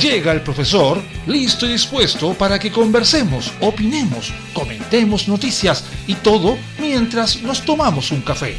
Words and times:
Llega 0.00 0.32
el 0.32 0.42
profesor, 0.42 1.00
listo 1.26 1.64
y 1.64 1.72
dispuesto 1.72 2.34
para 2.34 2.58
que 2.58 2.72
conversemos, 2.72 3.52
opinemos, 3.60 4.32
comentemos 4.52 5.28
noticias 5.28 5.84
y 6.06 6.16
todo 6.16 6.58
mientras 6.78 7.40
nos 7.42 7.64
tomamos 7.64 8.10
un 8.10 8.20
café. 8.20 8.56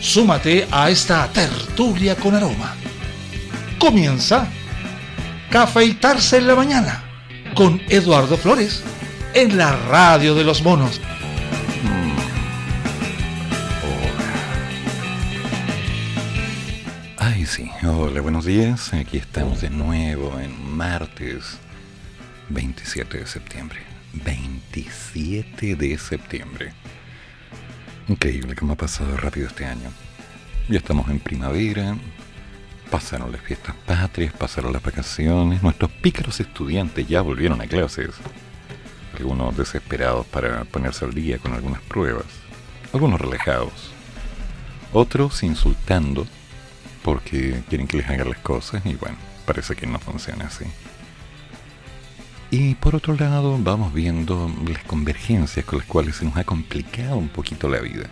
Súmate 0.00 0.66
a 0.70 0.88
esta 0.88 1.26
tertulia 1.32 2.14
con 2.14 2.34
aroma. 2.34 2.76
Comienza 3.78 4.48
Cafeitarse 5.50 6.38
en 6.38 6.46
la 6.46 6.54
mañana 6.54 7.02
con 7.54 7.82
Eduardo 7.88 8.36
Flores 8.36 8.82
en 9.34 9.58
la 9.58 9.74
radio 9.74 10.34
de 10.34 10.44
los 10.44 10.62
monos. 10.62 11.00
Sí. 17.48 17.70
Hola, 17.82 18.20
buenos 18.20 18.44
días. 18.44 18.92
Aquí 18.92 19.16
estamos 19.16 19.62
de 19.62 19.70
nuevo 19.70 20.38
en 20.38 20.76
martes 20.76 21.56
27 22.50 23.18
de 23.18 23.26
septiembre. 23.26 23.80
27 24.12 25.74
de 25.74 25.96
septiembre. 25.96 26.72
Increíble 28.06 28.54
cómo 28.54 28.74
ha 28.74 28.76
pasado 28.76 29.16
rápido 29.16 29.46
este 29.46 29.64
año. 29.64 29.90
Ya 30.68 30.76
estamos 30.76 31.08
en 31.08 31.20
primavera, 31.20 31.96
pasaron 32.90 33.32
las 33.32 33.40
fiestas 33.40 33.74
patrias, 33.86 34.34
pasaron 34.34 34.74
las 34.74 34.82
vacaciones, 34.82 35.62
nuestros 35.62 35.90
pícaros 35.90 36.40
estudiantes 36.40 37.08
ya 37.08 37.22
volvieron 37.22 37.62
a 37.62 37.66
clases. 37.66 38.10
Algunos 39.18 39.56
desesperados 39.56 40.26
para 40.26 40.64
ponerse 40.64 41.06
al 41.06 41.14
día 41.14 41.38
con 41.38 41.54
algunas 41.54 41.80
pruebas, 41.80 42.26
algunos 42.92 43.18
relajados, 43.18 43.90
otros 44.92 45.42
insultando 45.42 46.26
porque 47.08 47.62
quieren 47.70 47.86
que 47.86 47.96
les 47.96 48.10
hagan 48.10 48.28
las 48.28 48.38
cosas 48.40 48.84
y 48.84 48.94
bueno, 48.94 49.16
parece 49.46 49.74
que 49.74 49.86
no 49.86 49.98
funciona 49.98 50.44
así. 50.44 50.66
Y 52.50 52.74
por 52.74 52.94
otro 52.94 53.14
lado, 53.14 53.56
vamos 53.58 53.94
viendo 53.94 54.52
las 54.70 54.84
convergencias 54.84 55.64
con 55.64 55.78
las 55.78 55.88
cuales 55.88 56.16
se 56.16 56.26
nos 56.26 56.36
ha 56.36 56.44
complicado 56.44 57.16
un 57.16 57.30
poquito 57.30 57.66
la 57.66 57.80
vida. 57.80 58.10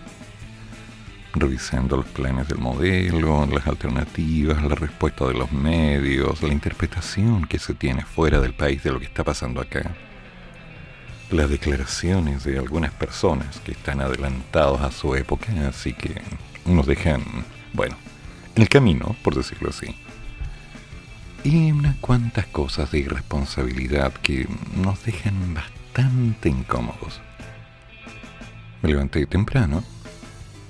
Revisando 1.35 1.98
los 1.98 2.07
planes 2.07 2.48
del 2.48 2.57
modelo, 2.57 3.45
las 3.45 3.67
alternativas, 3.67 4.62
la 4.62 4.75
respuesta 4.75 5.27
de 5.27 5.35
los 5.35 5.53
medios, 5.53 6.42
la 6.42 6.55
interpretación 6.55 7.45
que 7.45 7.59
se 7.59 7.75
tiene 7.75 8.03
fuera 8.03 8.41
del 8.41 8.55
país 8.55 8.83
de 8.83 8.92
lo 8.92 8.98
que 8.98 9.05
está 9.05 9.25
pasando 9.25 9.61
acá. 9.61 9.95
Las 11.31 11.51
declaraciones 11.51 12.45
de 12.45 12.57
algunas 12.57 12.92
personas 12.92 13.61
que 13.61 13.73
están 13.73 14.01
adelantados 14.01 14.81
a 14.81 14.91
su 14.91 15.15
época, 15.17 15.53
así 15.69 15.92
que 15.92 16.23
nos 16.65 16.87
dejan, 16.87 17.23
bueno, 17.75 17.95
en 17.95 18.16
el 18.57 18.69
camino, 18.69 19.15
por 19.23 19.35
decirlo 19.35 19.71
así 19.71 19.95
y 21.47 21.71
unas 21.71 21.95
cuantas 21.99 22.47
cosas 22.47 22.91
de 22.91 22.98
irresponsabilidad 22.98 24.13
que 24.15 24.48
nos 24.75 25.05
dejan 25.05 25.55
bastante 25.55 26.48
incómodos. 26.48 27.21
Me 28.83 28.89
levanté 28.89 29.27
temprano, 29.27 29.85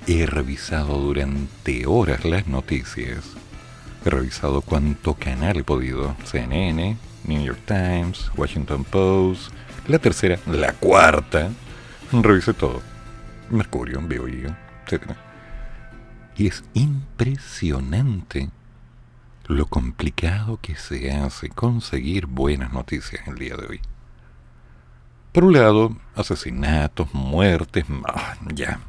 he 0.07 0.27
revisado 0.27 0.99
durante 0.99 1.87
horas 1.87 2.27
las 2.27 2.47
noticias, 2.47 3.25
he 4.05 4.11
revisado 4.11 4.61
cuánto 4.61 5.15
canal 5.15 5.57
he 5.57 5.65
podido, 5.65 6.15
CNN, 6.25 6.99
New 7.25 7.43
York 7.43 7.61
Times, 7.65 8.31
Washington 8.37 8.85
Post, 8.85 9.53
la 9.89 9.99
tercera, 9.99 10.39
la 10.45 10.75
cuarta, 10.75 11.49
revisé 12.13 12.53
todo, 12.53 12.83
Mercurio, 13.49 14.03
BioBio, 14.03 14.55
etc. 14.87 15.26
Y 16.37 16.49
es 16.49 16.65
impresionante 16.75 18.51
lo 19.47 19.67
complicado 19.67 20.59
que 20.61 20.77
se 20.77 21.13
hace 21.13 21.49
conseguir 21.49 22.27
buenas 22.27 22.73
noticias 22.73 23.27
el 23.27 23.37
día 23.37 23.57
de 23.57 23.67
hoy. 23.67 23.81
Por 25.33 25.45
un 25.45 25.55
lado, 25.55 25.97
asesinatos, 26.15 27.15
muertes, 27.15 27.87
ah, 28.07 28.37
ya. 28.55 28.81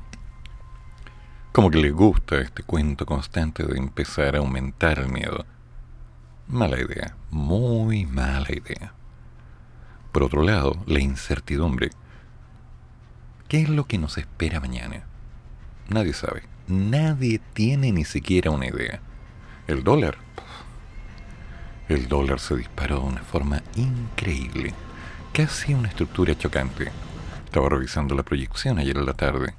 Como 1.54 1.72
que 1.72 1.78
les 1.78 1.94
gusta 1.94 2.42
este 2.42 2.64
cuento 2.64 3.06
constante 3.06 3.64
de 3.66 3.78
empezar 3.78 4.36
a 4.36 4.40
aumentar 4.40 5.00
el 5.00 5.10
miedo. 5.10 5.46
Mala 6.48 6.80
idea, 6.80 7.16
muy 7.32 8.06
mala 8.06 8.48
idea. 8.52 8.94
Por 10.12 10.24
otro 10.24 10.42
lado, 10.42 10.84
la 10.86 11.00
incertidumbre. 11.00 11.92
¿Qué 13.48 13.62
es 13.62 13.70
lo 13.70 13.86
que 13.86 13.98
nos 13.98 14.18
espera 14.18 14.60
mañana? 14.60 15.04
Nadie 15.90 16.14
sabe. 16.14 16.57
Nadie 16.68 17.40
tiene 17.54 17.92
ni 17.92 18.06
siquiera 18.06 18.52
una 18.52 18.68
idea. 18.68 19.02
El 19.68 19.84
dólar 19.84 20.18
el 21.90 22.10
dólar 22.10 22.42
se 22.42 22.58
disparó 22.58 23.00
de 23.00 23.06
una 23.06 23.24
forma 23.24 23.64
increíble, 23.76 24.74
casi 25.32 25.74
una 25.74 25.88
estructura 25.88 26.38
chocante. 26.38 26.92
Estaba 27.46 27.70
revisando 27.70 28.14
la 28.14 28.24
proyección 28.24 28.78
ayer 28.78 28.98
en 28.98 29.06
la 29.06 29.14
tarde 29.14 29.54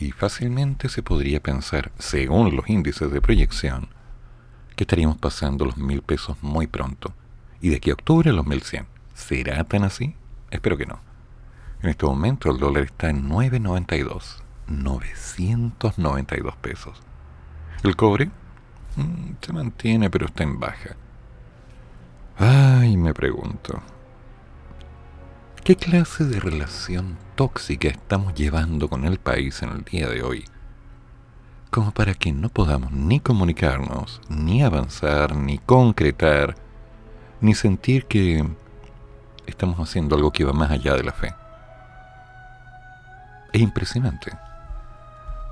y 0.00 0.12
fácilmente 0.12 0.88
se 0.88 1.02
podría 1.02 1.42
pensar, 1.42 1.92
según 1.98 2.56
los 2.56 2.70
índices 2.70 3.12
de 3.12 3.20
proyección, 3.20 3.88
que 4.74 4.84
estaríamos 4.84 5.18
pasando 5.18 5.66
los 5.66 5.76
mil 5.76 6.00
pesos 6.00 6.38
muy 6.40 6.66
pronto 6.66 7.12
y 7.60 7.68
de 7.68 7.76
aquí 7.76 7.90
a 7.90 7.94
octubre 7.94 8.32
los 8.32 8.46
mil 8.46 8.62
cien. 8.62 8.86
¿Será 9.12 9.64
tan 9.64 9.84
así? 9.84 10.14
Espero 10.50 10.78
que 10.78 10.86
no. 10.86 10.98
En 11.82 11.90
este 11.90 12.06
momento 12.06 12.50
el 12.50 12.56
dólar 12.56 12.84
está 12.84 13.10
en 13.10 13.28
9.92. 13.28 14.47
992 14.68 16.56
pesos. 16.56 17.02
El 17.82 17.96
cobre 17.96 18.30
mm, 18.96 19.32
se 19.40 19.52
mantiene 19.52 20.10
pero 20.10 20.26
está 20.26 20.44
en 20.44 20.60
baja. 20.60 20.96
Ay, 22.38 22.96
me 22.96 23.12
pregunto, 23.14 23.82
¿qué 25.64 25.74
clase 25.74 26.24
de 26.24 26.38
relación 26.38 27.18
tóxica 27.34 27.88
estamos 27.88 28.34
llevando 28.34 28.88
con 28.88 29.04
el 29.04 29.18
país 29.18 29.62
en 29.62 29.70
el 29.70 29.84
día 29.84 30.08
de 30.08 30.22
hoy? 30.22 30.44
Como 31.70 31.90
para 31.90 32.14
que 32.14 32.32
no 32.32 32.48
podamos 32.48 32.92
ni 32.92 33.20
comunicarnos, 33.20 34.20
ni 34.28 34.62
avanzar, 34.62 35.34
ni 35.34 35.58
concretar, 35.58 36.54
ni 37.40 37.54
sentir 37.54 38.06
que 38.06 38.48
estamos 39.46 39.78
haciendo 39.80 40.16
algo 40.16 40.30
que 40.30 40.44
va 40.44 40.52
más 40.52 40.70
allá 40.70 40.94
de 40.94 41.02
la 41.02 41.12
fe. 41.12 41.34
Es 43.52 43.60
impresionante. 43.60 44.32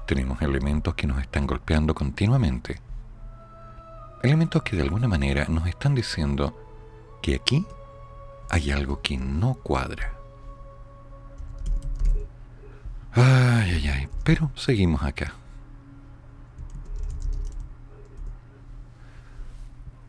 Tenemos 0.07 0.41
elementos 0.41 0.95
que 0.95 1.09
nos 1.09 1.21
están 1.21 1.49
golpeando 1.49 1.93
continuamente. 1.93 2.81
Elementos 4.23 4.63
que 4.63 4.77
de 4.77 4.83
alguna 4.83 5.09
manera 5.09 5.47
nos 5.49 5.67
están 5.67 5.97
diciendo 5.97 6.57
que 7.21 7.35
aquí 7.35 7.67
hay 8.49 8.71
algo 8.71 9.03
que 9.03 9.17
no 9.17 9.55
cuadra. 9.55 10.13
Ay, 13.13 13.73
ay, 13.73 13.89
ay, 13.89 14.09
pero 14.23 14.53
seguimos 14.55 15.03
acá. 15.03 15.35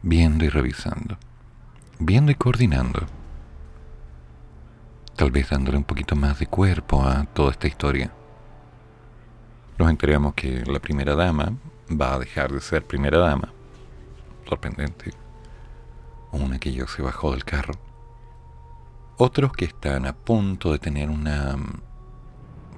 Viendo 0.04 0.46
y 0.46 0.50
revisando. 0.50 1.18
Viendo 1.98 2.32
y 2.32 2.36
coordinando. 2.36 3.08
Tal 5.16 5.32
vez 5.32 5.50
dándole 5.50 5.78
un 5.78 5.84
poquito 5.84 6.16
más 6.16 6.38
de 6.38 6.46
cuerpo 6.46 7.04
a 7.04 7.26
toda 7.26 7.52
esta 7.52 7.68
historia. 7.68 8.12
Nos 9.78 9.90
enteramos 9.90 10.34
que 10.34 10.64
la 10.66 10.80
primera 10.80 11.16
dama 11.16 11.54
va 11.90 12.16
a 12.16 12.20
dejar 12.20 12.52
de 12.52 12.62
ser 12.62 12.86
primera 12.86 13.20
dama. 13.20 13.54
Sorprendente 14.48 15.12
una 16.32 16.60
que 16.60 16.74
yo 16.74 16.88
se 16.88 17.02
bajó 17.02 17.32
del 17.32 17.44
carro, 17.44 17.74
otros 19.18 19.54
que 19.54 19.66
están 19.66 20.06
a 20.06 20.14
punto 20.14 20.72
de 20.72 20.80
tener 20.80 21.10
una, 21.10 21.56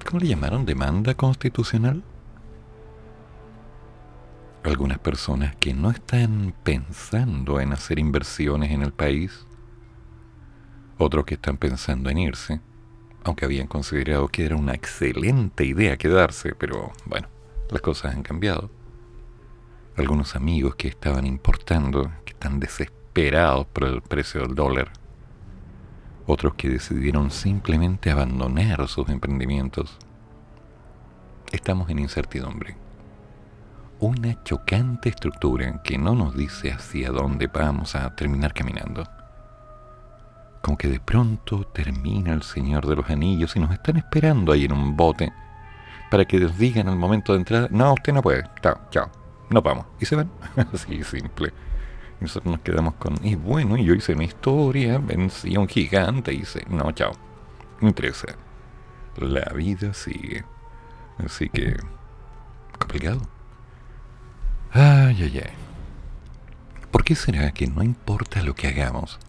¿cómo 0.05 0.19
le 0.19 0.27
llamaron? 0.27 0.65
Demanda 0.65 1.13
constitucional. 1.15 2.03
Algunas 4.63 4.99
personas 4.99 5.55
que 5.55 5.73
no 5.73 5.89
están 5.89 6.53
pensando 6.63 7.59
en 7.59 7.73
hacer 7.73 7.97
inversiones 7.97 8.71
en 8.71 8.83
el 8.83 8.91
país, 8.91 9.45
otros 10.97 11.25
que 11.25 11.35
están 11.35 11.57
pensando 11.57 12.09
en 12.09 12.17
irse, 12.17 12.61
aunque 13.29 13.45
habían 13.45 13.67
considerado 13.67 14.27
que 14.27 14.43
era 14.43 14.55
una 14.55 14.73
excelente 14.73 15.63
idea 15.63 15.97
quedarse, 15.97 16.55
pero 16.55 16.91
bueno, 17.05 17.27
las 17.69 17.79
cosas 17.81 18.15
han 18.15 18.23
cambiado. 18.23 18.71
Algunos 19.95 20.35
amigos 20.35 20.75
que 20.75 20.87
estaban 20.87 21.27
importando, 21.27 22.11
que 22.25 22.33
están 22.33 22.59
desesperados 22.59 23.67
por 23.67 23.83
el 23.85 24.01
precio 24.01 24.41
del 24.41 24.55
dólar. 24.55 24.91
Otros 26.25 26.55
que 26.55 26.69
decidieron 26.69 27.29
simplemente 27.29 28.09
abandonar 28.09 28.87
sus 28.87 29.07
emprendimientos. 29.09 29.97
Estamos 31.51 31.89
en 31.89 31.99
incertidumbre. 31.99 32.77
Una 33.99 34.43
chocante 34.43 35.09
estructura 35.09 35.81
que 35.83 35.99
no 35.99 36.15
nos 36.15 36.35
dice 36.35 36.71
hacia 36.71 37.11
dónde 37.11 37.45
vamos 37.45 37.95
a 37.95 38.15
terminar 38.15 38.53
caminando. 38.53 39.18
Como 40.61 40.77
que 40.77 40.87
de 40.87 40.99
pronto 40.99 41.63
termina 41.65 42.33
el 42.33 42.43
Señor 42.43 42.87
de 42.87 42.95
los 42.95 43.09
Anillos 43.09 43.55
y 43.55 43.59
nos 43.59 43.71
están 43.71 43.97
esperando 43.97 44.51
ahí 44.51 44.65
en 44.65 44.73
un 44.73 44.95
bote 44.95 45.31
para 46.09 46.25
que 46.25 46.39
nos 46.39 46.57
digan 46.57 46.87
al 46.87 46.95
momento 46.95 47.33
de 47.33 47.39
entrada, 47.39 47.67
no, 47.71 47.93
usted 47.93 48.13
no 48.13 48.21
puede, 48.21 48.43
chao, 48.61 48.79
chao, 48.89 49.09
nos 49.49 49.63
vamos. 49.63 49.85
Y 49.99 50.05
se 50.05 50.15
van. 50.15 50.29
Así 50.73 51.03
simple. 51.03 51.53
Y 52.19 52.23
nosotros 52.23 52.51
nos 52.51 52.61
quedamos 52.61 52.95
con, 52.95 53.15
y 53.23 53.35
bueno, 53.35 53.77
yo 53.77 53.93
hice 53.93 54.15
mi 54.15 54.25
historia, 54.25 54.97
vencí 54.97 55.55
a 55.55 55.59
un 55.59 55.67
gigante, 55.67 56.33
y 56.33 56.41
hice, 56.41 56.65
no, 56.69 56.91
chao. 56.91 57.11
No 57.79 57.87
interesa. 57.87 58.27
La 59.17 59.53
vida 59.53 59.93
sigue. 59.93 60.43
Así 61.17 61.49
que, 61.49 61.77
complicado. 62.77 63.21
Ay, 64.71 65.17
ay, 65.21 65.41
ay. 65.45 65.53
¿Por 66.91 67.03
qué 67.03 67.15
será 67.15 67.51
que 67.51 67.67
no 67.67 67.83
importa 67.83 68.41
lo 68.41 68.55
que 68.55 68.67
hagamos? 68.67 69.19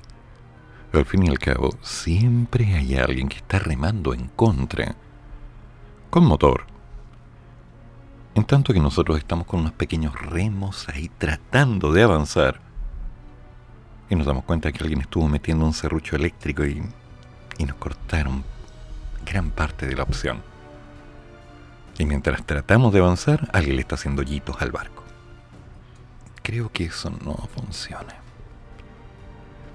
Al 0.92 1.04
fin 1.04 1.24
y 1.24 1.28
al 1.28 1.38
cabo, 1.38 1.70
siempre 1.82 2.74
hay 2.74 2.96
alguien 2.96 3.28
que 3.28 3.36
está 3.36 3.58
remando 3.58 4.12
en 4.12 4.28
contra. 4.28 4.96
Con 6.10 6.24
motor. 6.24 6.64
En 8.34 8.44
tanto 8.44 8.72
que 8.72 8.80
nosotros 8.80 9.18
estamos 9.18 9.46
con 9.46 9.60
unos 9.60 9.72
pequeños 9.72 10.14
remos 10.20 10.88
ahí 10.88 11.10
tratando 11.18 11.92
de 11.92 12.02
avanzar. 12.02 12.60
Y 14.08 14.16
nos 14.16 14.26
damos 14.26 14.44
cuenta 14.44 14.72
que 14.72 14.82
alguien 14.82 15.00
estuvo 15.00 15.28
metiendo 15.28 15.64
un 15.64 15.72
serrucho 15.72 16.16
eléctrico 16.16 16.64
y, 16.64 16.82
y 17.58 17.64
nos 17.64 17.76
cortaron 17.76 18.42
gran 19.24 19.50
parte 19.50 19.86
de 19.86 19.94
la 19.94 20.02
opción. 20.02 20.42
Y 21.98 22.04
mientras 22.06 22.44
tratamos 22.44 22.92
de 22.92 23.00
avanzar, 23.00 23.48
alguien 23.52 23.76
le 23.76 23.82
está 23.82 23.94
haciendo 23.94 24.22
hoyitos 24.22 24.60
al 24.60 24.72
barco 24.72 25.00
creo 26.50 26.70
que 26.72 26.84
eso 26.84 27.10
no 27.24 27.36
funciona. 27.54 28.16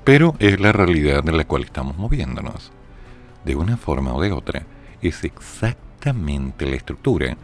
Pero 0.05 0.35
es 0.37 0.59
la 0.59 0.71
realidad 0.71 1.27
en 1.27 1.35
la 1.35 1.45
cual 1.45 1.63
estamos 1.63 1.97
moviéndonos. 1.97 2.71
De 3.43 3.55
una 3.55 3.75
forma 3.75 4.13
o 4.13 4.21
de 4.21 4.31
otra, 4.31 4.61
es 5.01 5.23
exactamente 5.23 6.67
la 6.67 6.75
estructura 6.75 7.35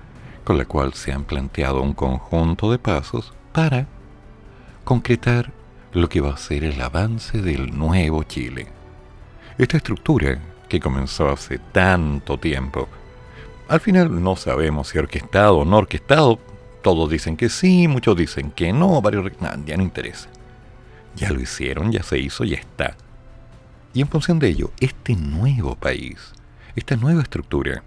con 0.44 0.60
la 0.60 0.66
cual 0.66 0.94
se 0.94 1.12
han 1.12 1.24
planteado 1.24 1.82
un 1.82 1.94
conjunto 1.94 2.72
de 2.72 2.78
pasos 2.78 3.34
para 3.52 3.88
concretar 4.84 5.52
lo 5.92 6.08
que 6.08 6.22
va 6.22 6.36
a 6.36 6.38
ser 6.38 6.64
el 6.64 6.80
avance 6.80 7.42
del 7.42 7.76
nuevo 7.76 8.24
Chile. 8.24 8.68
Esta 9.58 9.78
estructura, 9.78 10.40
que 10.70 10.80
comenzó 10.80 11.30
hace 11.30 11.58
tanto 11.58 12.38
tiempo, 12.38 12.88
al 13.70 13.80
final 13.80 14.24
no 14.24 14.36
sabemos 14.36 14.90
si 14.90 15.00
orquestado 15.00 15.58
o 15.58 15.66
no 15.66 15.78
orquestado, 15.78 16.38
todos 16.84 17.10
dicen 17.10 17.38
que 17.38 17.50
sí, 17.50 17.88
muchos 17.88 18.16
dicen 18.16 18.52
que 18.52 18.72
no, 18.72 19.02
varios... 19.02 19.32
ya 19.66 19.78
no 19.78 19.84
interesa. 19.84 20.30
Ya 21.16 21.32
lo 21.32 21.42
hicieron, 21.42 21.92
ya 21.92 22.04
se 22.04 22.20
hizo, 22.20 22.44
ya 22.44 22.58
está. 22.58 22.96
Y 23.94 24.02
en 24.02 24.08
función 24.08 24.40
de 24.40 24.48
ello, 24.48 24.72
este 24.80 25.16
nuevo 25.16 25.76
país, 25.76 26.34
esta 26.76 26.96
nueva 26.96 27.22
estructura, 27.22 27.84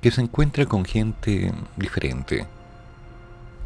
que 0.00 0.10
se 0.10 0.20
encuentra 0.20 0.66
con 0.66 0.84
gente 0.84 1.52
diferente, 1.76 2.46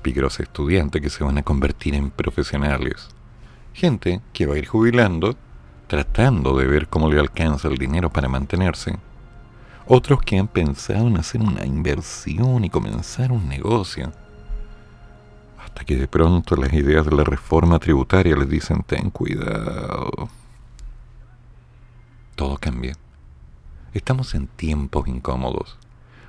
peligrosos 0.03 0.41
estudiantes 0.41 1.03
que 1.03 1.11
se 1.11 1.25
van 1.25 1.39
a 1.39 1.43
convertir 1.43 1.95
en 1.95 2.11
profesionales, 2.11 3.09
gente 3.73 4.21
que 4.33 4.47
va 4.47 4.55
a 4.55 4.59
ir 4.59 4.67
jubilando, 4.67 5.37
tratando 5.87 6.57
de 6.59 6.67
ver 6.67 6.89
cómo 6.89 7.11
le 7.11 7.19
alcanza 7.19 7.69
el 7.69 7.79
dinero 7.79 8.11
para 8.11 8.29
mantenerse, 8.29 8.97
otros 9.87 10.21
que 10.21 10.39
han 10.39 10.49
pensado 10.49 11.09
en 11.09 11.17
hacer 11.17 11.41
una 11.41 11.65
inversión 11.65 12.65
y 12.65 12.71
comenzar 12.71 13.33
un 13.33 13.49
negocio, 13.49 14.13
que 15.85 15.97
de 15.97 16.09
pronto 16.09 16.57
las 16.57 16.73
ideas 16.73 17.07
de 17.07 17.15
la 17.17 17.25
reforma 17.25 17.79
tributaria 17.79 18.37
les 18.37 18.49
dicen 18.49 18.83
ten 18.83 19.11
cuidado. 19.11 20.29
Todo 22.35 22.57
cambia. 22.59 22.95
Estamos 23.95 24.35
en 24.35 24.47
tiempos 24.47 25.09
incómodos, 25.09 25.79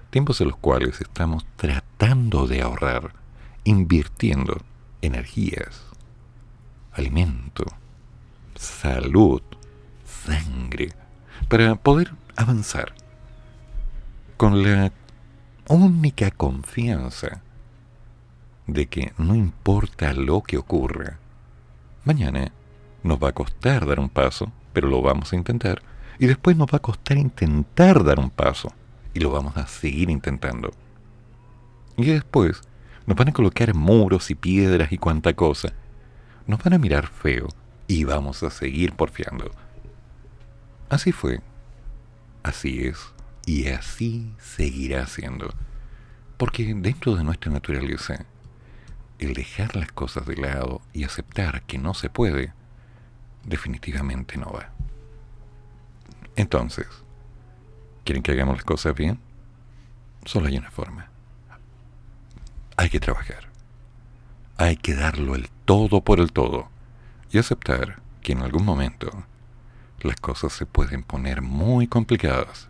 tiempos 0.10 0.42
en 0.42 0.48
los 0.48 0.57
cuales 0.57 1.01
estamos 1.01 1.46
tratando 1.56 2.48
de 2.48 2.62
ahorrar, 2.62 3.13
invirtiendo 3.63 4.57
energías, 5.01 5.84
alimento, 6.92 7.66
salud, 8.56 9.42
sangre, 10.06 10.94
para 11.48 11.75
poder 11.75 12.12
avanzar 12.36 12.94
con 14.38 14.63
la 14.63 14.92
única 15.68 16.31
confianza 16.31 17.44
de 18.74 18.88
que 18.88 19.13
no 19.18 19.36
importa 19.36 20.13
lo 20.13 20.42
que 20.42 20.57
ocurra, 20.57 21.19
mañana 22.06 22.51
nos 23.04 23.21
va 23.21 23.30
a 23.30 23.33
costar 23.33 23.86
dar 23.86 24.00
un 24.00 24.10
paso, 24.10 24.51
pero 24.74 24.88
lo 24.88 25.01
vamos 25.01 25.33
a 25.33 25.36
intentar, 25.36 25.81
y 26.19 26.27
después 26.27 26.57
nos 26.57 26.68
va 26.68 26.77
a 26.77 26.81
costar 26.81 27.18
intentar 27.18 28.04
dar 28.04 28.19
un 28.19 28.30
paso, 28.30 28.74
y 29.13 29.19
lo 29.19 29.31
vamos 29.31 29.57
a 29.57 29.68
seguir 29.68 30.10
intentando. 30.10 30.71
Y 31.98 32.06
después 32.06 32.62
nos 33.06 33.18
van 33.18 33.30
a 33.30 33.33
colocar 33.33 33.74
muros 33.74 34.30
y 34.31 34.36
piedras 34.36 34.92
y 34.92 34.98
cuanta 34.98 35.33
cosa, 35.33 35.74
nos 36.48 36.63
van 36.63 36.74
a 36.74 36.77
mirar 36.77 37.07
feo, 37.07 37.48
y 37.88 38.04
vamos 38.04 38.44
a 38.44 38.50
seguir 38.50 38.94
porfiando. 38.94 39.51
Así 40.89 41.12
fue, 41.12 41.42
así 42.44 42.86
es, 42.88 42.98
y 43.45 43.68
así 43.68 44.31
seguirá 44.39 45.07
siendo. 45.07 45.54
Porque 46.38 46.74
dentro 46.74 47.15
de 47.15 47.24
nuestra 47.24 47.51
naturaleza, 47.51 48.25
el 49.19 49.33
dejar 49.33 49.75
las 49.75 49.92
cosas 49.92 50.25
de 50.25 50.38
lado 50.38 50.81
y 50.94 51.04
aceptar 51.04 51.62
que 51.63 51.77
no 51.77 51.94
se 51.94 52.10
puede, 52.10 52.54
definitivamente 53.44 54.38
no 54.38 54.51
va. 54.51 54.69
Entonces, 56.36 56.88
¿quieren 58.06 58.24
que 58.24 58.31
hagamos 58.31 58.56
las 58.56 58.63
cosas 58.63 58.95
bien? 58.95 59.19
Solo 60.25 60.48
hay 60.48 60.57
una 60.57 60.71
forma. 60.71 61.10
Hay 62.77 62.89
que 62.89 63.00
trabajar. 63.00 63.50
Hay 64.57 64.77
que 64.77 64.95
darlo 64.95 65.36
el 65.36 65.50
todo 65.65 66.01
por 66.01 66.19
el 66.19 66.31
todo 66.31 66.69
y 67.31 67.38
aceptar 67.38 68.01
que 68.22 68.31
en 68.31 68.42
algún 68.42 68.65
momento 68.65 69.10
las 70.01 70.15
cosas 70.18 70.54
se 70.54 70.65
pueden 70.65 71.04
poner 71.04 71.42
muy 71.42 71.88
complicadas. 71.88 72.69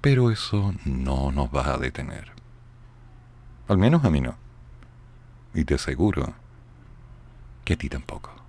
Pero 0.00 0.30
eso 0.30 0.74
no 0.84 1.30
nos 1.30 1.54
va 1.54 1.74
a 1.74 1.78
detener. 1.78 2.32
Al 3.68 3.78
menos 3.78 4.04
a 4.04 4.10
mí 4.10 4.20
no. 4.20 4.39
Y 5.54 5.64
te 5.64 5.74
aseguro 5.74 6.34
que 7.64 7.74
a 7.74 7.76
ti 7.76 7.88
tampoco. 7.88 8.39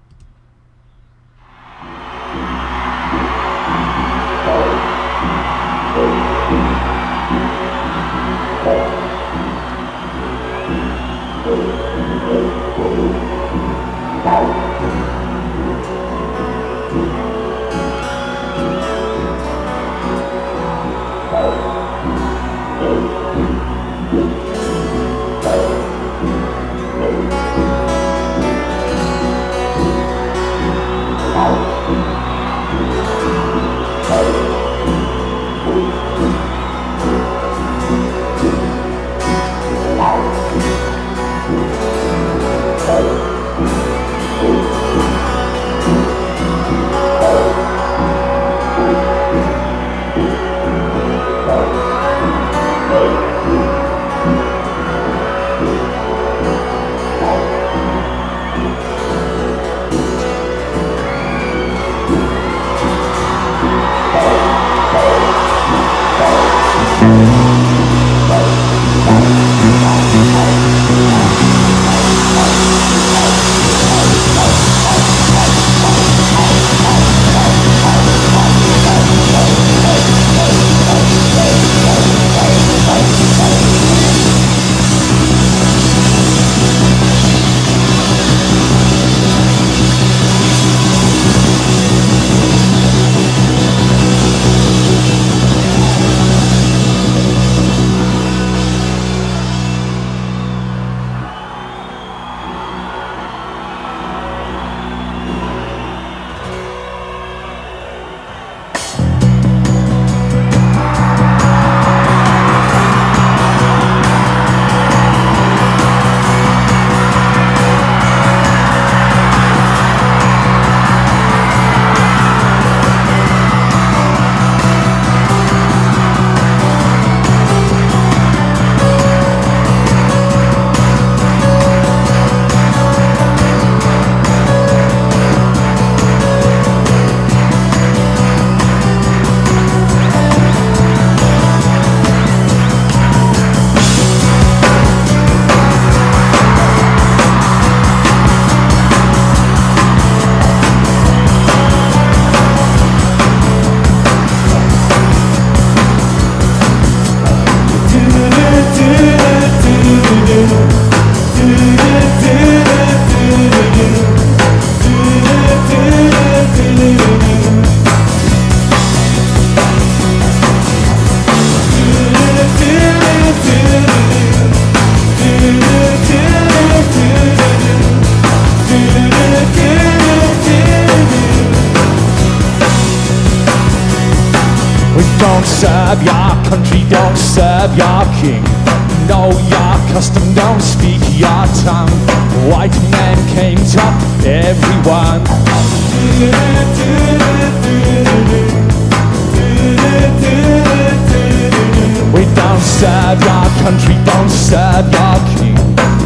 Serve 202.81 203.21
your 203.21 203.47
country, 203.61 203.95
don't 204.09 204.31
serve 204.31 204.89
your 204.89 205.17
king. 205.37 205.57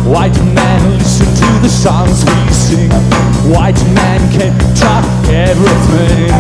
White 0.04 0.36
men 0.52 0.82
listen 1.00 1.24
to 1.24 1.50
the 1.64 1.72
songs 1.72 2.26
we 2.28 2.40
sing. 2.52 2.92
White 3.48 3.80
men 3.96 4.20
can 4.36 4.52
talk 4.76 5.06
everything. 5.32 6.36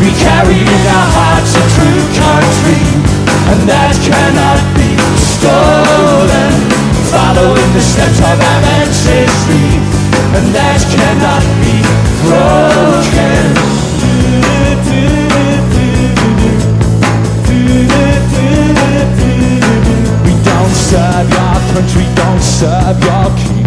We 0.00 0.08
carry 0.24 0.58
in 0.64 0.82
our 0.96 1.08
hearts 1.12 1.52
a 1.60 1.64
true 1.76 2.04
country, 2.24 2.84
and 3.52 3.60
that 3.68 3.94
cannot 4.00 4.60
be 4.72 4.96
stolen. 5.20 6.52
Following 7.12 7.70
the 7.76 7.84
steps 7.84 8.18
of 8.32 8.38
our 8.40 8.62
ancestry, 8.80 9.76
and 10.36 10.46
that 10.56 10.80
cannot 10.88 11.44
be 11.60 11.76
broken. 12.24 12.69
Country, 21.74 22.06
don't 22.14 22.42
serve 22.42 22.98
your 23.04 23.28
king. 23.38 23.66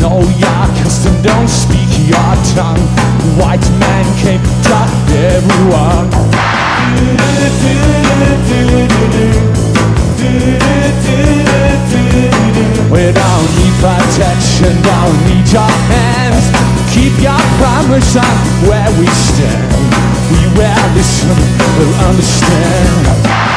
No, 0.00 0.20
your 0.36 0.64
custom, 0.80 1.14
don't 1.22 1.48
speak 1.48 1.88
your 2.08 2.32
tongue. 2.54 2.84
White 3.40 3.64
man 3.80 4.04
came 4.20 4.42
to 4.68 4.78
everyone. 5.32 6.08
We 12.90 13.04
don't 13.12 13.48
need 13.56 13.76
protection, 13.80 14.72
don't 14.82 15.18
need 15.28 15.46
your 15.48 15.72
hands. 15.92 16.44
Keep 16.92 17.22
your 17.22 17.42
promise 17.58 18.16
on 18.16 18.36
where 18.68 18.90
we 18.98 19.06
stand. 19.06 19.72
We 20.32 20.42
will 20.58 20.88
listen, 20.94 21.36
we'll 21.78 21.94
understand 22.08 23.49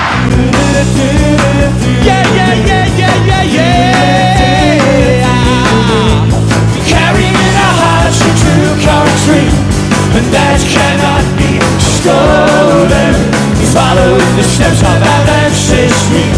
steps 14.53 14.81
of 14.81 15.01
our 15.01 15.25
ancestry 15.43 16.29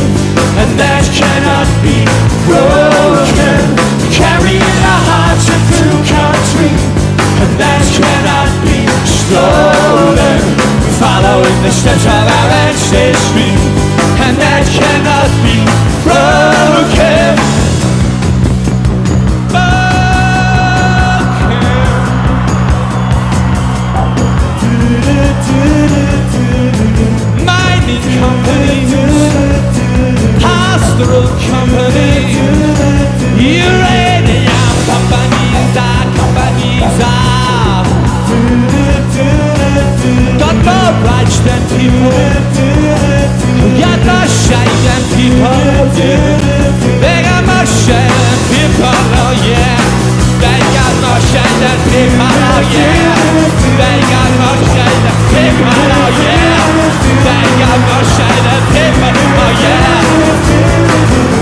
And 0.62 0.72
that 0.80 1.04
cannot 1.12 1.68
be 1.84 2.08
broken. 2.48 3.62
Our 4.86 5.02
hearts 5.10 5.48
a 5.52 5.58
true 5.76 6.00
country 6.16 6.72
And 7.44 7.52
that 7.60 7.84
cannot 7.92 8.52
be 8.64 8.88
stolen. 9.04 10.40
Following 10.96 11.60
the 11.64 11.72
steps 11.72 12.06
of 12.06 12.26
our 12.38 12.50
ancestry 12.68 13.75
and 14.28 14.38
that 14.38 14.66
cannot 14.78 15.30
be 15.46 15.56
broken. 16.02 17.36
Mining 27.46 28.06
companies, 28.22 28.94
pastoral 30.42 31.28
uranium 33.38 34.50
companies, 34.90 35.78
got 40.40 40.56
more 40.66 40.94
rights 41.06 41.38
than 41.46 41.62
people, 41.78 43.15
they 43.66 43.82
got 43.82 44.06
my 44.06 44.28
shaken 44.30 45.02
people, 48.54 48.94
oh 49.18 49.34
yeah 49.42 49.82
They 50.40 50.62
got 50.62 50.94
people, 51.74 52.30
oh 52.46 52.62
yeah 52.70 53.10
They 53.80 53.98
got 54.06 54.30
people, 55.26 55.74
oh 55.74 56.12
yeah 56.22 56.62
They 57.26 57.42
got 57.58 57.80
people, 58.70 59.14
oh 59.42 59.52
yeah. 59.64 61.35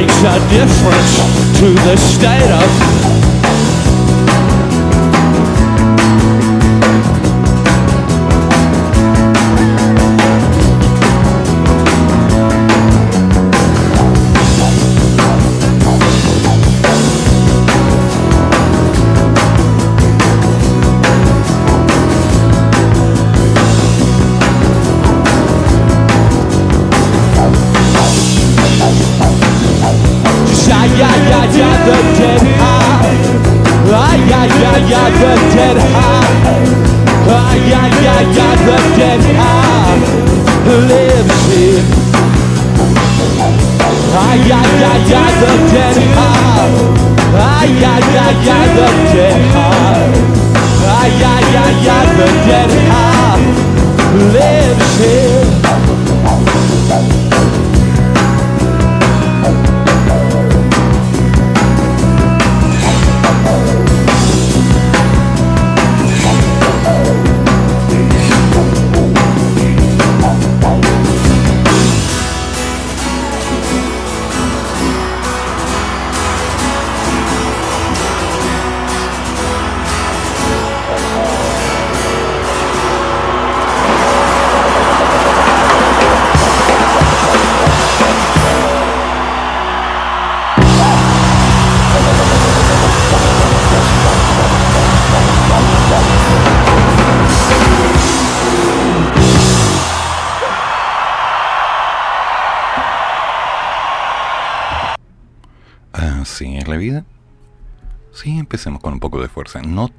Makes 0.00 0.22
a 0.22 0.38
difference 0.48 1.58
to 1.58 1.74
the 1.74 1.96
state 1.96 2.50
of 2.50 3.29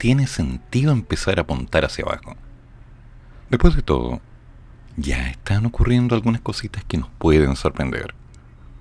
tiene 0.02 0.26
sentido 0.26 0.92
empezar 0.92 1.38
a 1.38 1.44
apuntar 1.44 1.86
hacia 1.86 2.04
abajo. 2.04 2.36
Después 3.52 3.76
de 3.76 3.84
todo, 3.84 4.20
ya 4.98 5.30
están 5.30 5.68
ocurriendo 5.68 6.16
algunas 6.16 6.42
cositas 6.42 6.84
que 6.86 6.98
nos 6.98 7.08
pueden 7.20 7.56
sorprender. 7.56 8.16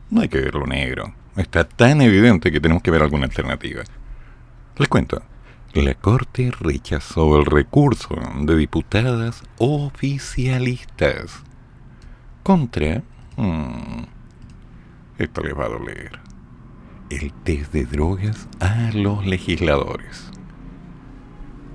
No 0.08 0.22
hay 0.22 0.30
que 0.30 0.40
verlo 0.40 0.66
negro. 0.66 1.12
Está 1.36 1.64
tan 1.64 2.00
evidente 2.00 2.50
que 2.50 2.58
tenemos 2.58 2.82
que 2.82 2.90
ver 2.90 3.02
alguna 3.02 3.26
alternativa. 3.26 3.82
Les 4.78 4.88
cuento. 4.88 5.22
la 5.74 5.92
Corte 5.92 6.52
rechazó 6.58 7.38
el 7.38 7.44
recurso 7.44 8.16
de 8.40 8.56
diputadas 8.56 9.42
oficialistas 9.58 11.42
contra... 12.42 13.02
Hmm, 13.36 14.04
esto 15.18 15.42
les 15.42 15.52
va 15.52 15.66
a 15.66 15.68
doler. 15.68 16.18
El 17.10 17.30
test 17.44 17.74
de 17.74 17.84
drogas 17.84 18.48
a 18.58 18.90
los 18.94 19.26
legisladores. 19.26 20.29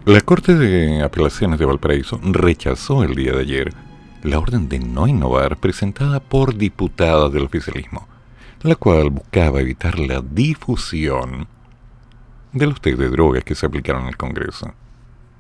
La 0.06 0.22
Corte 0.22 0.54
de 0.54 1.02
Apelaciones 1.02 1.58
de 1.58 1.66
Valparaíso 1.66 2.20
rechazó 2.22 3.04
el 3.04 3.16
día 3.16 3.32
de 3.32 3.40
ayer 3.40 3.74
la 4.22 4.38
orden 4.38 4.70
de 4.70 4.78
no 4.78 5.08
innovar 5.08 5.58
presentada 5.58 6.20
por 6.20 6.56
diputadas 6.56 7.34
del 7.34 7.46
oficialismo, 7.46 8.08
la 8.62 8.76
cual 8.76 9.10
buscaba 9.10 9.62
evitar 9.62 9.98
la 9.98 10.22
difusión 10.22 11.48
de 12.54 12.68
los 12.68 12.82
test 12.82 13.00
de 13.00 13.10
drogas 13.10 13.44
que 13.44 13.56
se 13.56 13.66
aplicaron 13.66 14.04
en 14.04 14.10
el 14.10 14.18
Congreso. 14.18 14.76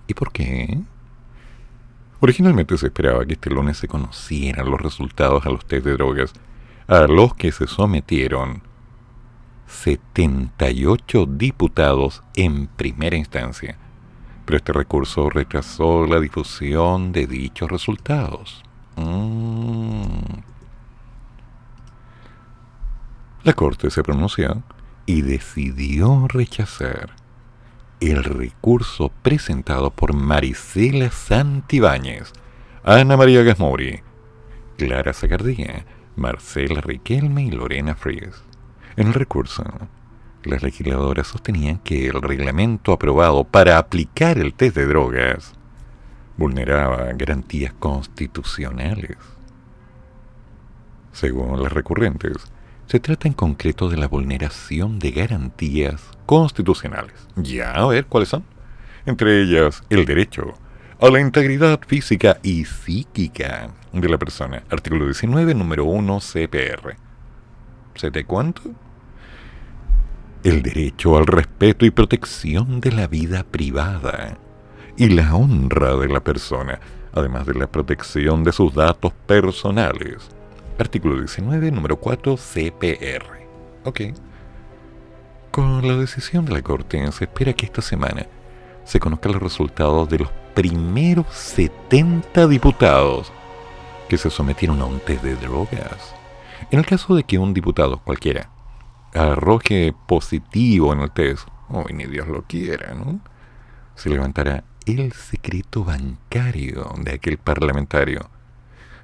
¿Y 0.08 0.16
por 0.16 0.32
qué? 0.32 0.80
Originalmente 2.20 2.76
se 2.80 2.88
esperaba 2.88 3.24
que 3.24 3.34
este 3.34 3.52
lunes 3.52 3.78
se 3.78 3.88
conocieran 3.88 4.72
los 4.72 4.82
resultados 4.82 5.46
a 5.46 5.52
los 5.52 5.64
test 5.68 5.86
de 5.86 5.94
drogas 5.94 6.34
a 6.88 7.02
los 7.02 7.36
que 7.36 7.52
se 7.52 7.68
sometieron 7.68 8.64
78 9.68 11.28
diputados 11.28 12.24
en 12.34 12.66
primera 12.66 13.16
instancia, 13.16 13.78
pero 14.46 14.58
este 14.58 14.74
recurso 14.74 15.30
retrasó 15.30 16.06
la 16.06 16.20
difusión 16.20 17.12
de 17.12 17.28
dichos 17.28 17.70
resultados. 17.70 18.64
Mm. 18.96 20.06
La 23.44 23.54
Corte 23.54 23.90
se 23.92 24.04
pronunció 24.04 24.64
y 25.06 25.22
decidió 25.22 26.28
rechazar 26.28 27.16
el 28.00 28.24
recurso 28.24 29.12
presentado 29.22 29.92
por 29.92 30.14
Marisela 30.14 31.12
Santibáñez, 31.12 32.34
Ana 32.84 33.18
María 33.18 33.44
Gasmori, 33.44 34.02
Clara 34.78 35.14
Zacardía, 35.14 35.86
Marcela 36.16 36.82
Riquelme 36.82 37.44
y 37.44 37.52
Lorena 37.52 37.96
Fríes. 37.96 38.44
En 38.96 39.08
el 39.08 39.14
recurso, 39.14 39.64
las 40.46 40.64
legisladoras 40.64 41.28
sostenían 41.28 41.80
que 41.80 42.08
el 42.08 42.22
reglamento 42.22 42.94
aprobado 42.94 43.44
para 43.44 43.78
aplicar 43.78 44.38
el 44.38 44.54
test 44.54 44.76
de 44.76 44.86
drogas 44.86 45.54
vulneraba 46.38 47.12
garantías 47.14 47.74
constitucionales. 47.74 49.18
Según 51.12 51.64
las 51.64 51.72
recurrentes, 51.72 52.38
se 52.88 53.00
trata 53.00 53.28
en 53.28 53.34
concreto 53.34 53.90
de 53.90 53.98
la 53.98 54.08
vulneración 54.08 55.00
de 55.00 55.12
garantías 55.12 56.02
constitucionales. 56.26 57.28
Ya, 57.36 57.72
a 57.72 57.88
ver, 57.88 58.06
¿cuáles 58.06 58.30
son? 58.30 58.44
Entre 59.06 59.42
ellas, 59.42 59.84
el 59.90 60.06
derecho 60.06 60.56
a 61.00 61.10
la 61.10 61.20
integridad 61.20 61.80
física 61.86 62.38
y 62.44 62.66
psíquica 62.66 63.70
de 63.92 64.10
la 64.10 64.18
persona. 64.18 64.64
Artículo 64.70 65.06
19, 65.06 65.54
número 65.54 65.86
1, 65.86 66.20
CPR. 66.20 66.96
¿Se 67.96 68.12
te 68.12 68.26
cuánto? 68.26 68.62
El 70.46 70.62
derecho 70.62 71.18
al 71.18 71.26
respeto 71.26 71.88
y 71.88 71.90
protección 71.90 72.80
de 72.80 72.92
la 72.92 73.08
vida 73.08 73.44
privada 73.44 74.38
y 74.96 75.10
la 75.10 75.36
honra 75.36 75.96
de 75.96 76.08
la 76.08 76.24
persona, 76.24 76.80
además 77.14 77.48
de 77.48 77.56
la 77.56 77.66
protección 77.66 78.44
de 78.44 78.52
sus 78.52 78.76
datos 78.76 79.12
personales 79.26 80.30
Artículo 80.78 81.18
19, 81.18 81.72
número 81.72 81.96
4, 81.96 82.36
CPR. 82.36 83.26
Ok. 83.86 84.02
Con 85.50 85.88
la 85.88 85.96
decisión 85.96 86.46
de 86.46 86.54
la 86.54 86.62
Corte 86.62 87.12
se 87.12 87.24
espera 87.24 87.54
que 87.54 87.66
esta 87.66 87.82
semana 87.82 88.28
se 88.84 89.00
conozcan 89.00 89.32
los 89.32 89.42
resultados 89.42 90.08
de 90.10 90.20
los 90.20 90.30
primeros 90.54 91.26
70 91.32 92.46
diputados 92.46 93.32
que 94.08 94.20
se 94.20 94.30
sometieron 94.30 94.80
a 94.82 94.86
un 94.86 95.00
test 95.00 95.24
de 95.24 95.36
drogas. 95.38 96.14
En 96.70 96.78
el 96.78 96.86
caso 96.86 97.16
de 97.16 97.24
que 97.24 97.40
un 97.40 97.52
diputado 97.52 97.98
cualquiera 97.98 98.52
arroje 99.16 99.94
positivo 100.08 100.94
en 100.94 101.00
el 101.00 101.12
test, 101.12 101.48
o 101.70 101.86
ni 101.92 102.06
Dios 102.06 102.28
lo 102.28 102.44
quiera, 102.44 102.94
¿no? 102.94 103.20
Se 103.96 104.10
levantará 104.10 104.64
el 104.86 105.12
secreto 105.14 105.84
bancario 105.84 106.94
de 107.04 107.14
aquel 107.14 107.38
parlamentario 107.38 108.30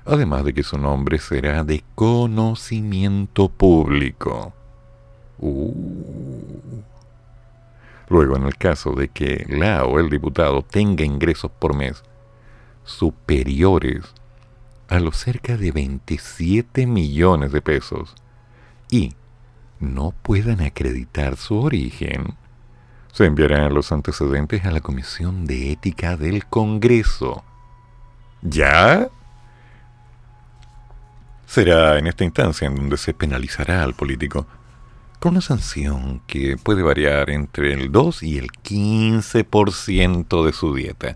además 0.06 0.44
de 0.44 0.54
que 0.54 0.64
su 0.64 0.78
nombre 0.78 1.20
será 1.20 1.64
de 1.64 1.84
conocimiento 1.96 3.50
público. 3.50 4.54
Uh. 5.40 6.82
Luego, 8.10 8.36
en 8.36 8.44
el 8.44 8.58
caso 8.58 8.94
de 8.94 9.08
que 9.08 9.46
la 9.48 9.86
o 9.86 10.00
el 10.00 10.10
diputado 10.10 10.64
tenga 10.64 11.06
ingresos 11.06 11.50
por 11.52 11.76
mes 11.76 12.04
superiores 12.84 14.04
a 14.90 15.00
los 15.00 15.16
cerca 15.16 15.56
de 15.56 15.72
27 15.72 16.86
millones 16.88 17.54
de 17.54 17.62
pesos 17.62 18.14
y 18.90 19.16
no 19.82 20.14
puedan 20.22 20.62
acreditar 20.62 21.38
su 21.38 21.60
origen, 21.60 22.36
se 23.12 23.26
enviarán 23.26 23.74
los 23.74 23.92
antecedentes 23.92 24.66
a 24.66 24.72
la 24.72 24.80
Comisión 24.80 25.46
de 25.46 25.72
Ética 25.72 26.16
del 26.16 26.46
Congreso. 26.46 27.44
¿Ya? 28.42 29.10
Será 31.46 32.00
en 32.00 32.08
esta 32.08 32.24
instancia 32.24 32.68
en 32.68 32.76
donde 32.76 32.98
se 32.98 33.14
penalizará 33.14 33.84
al 33.84 33.94
político 33.94 34.48
con 35.20 35.34
una 35.34 35.42
sanción 35.42 36.22
que 36.26 36.58
puede 36.58 36.82
variar 36.82 37.30
entre 37.30 37.74
el 37.74 37.92
2 37.92 38.24
y 38.24 38.38
el 38.38 38.48
15% 38.52 40.46
de 40.46 40.54
su 40.54 40.74
dieta. 40.74 41.16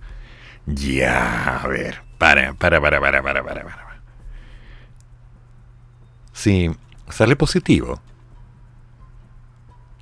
Ya, 0.67 1.59
a 1.59 1.67
ver, 1.67 2.03
para, 2.17 2.53
para, 2.53 2.81
para, 2.81 2.99
para, 2.99 3.23
para, 3.23 3.43
para, 3.43 3.63
para. 3.63 4.01
Si 6.33 6.69
sale 7.09 7.35
positivo, 7.35 8.01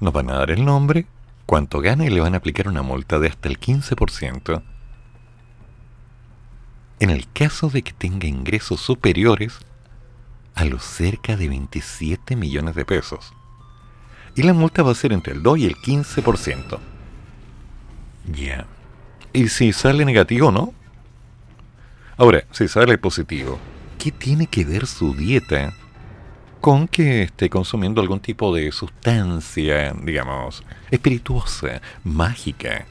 nos 0.04 0.14
van 0.14 0.30
a 0.30 0.36
dar 0.36 0.52
el 0.52 0.66
nombre, 0.66 1.08
cuánto 1.46 1.80
gana 1.80 2.06
y 2.06 2.10
le 2.10 2.20
van 2.20 2.34
a 2.34 2.38
aplicar 2.38 2.68
una 2.68 2.82
multa 2.82 3.20
de 3.20 3.30
hasta 3.30 3.48
el 3.48 3.60
15%. 3.60 4.62
En 7.00 7.10
el 7.10 7.32
caso 7.32 7.70
de 7.70 7.82
que 7.82 7.94
tenga 7.94 8.28
ingresos 8.28 8.82
superiores 8.82 9.58
a 10.56 10.66
los 10.66 10.84
cerca 10.84 11.36
de 11.36 11.48
27 11.48 12.36
millones 12.36 12.76
de 12.76 12.86
pesos. 12.86 13.34
Y 14.36 14.44
la 14.44 14.54
multa 14.54 14.84
va 14.84 14.92
a 14.92 14.96
ser 14.96 15.14
entre 15.14 15.34
el 15.34 15.44
2 15.44 15.58
y 15.60 15.66
el 15.66 15.76
15%. 15.76 16.80
Ya. 18.32 18.66
¿Y 19.32 19.48
si 19.48 19.74
sale 19.74 20.06
negativo 20.06 20.52
no? 20.52 20.74
Ahora, 22.18 22.44
si 22.52 22.68
sale 22.68 22.98
positivo, 22.98 23.60
¿qué 23.98 24.12
tiene 24.12 24.48
que 24.48 24.66
ver 24.66 24.86
su 24.86 25.16
dieta 25.16 25.74
con 26.64 26.88
que 26.88 27.24
esté 27.24 27.50
consumiendo 27.50 28.00
algún 28.00 28.22
tipo 28.22 28.56
de 28.56 28.72
sustancia, 28.72 29.94
digamos, 30.02 30.64
espirituosa, 30.90 31.82
mágica, 32.06 32.86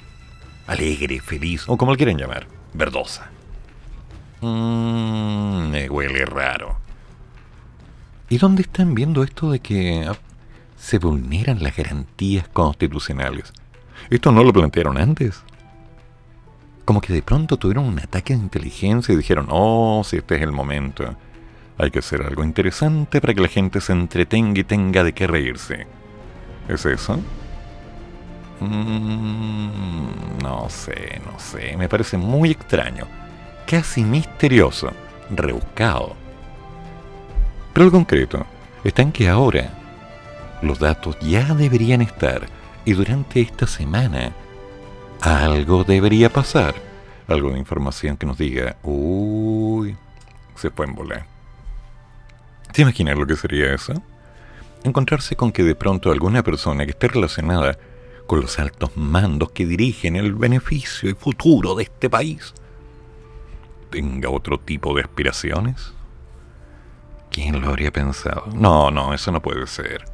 alegre, 0.67 1.21
feliz, 1.21 1.65
o 1.69 1.79
como 1.79 1.93
le 1.93 1.97
quieren 1.97 2.19
llamar, 2.19 2.47
verdosa? 2.75 3.31
Mmm, 4.43 5.71
me 5.71 5.89
huele 5.89 6.27
raro. 6.27 6.77
¿Y 8.29 8.37
dónde 8.37 8.61
están 8.61 8.95
viendo 8.95 9.23
esto 9.23 9.51
de 9.51 9.61
que 9.61 10.05
ah, 10.07 10.19
se 10.77 10.99
vulneran 10.99 11.63
las 11.63 11.75
garantías 11.75 12.47
constitucionales? 12.49 13.55
¿Esto 14.11 14.33
no 14.33 14.45
lo 14.45 14.53
plantearon 14.53 14.99
antes? 14.99 15.43
Como 16.85 17.01
que 17.01 17.15
de 17.15 17.23
pronto 17.23 17.57
tuvieron 17.57 17.87
un 17.87 18.01
ataque 18.01 18.35
de 18.35 18.41
inteligencia 18.41 19.15
y 19.15 19.17
dijeron, 19.17 19.47
oh, 19.49 20.03
si 20.05 20.19
este 20.19 20.37
es 20.37 20.43
el 20.43 20.53
momento. 20.53 21.17
Hay 21.79 21.91
que 21.91 22.01
hacer 22.01 22.23
algo 22.23 22.45
interesante 22.45 23.21
para 23.21 23.35
que 23.35 23.41
la 23.41 23.49
gente 23.49 23.81
se 23.81 23.93
entretenga 23.93 24.61
y 24.61 24.65
tenga 24.65 25.03
de 25.05 25.13
qué 25.13 25.27
reírse. 25.27 25.87
¿Es 26.69 26.87
eso? 26.87 27.19
Mm, 28.61 30.43
no 30.43 30.69
sé, 30.69 31.21
no 31.25 31.39
sé. 31.39 31.77
Me 31.77 31.89
parece 31.89 32.17
muy 32.17 32.51
extraño. 32.51 33.07
Casi 33.67 34.05
misterioso. 34.05 34.93
Rebuscado. 35.31 36.15
Pero 37.73 37.87
el 37.87 37.93
concreto 37.93 38.47
está 38.85 39.03
en 39.03 39.13
que 39.13 39.29
ahora 39.29 39.71
los 40.61 40.79
datos 40.79 41.19
ya 41.21 41.55
deberían 41.55 42.03
estar 42.03 42.47
y 42.85 42.93
durante 42.93 43.41
esta 43.41 43.67
semana 43.67 44.33
algo 45.21 45.85
debería 45.85 46.29
pasar. 46.29 46.75
Algo 47.29 47.51
de 47.51 47.59
información 47.59 48.17
que 48.17 48.27
nos 48.27 48.37
diga, 48.37 48.77
uy, 48.83 49.97
se 50.57 50.71
fue 50.71 50.87
en 50.87 50.95
volar. 50.95 51.32
¿Te 52.73 52.83
imaginas 52.83 53.17
lo 53.17 53.27
que 53.27 53.37
sería 53.37 53.75
eso? 53.75 53.95
Encontrarse 54.85 55.37
con 55.37 55.53
que 55.53 55.63
de 55.63 55.75
pronto 55.75 56.11
alguna 56.11 56.43
persona 56.43 56.85
que 56.85 56.93
esté 56.93 57.09
relacionada 57.09 57.79
con 58.27 58.41
los 58.41 58.59
altos 58.59 58.97
mandos 58.97 59.51
que 59.51 59.67
dirigen 59.67 60.17
el 60.17 60.35
beneficio 60.35 61.11
y 61.11 61.15
futuro 61.15 61.75
de 61.75 61.85
este 61.85 62.09
país 62.09 62.55
tenga 63.91 64.31
otro 64.31 64.59
tipo 64.59 64.95
de 64.95 65.03
aspiraciones 65.03 65.93
¿Quién 67.33 67.63
lo 67.63 67.69
habría 67.69 67.91
pensado? 67.91 68.45
No, 68.55 68.91
no, 68.91 69.15
eso 69.15 69.33
no 69.33 69.41
puede 69.41 69.67
ser. 69.67 70.05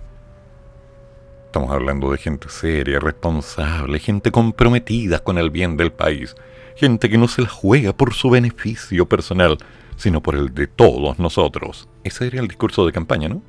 Estamos 1.47 1.73
hablando 1.73 2.13
de 2.13 2.19
gente 2.19 2.49
seria, 2.49 3.01
responsable, 3.01 3.99
gente 3.99 4.31
comprometida 4.31 5.19
con 5.19 5.37
el 5.37 5.51
bien 5.51 5.77
del 5.77 5.91
país, 5.91 6.37
gente 6.77 7.11
que 7.11 7.19
no 7.19 7.27
se 7.27 7.43
la 7.43 7.49
juega 7.49 7.93
por 7.93 8.15
su 8.15 8.31
beneficio 8.31 9.09
personal, 9.09 9.59
sino 9.99 10.23
por 10.23 10.37
el 10.37 10.55
de 10.55 10.69
todos 10.69 11.19
nosotros. 11.19 11.89
Ese 12.05 12.19
sería 12.19 12.41
el 12.41 12.49
discurso 12.49 12.87
de 12.87 12.93
campaña, 12.93 13.29
¿no? 13.29 13.43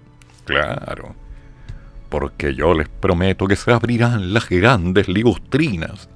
Claro. 0.45 1.15
Porque 2.09 2.55
yo 2.55 2.73
les 2.73 2.89
prometo 2.89 3.47
que 3.47 3.55
se 3.55 3.71
abrirán 3.71 4.33
las 4.33 4.49
grandes 4.49 5.07
ligustrinas. 5.07 6.09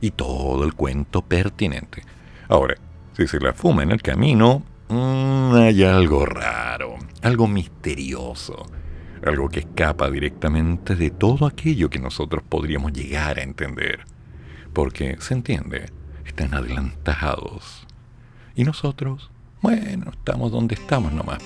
Y 0.00 0.10
todo 0.10 0.64
el 0.64 0.74
cuento 0.74 1.22
pertinente. 1.22 2.02
Ahora, 2.48 2.74
si 3.16 3.28
se 3.28 3.38
la 3.38 3.52
fuma 3.52 3.84
en 3.84 3.92
el 3.92 4.02
camino, 4.02 4.64
mmm, 4.88 5.54
hay 5.54 5.84
algo 5.84 6.26
raro, 6.26 6.96
algo 7.22 7.46
misterioso, 7.46 8.66
algo 9.24 9.48
que 9.48 9.60
escapa 9.60 10.10
directamente 10.10 10.96
de 10.96 11.10
todo 11.10 11.46
aquello 11.46 11.90
que 11.90 12.00
nosotros 12.00 12.42
podríamos 12.48 12.92
llegar 12.92 13.38
a 13.38 13.42
entender. 13.42 14.00
Porque, 14.72 15.16
se 15.20 15.34
entiende, 15.34 15.92
están 16.24 16.54
adelantados. 16.54 17.86
Y 18.56 18.64
nosotros, 18.64 19.30
bueno, 19.62 20.10
estamos 20.12 20.50
donde 20.52 20.74
estamos 20.74 21.12
nomás. 21.12 21.42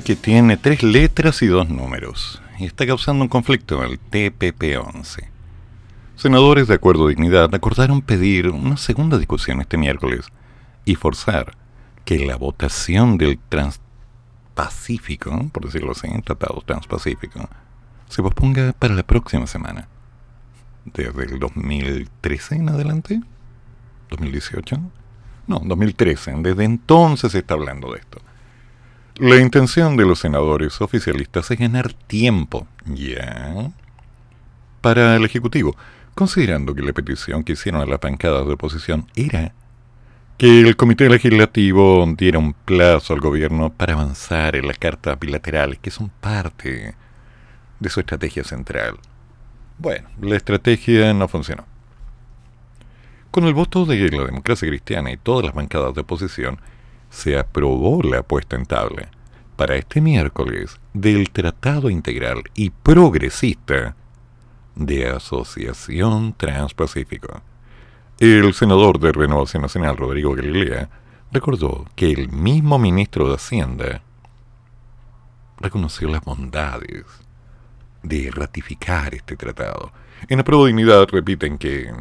Que 0.00 0.16
tiene 0.16 0.56
tres 0.56 0.82
letras 0.82 1.42
y 1.42 1.46
dos 1.46 1.68
números, 1.68 2.42
y 2.58 2.64
está 2.64 2.86
causando 2.86 3.24
un 3.24 3.28
conflicto, 3.28 3.84
el 3.84 4.00
TPP-11. 4.00 5.28
Senadores 6.16 6.68
de 6.68 6.74
Acuerdo 6.74 7.08
Dignidad 7.08 7.54
acordaron 7.54 8.00
pedir 8.00 8.48
una 8.48 8.76
segunda 8.76 9.18
discusión 9.18 9.60
este 9.60 9.76
miércoles 9.76 10.26
y 10.84 10.94
forzar 10.94 11.56
que 12.04 12.24
la 12.24 12.36
votación 12.36 13.18
del 13.18 13.38
Transpacífico, 13.48 15.48
por 15.52 15.66
decirlo 15.66 15.92
así, 15.92 16.08
Tratado 16.22 16.62
Transpacífico, 16.64 17.48
se 18.08 18.22
posponga 18.22 18.72
para 18.72 18.94
la 18.94 19.02
próxima 19.02 19.46
semana. 19.46 19.88
Desde 20.84 21.24
el 21.24 21.38
2013 21.38 22.56
en 22.56 22.68
adelante. 22.68 23.20
2018. 24.10 24.80
No, 25.46 25.62
2013. 25.64 26.34
Desde 26.38 26.64
entonces 26.64 27.32
se 27.32 27.38
está 27.38 27.54
hablando 27.54 27.92
de 27.92 28.00
esto. 28.00 28.20
La 29.22 29.36
intención 29.36 29.96
de 29.96 30.04
los 30.04 30.18
senadores 30.18 30.80
oficialistas 30.80 31.48
es 31.52 31.56
ganar 31.56 31.92
tiempo, 31.92 32.66
ya, 32.86 33.70
para 34.80 35.14
el 35.14 35.24
Ejecutivo, 35.24 35.76
considerando 36.16 36.74
que 36.74 36.82
la 36.82 36.92
petición 36.92 37.44
que 37.44 37.52
hicieron 37.52 37.82
a 37.82 37.86
las 37.86 38.00
bancadas 38.00 38.44
de 38.48 38.54
oposición 38.54 39.06
era 39.14 39.52
que 40.38 40.62
el 40.62 40.74
Comité 40.74 41.08
Legislativo 41.08 42.04
diera 42.18 42.40
un 42.40 42.52
plazo 42.52 43.14
al 43.14 43.20
gobierno 43.20 43.72
para 43.72 43.92
avanzar 43.92 44.56
en 44.56 44.66
las 44.66 44.78
cartas 44.78 45.16
bilaterales, 45.20 45.78
que 45.78 45.92
son 45.92 46.08
parte 46.08 46.96
de 47.78 47.90
su 47.90 48.00
estrategia 48.00 48.42
central. 48.42 48.96
Bueno, 49.78 50.08
la 50.20 50.34
estrategia 50.34 51.14
no 51.14 51.28
funcionó. 51.28 51.64
Con 53.30 53.44
el 53.44 53.54
voto 53.54 53.86
de 53.86 54.10
la 54.10 54.24
democracia 54.24 54.66
cristiana 54.66 55.12
y 55.12 55.16
todas 55.16 55.44
las 55.44 55.54
bancadas 55.54 55.94
de 55.94 56.00
oposición, 56.00 56.58
se 57.12 57.38
aprobó 57.38 58.02
la 58.02 58.22
puesta 58.22 58.56
en 58.56 58.64
tabla 58.64 59.10
para 59.56 59.76
este 59.76 60.00
miércoles 60.00 60.80
del 60.94 61.30
Tratado 61.30 61.90
Integral 61.90 62.42
y 62.54 62.70
Progresista 62.70 63.94
de 64.74 65.08
Asociación 65.08 66.32
Transpacífico. 66.32 67.42
El 68.18 68.54
senador 68.54 68.98
de 68.98 69.12
Renovación 69.12 69.62
Nacional, 69.62 69.98
Rodrigo 69.98 70.34
Galilea, 70.34 70.88
recordó 71.30 71.84
que 71.94 72.10
el 72.10 72.30
mismo 72.30 72.78
ministro 72.78 73.28
de 73.28 73.34
Hacienda 73.34 74.02
reconoció 75.60 76.08
las 76.08 76.24
bondades 76.24 77.04
de 78.02 78.30
ratificar 78.32 79.14
este 79.14 79.36
tratado. 79.36 79.92
En 80.28 80.38
la 80.38 80.44
Dignidad 80.44 81.06
repiten 81.08 81.58
que, 81.58 81.92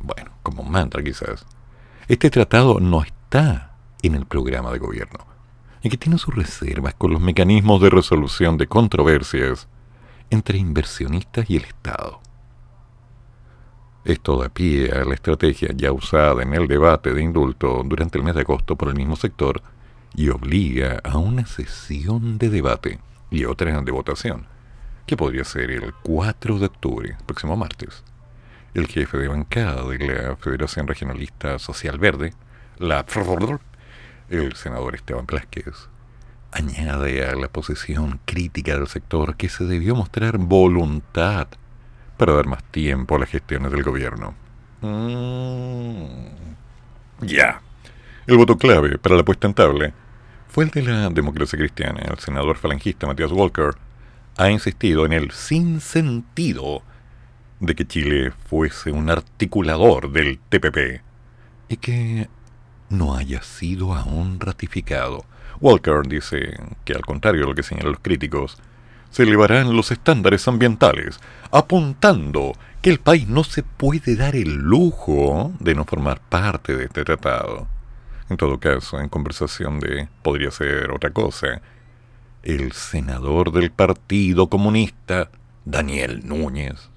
bueno, 0.00 0.30
como 0.42 0.62
mantra 0.62 1.02
quizás, 1.02 1.44
este 2.08 2.30
tratado 2.30 2.80
no 2.80 3.02
está 3.02 3.75
en 4.06 4.14
el 4.14 4.26
programa 4.26 4.72
de 4.72 4.78
gobierno 4.78 5.36
y 5.82 5.88
que 5.88 5.96
tiene 5.96 6.18
sus 6.18 6.34
reservas 6.34 6.94
con 6.94 7.12
los 7.12 7.20
mecanismos 7.20 7.80
de 7.80 7.90
resolución 7.90 8.58
de 8.58 8.66
controversias 8.66 9.68
entre 10.30 10.58
inversionistas 10.58 11.48
y 11.48 11.56
el 11.56 11.64
Estado. 11.64 12.20
Esto 14.04 14.38
da 14.40 14.48
pie 14.48 14.90
a 14.92 15.04
la 15.04 15.14
estrategia 15.14 15.70
ya 15.74 15.92
usada 15.92 16.42
en 16.42 16.54
el 16.54 16.68
debate 16.68 17.12
de 17.12 17.22
indulto 17.22 17.82
durante 17.84 18.18
el 18.18 18.24
mes 18.24 18.34
de 18.34 18.42
agosto 18.42 18.76
por 18.76 18.88
el 18.88 18.94
mismo 18.94 19.16
sector 19.16 19.62
y 20.14 20.28
obliga 20.28 21.00
a 21.04 21.18
una 21.18 21.46
sesión 21.46 22.38
de 22.38 22.48
debate 22.48 23.00
y 23.30 23.44
otra 23.44 23.80
de 23.80 23.92
votación, 23.92 24.46
que 25.06 25.16
podría 25.16 25.44
ser 25.44 25.70
el 25.70 25.92
4 26.02 26.58
de 26.58 26.66
octubre, 26.66 27.16
próximo 27.26 27.56
martes. 27.56 28.02
El 28.74 28.86
jefe 28.86 29.18
de 29.18 29.28
bancada 29.28 29.84
de 29.88 29.98
la 29.98 30.36
Federación 30.36 30.86
Regionalista 30.86 31.58
Social 31.58 31.98
Verde, 31.98 32.32
la 32.78 33.04
el 34.30 34.54
senador 34.54 34.94
Esteban 34.94 35.26
Plasquez, 35.26 35.88
añade 36.52 37.26
a 37.26 37.34
la 37.34 37.48
posición 37.48 38.20
crítica 38.24 38.74
del 38.74 38.88
sector 38.88 39.36
que 39.36 39.48
se 39.48 39.64
debió 39.64 39.94
mostrar 39.94 40.38
voluntad 40.38 41.48
para 42.16 42.34
dar 42.34 42.46
más 42.46 42.64
tiempo 42.64 43.16
a 43.16 43.18
las 43.18 43.28
gestiones 43.28 43.72
del 43.72 43.82
gobierno. 43.82 44.34
Mm. 44.80 46.06
Ya. 47.20 47.60
El 48.26 48.36
voto 48.36 48.56
clave 48.56 48.98
para 48.98 49.16
la 49.16 49.24
puesta 49.24 49.46
en 49.46 49.54
tabla 49.54 49.92
fue 50.48 50.64
el 50.64 50.70
de 50.70 50.82
la 50.82 51.08
democracia 51.10 51.58
cristiana. 51.58 52.00
El 52.00 52.18
senador 52.18 52.56
falangista 52.56 53.06
Matías 53.06 53.32
Walker 53.32 53.70
ha 54.36 54.50
insistido 54.50 55.06
en 55.06 55.12
el 55.12 55.30
sinsentido 55.30 56.82
de 57.60 57.74
que 57.74 57.86
Chile 57.86 58.32
fuese 58.48 58.90
un 58.90 59.10
articulador 59.10 60.10
del 60.10 60.38
TPP 60.38 61.02
y 61.68 61.76
que 61.78 62.28
no 62.88 63.16
haya 63.16 63.42
sido 63.42 63.94
aún 63.94 64.40
ratificado. 64.40 65.24
Walker 65.60 66.02
dice 66.06 66.58
que 66.84 66.92
al 66.92 67.02
contrario 67.02 67.42
de 67.42 67.46
lo 67.48 67.54
que 67.54 67.62
señalan 67.62 67.92
los 67.92 68.00
críticos, 68.00 68.58
se 69.10 69.22
elevarán 69.22 69.74
los 69.74 69.90
estándares 69.90 70.46
ambientales, 70.46 71.18
apuntando 71.50 72.52
que 72.82 72.90
el 72.90 73.00
país 73.00 73.26
no 73.26 73.44
se 73.44 73.62
puede 73.62 74.16
dar 74.16 74.36
el 74.36 74.54
lujo 74.54 75.52
de 75.58 75.74
no 75.74 75.84
formar 75.84 76.20
parte 76.20 76.76
de 76.76 76.84
este 76.84 77.04
tratado. 77.04 77.66
En 78.28 78.36
todo 78.36 78.58
caso, 78.58 79.00
en 79.00 79.08
conversación 79.08 79.80
de 79.80 80.08
podría 80.22 80.50
ser 80.50 80.90
otra 80.90 81.10
cosa, 81.10 81.62
el 82.42 82.72
senador 82.72 83.52
del 83.52 83.70
Partido 83.70 84.48
Comunista, 84.48 85.30
Daniel 85.64 86.22
Núñez, 86.24 86.90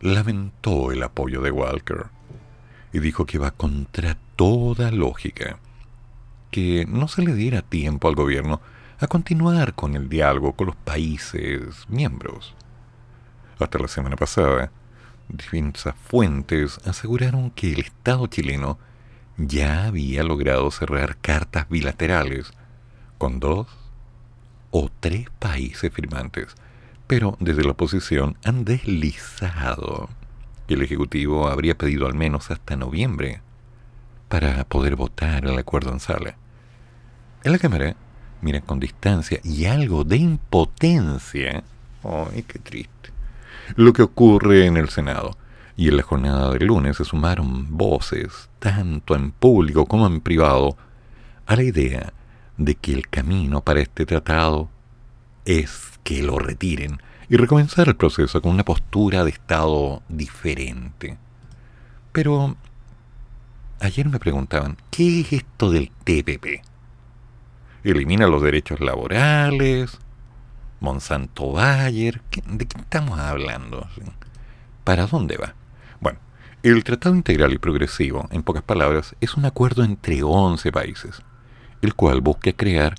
lamentó 0.00 0.92
el 0.92 1.02
apoyo 1.02 1.40
de 1.42 1.50
Walker 1.50 2.06
y 2.92 2.98
dijo 2.98 3.24
que 3.26 3.38
va 3.38 3.52
contra 3.52 4.16
toda 4.40 4.90
lógica 4.90 5.58
que 6.50 6.86
no 6.88 7.08
se 7.08 7.20
le 7.20 7.34
diera 7.34 7.60
tiempo 7.60 8.08
al 8.08 8.14
gobierno 8.14 8.62
a 8.98 9.06
continuar 9.06 9.74
con 9.74 9.94
el 9.94 10.08
diálogo 10.08 10.54
con 10.54 10.68
los 10.68 10.76
países 10.76 11.84
miembros. 11.90 12.54
Hasta 13.58 13.78
la 13.78 13.86
semana 13.86 14.16
pasada, 14.16 14.72
diversas 15.28 15.94
fuentes 15.94 16.80
aseguraron 16.86 17.50
que 17.50 17.74
el 17.74 17.80
Estado 17.80 18.28
chileno 18.28 18.78
ya 19.36 19.84
había 19.84 20.22
logrado 20.22 20.70
cerrar 20.70 21.18
cartas 21.18 21.68
bilaterales 21.68 22.50
con 23.18 23.40
dos 23.40 23.66
o 24.70 24.88
tres 25.00 25.28
países 25.38 25.92
firmantes, 25.92 26.54
pero 27.06 27.36
desde 27.40 27.62
la 27.62 27.72
oposición 27.72 28.38
han 28.42 28.64
deslizado 28.64 30.08
que 30.66 30.72
el 30.72 30.80
Ejecutivo 30.80 31.46
habría 31.46 31.76
pedido 31.76 32.06
al 32.06 32.14
menos 32.14 32.50
hasta 32.50 32.74
noviembre 32.74 33.42
para 34.30 34.62
poder 34.62 34.94
votar 34.94 35.44
el 35.44 35.58
acuerdo 35.58 35.92
en 35.92 35.98
sala. 35.98 36.36
En 37.42 37.50
la 37.50 37.58
Cámara 37.58 37.96
miran 38.40 38.62
con 38.62 38.78
distancia 38.78 39.40
y 39.42 39.64
algo 39.64 40.04
de 40.04 40.18
impotencia. 40.18 41.64
¡Ay, 42.04 42.44
qué 42.44 42.60
triste! 42.60 43.10
Lo 43.74 43.92
que 43.92 44.02
ocurre 44.02 44.66
en 44.66 44.76
el 44.76 44.88
Senado. 44.88 45.36
Y 45.76 45.88
en 45.88 45.96
la 45.96 46.04
jornada 46.04 46.52
del 46.52 46.66
lunes 46.66 46.98
se 46.98 47.04
sumaron 47.04 47.76
voces, 47.76 48.50
tanto 48.60 49.16
en 49.16 49.32
público 49.32 49.86
como 49.86 50.06
en 50.06 50.20
privado, 50.20 50.76
a 51.46 51.56
la 51.56 51.64
idea 51.64 52.12
de 52.56 52.76
que 52.76 52.92
el 52.92 53.08
camino 53.08 53.62
para 53.62 53.80
este 53.80 54.06
tratado 54.06 54.68
es 55.44 55.98
que 56.04 56.22
lo 56.22 56.38
retiren 56.38 57.00
y 57.28 57.36
recomenzar 57.36 57.88
el 57.88 57.96
proceso 57.96 58.40
con 58.40 58.52
una 58.52 58.64
postura 58.64 59.24
de 59.24 59.30
Estado 59.30 60.02
diferente. 60.08 61.18
Pero 62.12 62.56
ayer 63.80 64.08
me 64.08 64.18
preguntaban, 64.18 64.76
¿qué 64.90 65.20
es 65.20 65.32
esto 65.32 65.70
del 65.70 65.90
TPP? 66.04 66.62
elimina 67.82 68.26
los 68.26 68.42
derechos 68.42 68.80
laborales, 68.80 69.98
Monsanto 70.80 71.52
Bayer, 71.52 72.22
¿de 72.46 72.66
qué 72.66 72.78
estamos 72.78 73.18
hablando? 73.18 73.86
¿Para 74.84 75.06
dónde 75.06 75.36
va? 75.36 75.54
Bueno, 76.00 76.18
el 76.62 76.84
Tratado 76.84 77.14
Integral 77.14 77.52
y 77.52 77.58
Progresivo, 77.58 78.28
en 78.30 78.42
pocas 78.42 78.62
palabras, 78.62 79.14
es 79.20 79.34
un 79.34 79.44
acuerdo 79.44 79.84
entre 79.84 80.22
11 80.22 80.72
países, 80.72 81.22
el 81.82 81.94
cual 81.94 82.20
busca 82.20 82.52
crear 82.52 82.94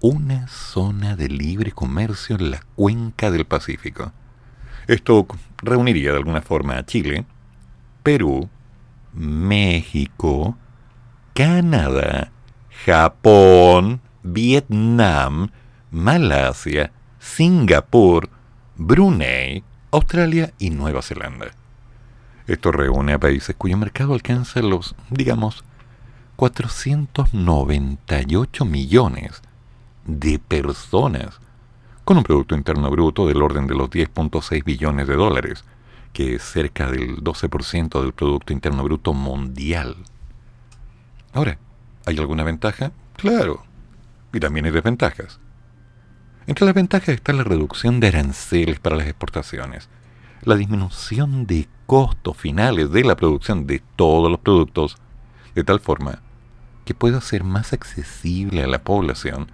una 0.00 0.48
zona 0.48 1.16
de 1.16 1.28
libre 1.28 1.72
comercio 1.72 2.36
en 2.36 2.52
la 2.52 2.60
cuenca 2.74 3.30
del 3.30 3.44
Pacífico. 3.44 4.12
Esto 4.86 5.26
reuniría 5.62 6.12
de 6.12 6.18
alguna 6.18 6.40
forma 6.40 6.78
a 6.78 6.86
Chile, 6.86 7.26
Perú, 8.02 8.48
México, 9.12 10.56
Canadá, 11.34 12.30
Japón, 12.84 14.00
Vietnam, 14.22 15.50
Malasia, 15.90 16.92
Singapur, 17.18 18.28
Brunei, 18.76 19.64
Australia 19.90 20.52
y 20.58 20.70
Nueva 20.70 21.02
Zelanda. 21.02 21.50
Esto 22.46 22.72
reúne 22.72 23.12
a 23.12 23.18
países 23.18 23.54
cuyo 23.56 23.76
mercado 23.76 24.14
alcanza 24.14 24.60
los, 24.60 24.94
digamos, 25.10 25.62
498 26.36 28.64
millones 28.64 29.42
de 30.06 30.38
personas, 30.38 31.38
con 32.04 32.16
un 32.16 32.24
Producto 32.24 32.54
Interno 32.54 32.90
Bruto 32.90 33.28
del 33.28 33.42
orden 33.42 33.66
de 33.66 33.74
los 33.74 33.90
10.6 33.90 34.64
billones 34.64 35.06
de 35.06 35.16
dólares, 35.16 35.66
que 36.12 36.34
es 36.34 36.42
cerca 36.42 36.90
del 36.90 37.22
12% 37.22 38.00
del 38.02 38.12
Producto 38.12 38.52
Interno 38.52 38.84
Bruto 38.84 39.12
mundial. 39.12 39.96
Ahora, 41.32 41.58
¿hay 42.06 42.18
alguna 42.18 42.44
ventaja? 42.44 42.92
Claro, 43.16 43.64
y 44.32 44.40
también 44.40 44.66
hay 44.66 44.72
desventajas. 44.72 45.38
Entre 46.46 46.64
las 46.64 46.74
ventajas 46.74 47.10
está 47.10 47.32
la 47.32 47.44
reducción 47.44 48.00
de 48.00 48.08
aranceles 48.08 48.80
para 48.80 48.96
las 48.96 49.06
exportaciones, 49.06 49.88
la 50.42 50.56
disminución 50.56 51.46
de 51.46 51.68
costos 51.86 52.36
finales 52.36 52.90
de 52.90 53.04
la 53.04 53.16
producción 53.16 53.66
de 53.66 53.82
todos 53.96 54.30
los 54.30 54.40
productos, 54.40 54.96
de 55.54 55.64
tal 55.64 55.80
forma 55.80 56.22
que 56.84 56.94
pueda 56.94 57.20
ser 57.20 57.44
más 57.44 57.72
accesible 57.72 58.64
a 58.64 58.66
la 58.66 58.82
población 58.82 59.50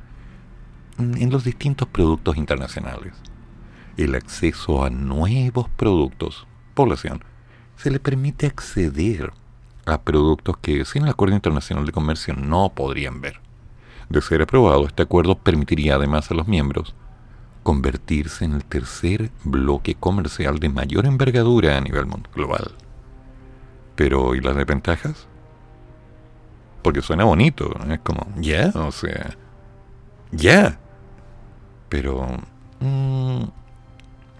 en 0.98 1.30
los 1.30 1.44
distintos 1.44 1.88
productos 1.88 2.36
internacionales. 2.36 3.12
El 3.96 4.14
acceso 4.14 4.84
a 4.84 4.90
nuevos 4.90 5.68
productos, 5.70 6.46
población, 6.74 7.24
se 7.76 7.90
le 7.90 8.00
permite 8.00 8.46
acceder 8.46 9.32
a 9.86 10.02
productos 10.02 10.56
que 10.58 10.84
sin 10.84 11.04
el 11.04 11.10
Acuerdo 11.10 11.34
Internacional 11.34 11.86
de 11.86 11.92
Comercio 11.92 12.34
no 12.34 12.72
podrían 12.74 13.20
ver. 13.20 13.40
De 14.08 14.20
ser 14.20 14.42
aprobado, 14.42 14.86
este 14.86 15.02
acuerdo 15.02 15.38
permitiría 15.38 15.94
además 15.94 16.30
a 16.30 16.34
los 16.34 16.46
miembros 16.46 16.94
convertirse 17.62 18.44
en 18.44 18.52
el 18.52 18.64
tercer 18.64 19.32
bloque 19.42 19.96
comercial 19.96 20.60
de 20.60 20.68
mayor 20.68 21.06
envergadura 21.06 21.76
a 21.76 21.80
nivel 21.80 22.06
global. 22.32 22.76
Pero, 23.96 24.34
¿y 24.36 24.40
las 24.40 24.54
desventajas? 24.54 25.26
Porque 26.82 27.02
suena 27.02 27.24
bonito, 27.24 27.74
es 27.90 27.98
como, 28.00 28.24
ya, 28.36 28.70
o 28.74 28.92
sea, 28.92 29.36
ya. 30.30 30.78
Pero, 31.88 32.28
mm, 32.78 33.44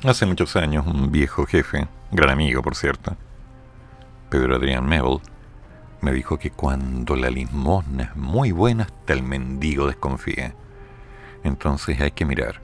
hace 0.04 0.26
muchos 0.26 0.56
años 0.56 0.86
un 0.86 1.10
viejo 1.10 1.46
jefe, 1.46 1.88
gran 2.12 2.30
amigo 2.30 2.62
por 2.62 2.74
cierto, 2.74 3.16
Pedro 4.30 4.56
Adrián 4.56 4.86
Mebel, 4.86 5.18
me 6.00 6.12
dijo 6.12 6.38
que 6.38 6.50
cuando 6.50 7.16
la 7.16 7.30
limosna 7.30 8.04
es 8.04 8.16
muy 8.16 8.52
buena, 8.52 8.84
hasta 8.84 9.12
el 9.12 9.22
mendigo 9.22 9.86
desconfía. 9.86 10.54
Entonces 11.42 12.00
hay 12.00 12.10
que 12.10 12.24
mirar 12.24 12.60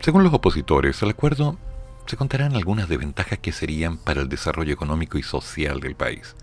según 0.00 0.24
los 0.24 0.32
opositores 0.32 1.02
al 1.02 1.10
acuerdo, 1.10 1.58
se 2.06 2.16
contarán 2.16 2.56
algunas 2.56 2.88
desventajas 2.88 3.38
que 3.38 3.52
serían 3.52 3.98
para 3.98 4.22
el 4.22 4.30
desarrollo 4.30 4.72
económico 4.72 5.18
y 5.18 5.22
social 5.22 5.80
del 5.80 5.94
país. 5.94 6.34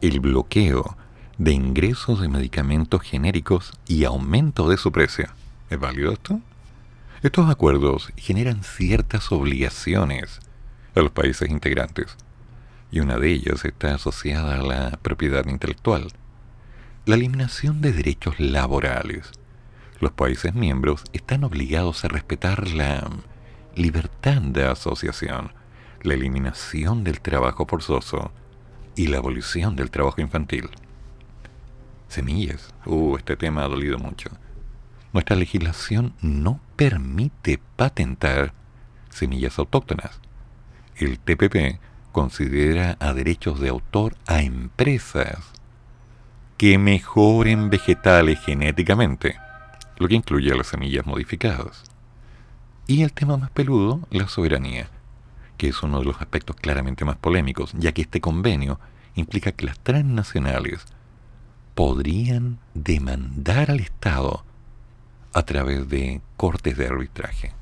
El 0.00 0.20
bloqueo 0.20 0.96
de 1.36 1.52
ingresos 1.52 2.20
de 2.20 2.28
medicamentos 2.28 3.02
genéricos 3.02 3.72
y 3.88 4.04
aumento 4.04 4.68
de 4.68 4.76
su 4.76 4.92
precio. 4.92 5.26
¿Es 5.68 5.80
válido 5.80 6.12
esto? 6.12 6.40
Estos 7.22 7.50
acuerdos 7.50 8.12
generan 8.16 8.62
ciertas 8.62 9.30
obligaciones 9.30 10.40
a 10.94 11.00
los 11.00 11.10
países 11.10 11.50
integrantes, 11.50 12.16
y 12.90 13.00
una 13.00 13.18
de 13.18 13.30
ellas 13.30 13.64
está 13.64 13.94
asociada 13.94 14.56
a 14.56 14.62
la 14.62 14.90
propiedad 15.02 15.46
intelectual. 15.46 16.08
La 17.06 17.16
eliminación 17.16 17.80
de 17.80 17.92
derechos 17.92 18.40
laborales 18.40 19.32
los 20.00 20.12
países 20.12 20.54
miembros 20.54 21.04
están 21.12 21.44
obligados 21.44 22.06
a 22.06 22.08
respetar 22.08 22.68
la 22.68 23.06
libertad 23.74 24.40
de 24.40 24.64
asociación, 24.64 25.52
la 26.02 26.14
eliminación 26.14 27.04
del 27.04 27.20
trabajo 27.20 27.66
forzoso 27.66 28.32
y 28.96 29.08
la 29.08 29.18
abolición 29.18 29.76
del 29.76 29.90
trabajo 29.90 30.22
infantil. 30.22 30.70
Semillas. 32.08 32.72
Uh, 32.86 33.16
este 33.18 33.36
tema 33.36 33.64
ha 33.64 33.68
dolido 33.68 33.98
mucho. 33.98 34.30
Nuestra 35.12 35.36
legislación 35.36 36.14
no 36.20 36.60
permite 36.76 37.60
patentar 37.76 38.54
semillas 39.08 39.58
autóctonas. 39.58 40.20
El 40.96 41.18
TPP 41.18 41.80
considera 42.12 42.96
a 43.00 43.12
derechos 43.12 43.60
de 43.60 43.68
autor 43.68 44.16
a 44.26 44.42
empresas 44.42 45.38
que 46.56 46.78
mejoren 46.78 47.70
vegetales 47.70 48.38
genéticamente 48.40 49.36
lo 50.00 50.08
que 50.08 50.14
incluye 50.14 50.50
a 50.50 50.56
las 50.56 50.68
semillas 50.68 51.06
modificadas. 51.06 51.84
Y 52.86 53.02
el 53.02 53.12
tema 53.12 53.36
más 53.36 53.50
peludo, 53.50 54.00
la 54.10 54.28
soberanía, 54.28 54.88
que 55.58 55.68
es 55.68 55.82
uno 55.82 56.00
de 56.00 56.06
los 56.06 56.20
aspectos 56.20 56.56
claramente 56.56 57.04
más 57.04 57.16
polémicos, 57.16 57.72
ya 57.74 57.92
que 57.92 58.02
este 58.02 58.20
convenio 58.20 58.80
implica 59.14 59.52
que 59.52 59.66
las 59.66 59.78
transnacionales 59.78 60.86
podrían 61.74 62.58
demandar 62.74 63.70
al 63.70 63.80
Estado 63.80 64.44
a 65.32 65.42
través 65.42 65.88
de 65.88 66.20
cortes 66.36 66.76
de 66.76 66.86
arbitraje. 66.86 67.52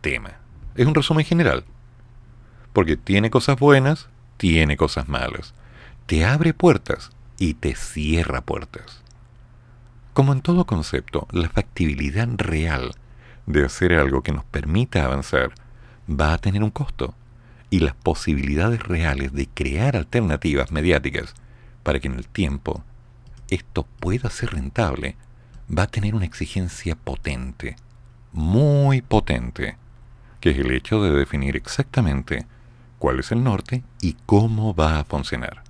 Tema. 0.00 0.34
Es 0.74 0.86
un 0.86 0.94
resumen 0.94 1.24
general, 1.24 1.64
porque 2.72 2.96
tiene 2.96 3.30
cosas 3.30 3.58
buenas, 3.58 4.08
tiene 4.36 4.76
cosas 4.76 5.08
malas, 5.08 5.54
te 6.06 6.24
abre 6.24 6.54
puertas 6.54 7.10
y 7.38 7.54
te 7.54 7.74
cierra 7.74 8.42
puertas. 8.42 9.02
Como 10.12 10.32
en 10.32 10.40
todo 10.40 10.66
concepto, 10.66 11.26
la 11.32 11.48
factibilidad 11.48 12.28
real 12.36 12.94
de 13.46 13.64
hacer 13.64 13.92
algo 13.92 14.22
que 14.22 14.32
nos 14.32 14.44
permita 14.44 15.04
avanzar 15.04 15.52
va 16.08 16.32
a 16.32 16.38
tener 16.38 16.62
un 16.62 16.70
costo 16.70 17.14
y 17.70 17.80
las 17.80 17.94
posibilidades 17.94 18.82
reales 18.82 19.32
de 19.32 19.48
crear 19.48 19.96
alternativas 19.96 20.70
mediáticas 20.70 21.34
para 21.82 22.00
que 22.00 22.08
en 22.08 22.14
el 22.14 22.28
tiempo 22.28 22.84
esto 23.48 23.86
pueda 24.00 24.30
ser 24.30 24.52
rentable 24.52 25.16
va 25.70 25.84
a 25.84 25.86
tener 25.86 26.14
una 26.14 26.24
exigencia 26.24 26.96
potente, 26.96 27.76
muy 28.32 29.02
potente, 29.02 29.76
que 30.40 30.50
es 30.50 30.58
el 30.58 30.70
hecho 30.70 31.02
de 31.02 31.10
definir 31.10 31.56
exactamente 31.56 32.46
cuál 32.98 33.20
es 33.20 33.32
el 33.32 33.42
norte 33.42 33.82
y 34.00 34.16
cómo 34.26 34.74
va 34.74 35.00
a 35.00 35.04
funcionar. 35.04 35.62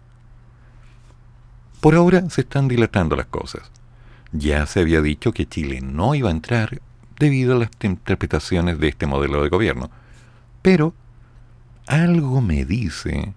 Por 1.81 1.95
ahora 1.95 2.29
se 2.31 2.43
están 2.43 2.69
dilatando 2.69 3.17
las 3.17 3.27
cosas 3.27 3.71
ya 4.33 4.67
se 4.67 4.81
había 4.81 5.01
dicho 5.01 5.33
que 5.33 5.47
Chile 5.47 5.81
no 5.81 6.15
iba 6.15 6.29
a 6.29 6.33
entrar 6.33 6.81
debido 7.19 7.57
a 7.57 7.59
las 7.59 7.71
interpretaciones 7.83 8.79
de 8.79 8.89
este 8.89 9.07
modelo 9.07 9.43
de 9.43 9.49
gobierno. 9.49 9.91
Pero 10.63 10.95
algo 11.87 12.41
me 12.41 12.65
dice 12.65 13.33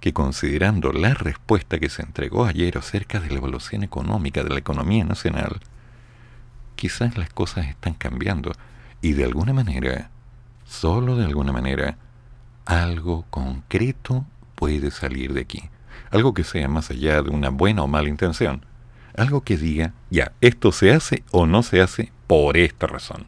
que 0.00 0.12
considerando 0.12 0.92
la 0.92 1.14
respuesta 1.14 1.78
que 1.78 1.88
se 1.88 2.02
entregó 2.02 2.44
ayer 2.44 2.76
acerca 2.76 3.20
de 3.20 3.30
la 3.30 3.36
evolución 3.36 3.82
económica 3.84 4.42
de 4.42 4.50
la 4.50 4.58
economía 4.58 5.04
nacional, 5.04 5.60
quizás 6.76 7.16
las 7.16 7.30
cosas 7.30 7.66
están 7.66 7.94
cambiando 7.94 8.52
y 9.00 9.12
de 9.12 9.24
alguna 9.24 9.52
manera, 9.52 10.10
solo 10.64 11.16
de 11.16 11.24
alguna 11.24 11.52
manera, 11.52 11.98
algo 12.64 13.26
concreto 13.30 14.24
puede 14.54 14.90
salir 14.90 15.34
de 15.34 15.42
aquí. 15.42 15.68
Algo 16.10 16.32
que 16.32 16.44
sea 16.44 16.68
más 16.68 16.90
allá 16.90 17.22
de 17.22 17.30
una 17.30 17.50
buena 17.50 17.82
o 17.82 17.86
mala 17.86 18.08
intención. 18.08 18.64
Algo 19.16 19.42
que 19.42 19.56
diga, 19.56 19.92
ya, 20.10 20.32
esto 20.40 20.72
se 20.72 20.92
hace 20.92 21.22
o 21.30 21.46
no 21.46 21.62
se 21.62 21.80
hace 21.80 22.12
por 22.26 22.56
esta 22.56 22.86
razón. 22.86 23.26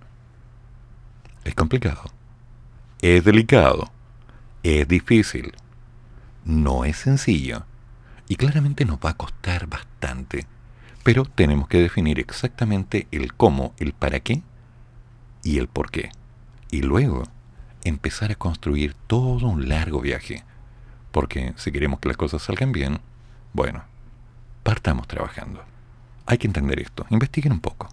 Es 1.45 1.55
complicado, 1.55 2.03
es 3.01 3.25
delicado, 3.25 3.91
es 4.63 4.89
difícil, 4.89 5.53
no 6.45 6.85
es 6.85 6.97
sencillo. 6.97 7.65
Y 8.29 8.37
claramente 8.37 8.85
nos 8.85 8.99
va 8.99 9.11
a 9.11 9.17
costar 9.17 9.67
bastante, 9.69 10.47
pero 11.07 11.25
tenemos 11.25 11.69
que 11.69 11.81
definir 11.81 12.19
exactamente 12.19 13.07
el 13.13 13.33
cómo, 13.33 13.75
el 13.79 13.93
para 13.93 14.19
qué 14.19 14.43
y 15.45 15.59
el 15.59 15.69
por 15.69 15.93
qué. 15.93 16.11
Y 16.73 16.83
luego 16.83 17.23
empezar 17.85 18.33
a 18.33 18.35
construir 18.35 18.95
todo 19.07 19.47
un 19.47 19.69
largo 19.69 20.01
viaje, 20.01 20.43
porque 21.13 21.55
si 21.59 21.71
queremos 21.71 22.01
que 22.01 22.09
las 22.09 22.17
cosas 22.17 22.43
salgan 22.43 22.73
bien, 22.73 22.99
bueno, 23.53 23.85
partamos 24.65 25.07
trabajando. 25.07 25.63
Hay 26.27 26.39
que 26.39 26.49
entender 26.49 26.81
esto. 26.81 27.07
Investiguen 27.11 27.53
un 27.53 27.61
poco. 27.61 27.89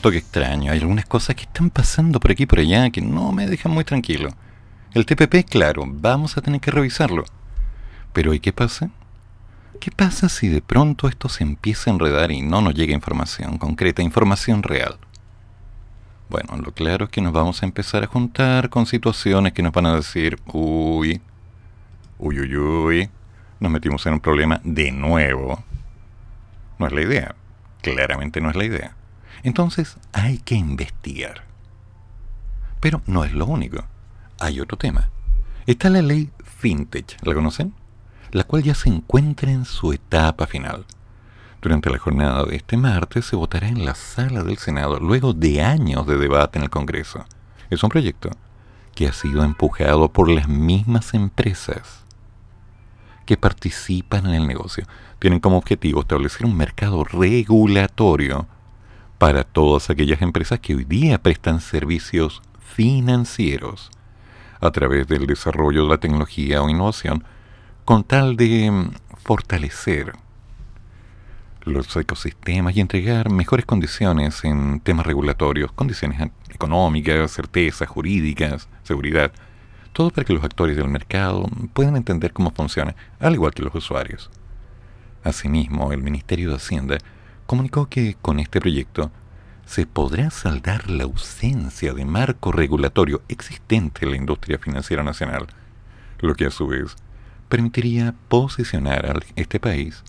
Toque 0.00 0.18
extraño. 0.18 0.72
Hay 0.72 0.80
algunas 0.80 1.06
cosas 1.06 1.36
que 1.36 1.42
están 1.42 1.70
pasando 1.70 2.20
por 2.20 2.32
aquí 2.32 2.44
y 2.44 2.46
por 2.46 2.58
allá 2.58 2.90
que 2.90 3.00
no 3.00 3.32
me 3.32 3.46
dejan 3.46 3.72
muy 3.72 3.84
tranquilo. 3.84 4.30
El 4.92 5.06
TPP, 5.06 5.48
claro, 5.48 5.84
vamos 5.86 6.36
a 6.36 6.40
tener 6.40 6.60
que 6.60 6.70
revisarlo. 6.70 7.24
Pero 8.12 8.34
¿y 8.34 8.40
qué 8.40 8.52
pasa? 8.52 8.90
¿Qué 9.80 9.90
pasa 9.90 10.28
si 10.28 10.48
de 10.48 10.60
pronto 10.60 11.08
esto 11.08 11.28
se 11.28 11.44
empieza 11.44 11.90
a 11.90 11.94
enredar 11.94 12.32
y 12.32 12.42
no 12.42 12.60
nos 12.60 12.74
llega 12.74 12.92
información 12.92 13.56
concreta, 13.56 14.02
información 14.02 14.62
real? 14.62 14.98
Bueno, 16.28 16.56
lo 16.56 16.72
claro 16.72 17.06
es 17.06 17.10
que 17.10 17.20
nos 17.20 17.32
vamos 17.32 17.62
a 17.62 17.66
empezar 17.66 18.02
a 18.02 18.06
juntar 18.06 18.68
con 18.68 18.86
situaciones 18.86 19.52
que 19.52 19.62
nos 19.62 19.72
van 19.72 19.86
a 19.86 19.96
decir, 19.96 20.38
uy, 20.52 21.20
uy, 22.18 22.40
uy, 22.40 22.56
uy, 22.56 23.10
nos 23.58 23.72
metimos 23.72 24.04
en 24.06 24.14
un 24.14 24.20
problema 24.20 24.60
de 24.64 24.92
nuevo. 24.92 25.62
No 26.78 26.86
es 26.86 26.92
la 26.92 27.02
idea, 27.02 27.34
claramente 27.82 28.40
no 28.40 28.50
es 28.50 28.56
la 28.56 28.64
idea. 28.64 28.96
Entonces 29.42 29.96
hay 30.12 30.38
que 30.38 30.54
investigar. 30.54 31.44
Pero 32.80 33.02
no 33.06 33.24
es 33.24 33.32
lo 33.32 33.46
único. 33.46 33.84
Hay 34.38 34.60
otro 34.60 34.76
tema. 34.76 35.10
Está 35.66 35.90
la 35.90 36.02
ley 36.02 36.30
FinTech, 36.58 37.18
¿la 37.22 37.34
conocen? 37.34 37.74
La 38.32 38.44
cual 38.44 38.62
ya 38.62 38.74
se 38.74 38.88
encuentra 38.88 39.50
en 39.50 39.64
su 39.64 39.92
etapa 39.92 40.46
final. 40.46 40.86
Durante 41.60 41.90
la 41.90 41.98
jornada 41.98 42.44
de 42.44 42.56
este 42.56 42.76
martes 42.78 43.26
se 43.26 43.36
votará 43.36 43.68
en 43.68 43.84
la 43.84 43.94
sala 43.94 44.42
del 44.42 44.56
Senado 44.56 44.98
luego 44.98 45.34
de 45.34 45.60
años 45.60 46.06
de 46.06 46.16
debate 46.16 46.58
en 46.58 46.64
el 46.64 46.70
Congreso. 46.70 47.26
Es 47.68 47.82
un 47.82 47.90
proyecto 47.90 48.30
que 48.94 49.08
ha 49.08 49.12
sido 49.12 49.44
empujado 49.44 50.10
por 50.10 50.30
las 50.30 50.48
mismas 50.48 51.12
empresas 51.12 52.04
que 53.26 53.36
participan 53.36 54.26
en 54.26 54.34
el 54.34 54.46
negocio. 54.46 54.86
Tienen 55.18 55.40
como 55.40 55.58
objetivo 55.58 56.00
establecer 56.00 56.46
un 56.46 56.56
mercado 56.56 57.04
regulatorio 57.04 58.46
para 59.20 59.44
todas 59.44 59.90
aquellas 59.90 60.22
empresas 60.22 60.60
que 60.60 60.74
hoy 60.74 60.84
día 60.84 61.22
prestan 61.22 61.60
servicios 61.60 62.40
financieros 62.58 63.90
a 64.62 64.70
través 64.70 65.08
del 65.08 65.26
desarrollo 65.26 65.82
de 65.82 65.90
la 65.90 65.98
tecnología 65.98 66.62
o 66.62 66.70
innovación 66.70 67.22
con 67.84 68.02
tal 68.02 68.34
de 68.36 68.70
mm, 68.70 68.92
fortalecer 69.22 70.14
los 71.64 71.94
ecosistemas 71.94 72.74
y 72.74 72.80
entregar 72.80 73.30
mejores 73.30 73.66
condiciones 73.66 74.42
en 74.42 74.80
temas 74.80 75.04
regulatorios, 75.04 75.70
condiciones 75.70 76.30
económicas, 76.48 77.30
certezas 77.30 77.90
jurídicas, 77.90 78.70
seguridad, 78.84 79.32
todo 79.92 80.08
para 80.08 80.24
que 80.24 80.32
los 80.32 80.44
actores 80.44 80.78
del 80.78 80.88
mercado 80.88 81.44
puedan 81.74 81.96
entender 81.96 82.32
cómo 82.32 82.52
funciona, 82.52 82.96
al 83.18 83.34
igual 83.34 83.52
que 83.52 83.64
los 83.64 83.74
usuarios. 83.74 84.30
Asimismo, 85.22 85.92
el 85.92 86.02
Ministerio 86.02 86.48
de 86.48 86.56
Hacienda 86.56 86.96
comunicó 87.50 87.88
que 87.88 88.16
con 88.22 88.38
este 88.38 88.60
proyecto 88.60 89.10
se 89.66 89.84
podrá 89.84 90.30
saldar 90.30 90.88
la 90.88 91.02
ausencia 91.02 91.92
de 91.92 92.04
marco 92.04 92.52
regulatorio 92.52 93.22
existente 93.26 94.04
en 94.04 94.12
la 94.12 94.16
industria 94.18 94.56
financiera 94.56 95.02
nacional, 95.02 95.48
lo 96.20 96.36
que 96.36 96.46
a 96.46 96.52
su 96.52 96.68
vez 96.68 96.94
permitiría 97.48 98.14
posicionar 98.28 99.04
a 99.04 99.18
este 99.34 99.58
país 99.58 100.04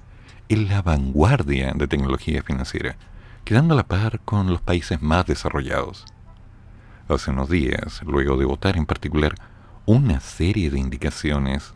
en 0.49 0.69
la 0.69 0.83
vanguardia 0.83 1.73
de 1.73 1.87
tecnología 1.87 2.43
financiera, 2.43 2.95
quedando 3.43 3.73
a 3.73 3.77
la 3.77 3.87
par 3.87 4.19
con 4.19 4.45
los 4.45 4.61
países 4.61 5.01
más 5.01 5.25
desarrollados. 5.25 6.05
Hace 7.07 7.31
unos 7.31 7.49
días, 7.49 8.03
luego 8.05 8.37
de 8.37 8.45
votar 8.45 8.77
en 8.77 8.85
particular 8.85 9.33
una 9.87 10.19
serie 10.19 10.69
de 10.69 10.77
indicaciones 10.77 11.73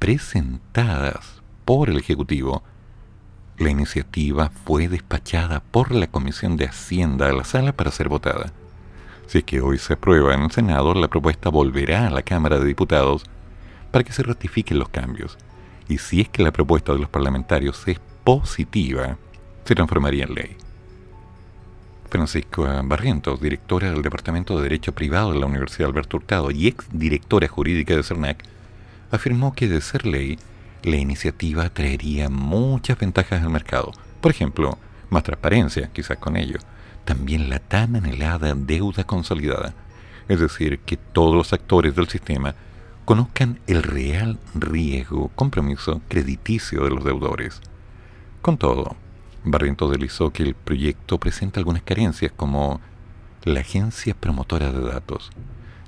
presentadas 0.00 1.42
por 1.64 1.90
el 1.90 1.98
Ejecutivo, 1.98 2.64
la 3.60 3.70
iniciativa 3.70 4.50
fue 4.64 4.88
despachada 4.88 5.60
por 5.60 5.92
la 5.92 6.06
Comisión 6.06 6.56
de 6.56 6.64
Hacienda 6.64 7.28
a 7.28 7.32
la 7.32 7.44
sala 7.44 7.72
para 7.72 7.90
ser 7.90 8.08
votada. 8.08 8.52
Si 9.26 9.38
es 9.38 9.44
que 9.44 9.60
hoy 9.60 9.76
se 9.76 9.92
aprueba 9.92 10.34
en 10.34 10.44
el 10.44 10.50
Senado, 10.50 10.94
la 10.94 11.08
propuesta 11.08 11.50
volverá 11.50 12.06
a 12.06 12.10
la 12.10 12.22
Cámara 12.22 12.58
de 12.58 12.64
Diputados 12.64 13.24
para 13.90 14.02
que 14.02 14.14
se 14.14 14.22
ratifiquen 14.22 14.78
los 14.78 14.88
cambios. 14.88 15.36
Y 15.88 15.98
si 15.98 16.22
es 16.22 16.30
que 16.30 16.42
la 16.42 16.52
propuesta 16.52 16.94
de 16.94 17.00
los 17.00 17.10
parlamentarios 17.10 17.86
es 17.86 18.00
positiva, 18.24 19.18
se 19.66 19.74
transformaría 19.74 20.24
en 20.24 20.34
ley. 20.34 20.56
Francisco 22.08 22.66
Barrientos, 22.84 23.42
directora 23.42 23.90
del 23.90 24.00
Departamento 24.00 24.56
de 24.56 24.62
Derecho 24.62 24.94
Privado 24.94 25.34
de 25.34 25.38
la 25.38 25.46
Universidad 25.46 25.90
Alberto 25.90 26.16
Hurtado 26.16 26.50
y 26.50 26.66
ex 26.66 26.86
directora 26.92 27.46
jurídica 27.46 27.94
de 27.94 28.04
CERNAC, 28.04 28.42
afirmó 29.10 29.54
que 29.54 29.68
de 29.68 29.82
ser 29.82 30.06
ley, 30.06 30.38
la 30.82 30.96
iniciativa 30.96 31.68
traería 31.70 32.28
muchas 32.28 32.98
ventajas 32.98 33.42
al 33.42 33.50
mercado. 33.50 33.92
Por 34.20 34.30
ejemplo, 34.30 34.78
más 35.10 35.22
transparencia, 35.22 35.90
quizás 35.92 36.18
con 36.18 36.36
ello. 36.36 36.58
También 37.04 37.50
la 37.50 37.58
tan 37.58 37.96
anhelada 37.96 38.54
deuda 38.54 39.04
consolidada. 39.04 39.74
Es 40.28 40.40
decir, 40.40 40.80
que 40.80 40.96
todos 40.96 41.34
los 41.34 41.52
actores 41.52 41.94
del 41.96 42.08
sistema 42.08 42.54
conozcan 43.04 43.58
el 43.66 43.82
real 43.82 44.38
riesgo, 44.54 45.30
compromiso 45.34 46.00
crediticio 46.08 46.84
de 46.84 46.90
los 46.90 47.04
deudores. 47.04 47.60
Con 48.40 48.56
todo, 48.56 48.96
Barrientos 49.42 49.90
deslizó 49.90 50.30
que 50.30 50.42
el 50.42 50.54
proyecto 50.54 51.18
presenta 51.18 51.60
algunas 51.60 51.82
carencias 51.82 52.30
como 52.36 52.80
la 53.44 53.60
agencia 53.60 54.14
promotora 54.14 54.70
de 54.70 54.82
datos 54.82 55.30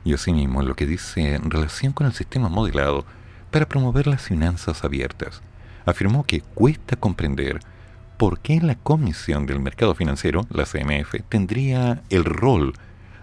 y 0.04 0.14
asimismo 0.14 0.62
lo 0.62 0.74
que 0.74 0.86
dice 0.86 1.34
en 1.34 1.50
relación 1.50 1.92
con 1.92 2.06
el 2.06 2.14
sistema 2.14 2.48
modelado 2.48 3.04
para 3.52 3.68
promover 3.68 4.08
las 4.08 4.22
finanzas 4.22 4.82
abiertas. 4.82 5.42
Afirmó 5.84 6.24
que 6.24 6.40
cuesta 6.40 6.96
comprender 6.96 7.60
por 8.16 8.40
qué 8.40 8.60
la 8.60 8.74
Comisión 8.74 9.46
del 9.46 9.60
Mercado 9.60 9.94
Financiero, 9.94 10.46
la 10.50 10.64
CMF, 10.64 11.14
tendría 11.28 12.02
el 12.08 12.24
rol 12.24 12.72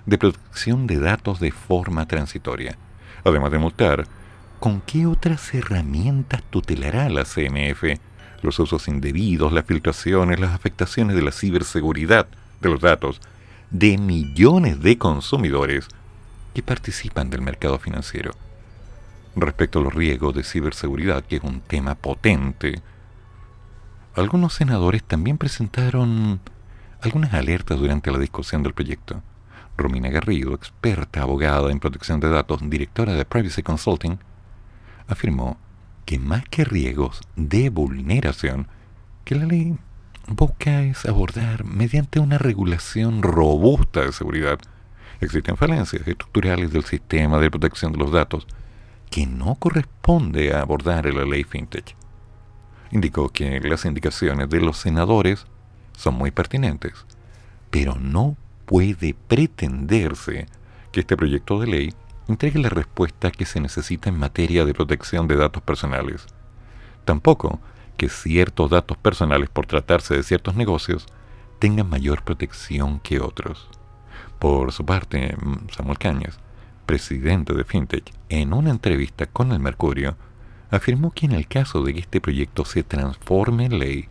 de 0.06 0.18
protección 0.18 0.88
de 0.88 1.00
datos 1.00 1.40
de 1.40 1.52
forma 1.52 2.08
transitoria. 2.08 2.78
Además 3.26 3.52
de 3.52 3.58
multar, 3.58 4.08
¿con 4.60 4.82
qué 4.82 5.06
otras 5.06 5.54
herramientas 5.54 6.44
tutelará 6.50 7.10
la 7.10 7.26
CMF 7.26 8.00
los 8.42 8.58
usos 8.60 8.88
indebidos, 8.88 9.52
las 9.52 9.66
filtraciones, 9.66 10.40
las 10.40 10.54
afectaciones 10.54 11.16
de 11.16 11.24
la 11.24 11.32
ciberseguridad 11.32 12.28
de 12.62 12.70
los 12.70 12.80
datos 12.80 13.20
de 13.70 13.98
millones 13.98 14.82
de 14.82 14.98
consumidores 14.98 15.88
que 16.54 16.64
participan 16.64 17.30
del 17.30 17.42
mercado 17.42 17.80
financiero? 17.80 18.32
Respecto 19.36 19.80
a 19.80 19.84
los 19.84 19.94
riesgos 19.94 20.36
de 20.36 20.44
ciberseguridad, 20.44 21.24
que 21.24 21.38
es 21.38 21.44
un 21.44 21.62
tema 21.62 21.96
potente, 21.96 22.82
algunos 24.16 24.54
senadores 24.54 25.04
también 25.04 25.38
presentaron 25.38 26.40
algunas 27.02 27.34
alertas 27.34 27.80
durante 27.80 28.12
la 28.12 28.18
discusión 28.18 28.64
del 28.64 28.74
proyecto. 28.74 29.22
Romina 29.78 30.10
Garrido, 30.10 30.54
experta 30.54 31.22
abogada 31.22 31.72
en 31.72 31.80
protección 31.80 32.20
de 32.20 32.30
datos, 32.30 32.60
directora 32.70 33.14
de 33.14 33.24
Privacy 33.24 33.64
Consulting, 33.64 34.20
afirmó 35.08 35.58
que 36.06 36.20
más 36.20 36.44
que 36.50 36.66
riesgos 36.66 37.22
de 37.36 37.70
vulneración, 37.70 38.68
que 39.24 39.36
la 39.36 39.46
ley 39.46 39.78
busca 40.28 40.82
es 40.82 41.06
abordar 41.06 41.64
mediante 41.64 42.20
una 42.20 42.38
regulación 42.38 43.22
robusta 43.22 44.02
de 44.02 44.12
seguridad. 44.12 44.60
Existen 45.22 45.56
falencias 45.56 46.08
estructurales 46.08 46.72
del 46.72 46.84
sistema 46.84 47.40
de 47.40 47.52
protección 47.52 47.94
de 47.94 48.00
los 48.00 48.12
datos, 48.12 48.48
que 49.10 49.26
no 49.26 49.56
corresponde 49.56 50.54
a 50.54 50.62
abordar 50.62 51.08
en 51.08 51.18
la 51.18 51.26
ley 51.26 51.44
FinTech. 51.44 51.96
Indicó 52.92 53.30
que 53.30 53.60
las 53.60 53.86
indicaciones 53.86 54.50
de 54.50 54.62
los 54.62 54.78
senadores 54.78 55.46
son 55.96 56.16
muy 56.16 56.32
pertinentes, 56.32 56.94
pero 57.70 57.96
no 57.96 58.36
puede 58.66 59.16
pretenderse 59.28 60.48
que 60.92 61.02
este 61.02 61.18
proyecto 61.18 61.60
de 61.60 61.68
ley 61.68 61.94
entregue 62.28 62.60
la 62.60 62.70
respuesta 62.70 63.32
que 63.32 63.46
se 63.46 63.60
necesita 63.60 64.10
en 64.10 64.20
materia 64.20 64.66
de 64.66 64.74
protección 64.74 65.28
de 65.28 65.36
datos 65.36 65.64
personales. 65.64 66.26
Tampoco 67.06 67.60
que 67.98 68.10
ciertos 68.10 68.70
datos 68.70 68.98
personales 68.98 69.50
por 69.50 69.66
tratarse 69.66 70.16
de 70.16 70.24
ciertos 70.24 70.56
negocios 70.56 71.06
tengan 71.60 71.90
mayor 71.90 72.24
protección 72.24 73.00
que 73.00 73.20
otros. 73.20 73.68
Por 74.40 74.72
su 74.72 74.86
parte, 74.86 75.36
Samuel 75.76 75.98
Cañas 75.98 76.40
presidente 76.90 77.54
de 77.54 77.64
FinTech, 77.64 78.12
en 78.30 78.52
una 78.52 78.72
entrevista 78.72 79.28
con 79.28 79.52
el 79.52 79.60
Mercurio, 79.60 80.18
afirmó 80.72 81.12
que 81.12 81.28
en 81.28 81.34
el 81.34 81.48
caso 81.48 81.84
de 81.84 81.94
que 81.94 82.00
este 82.00 82.20
proyecto 82.20 82.66
se 82.66 82.82
transforme 82.82 83.66
en 83.66 83.78
ley, 83.78 84.08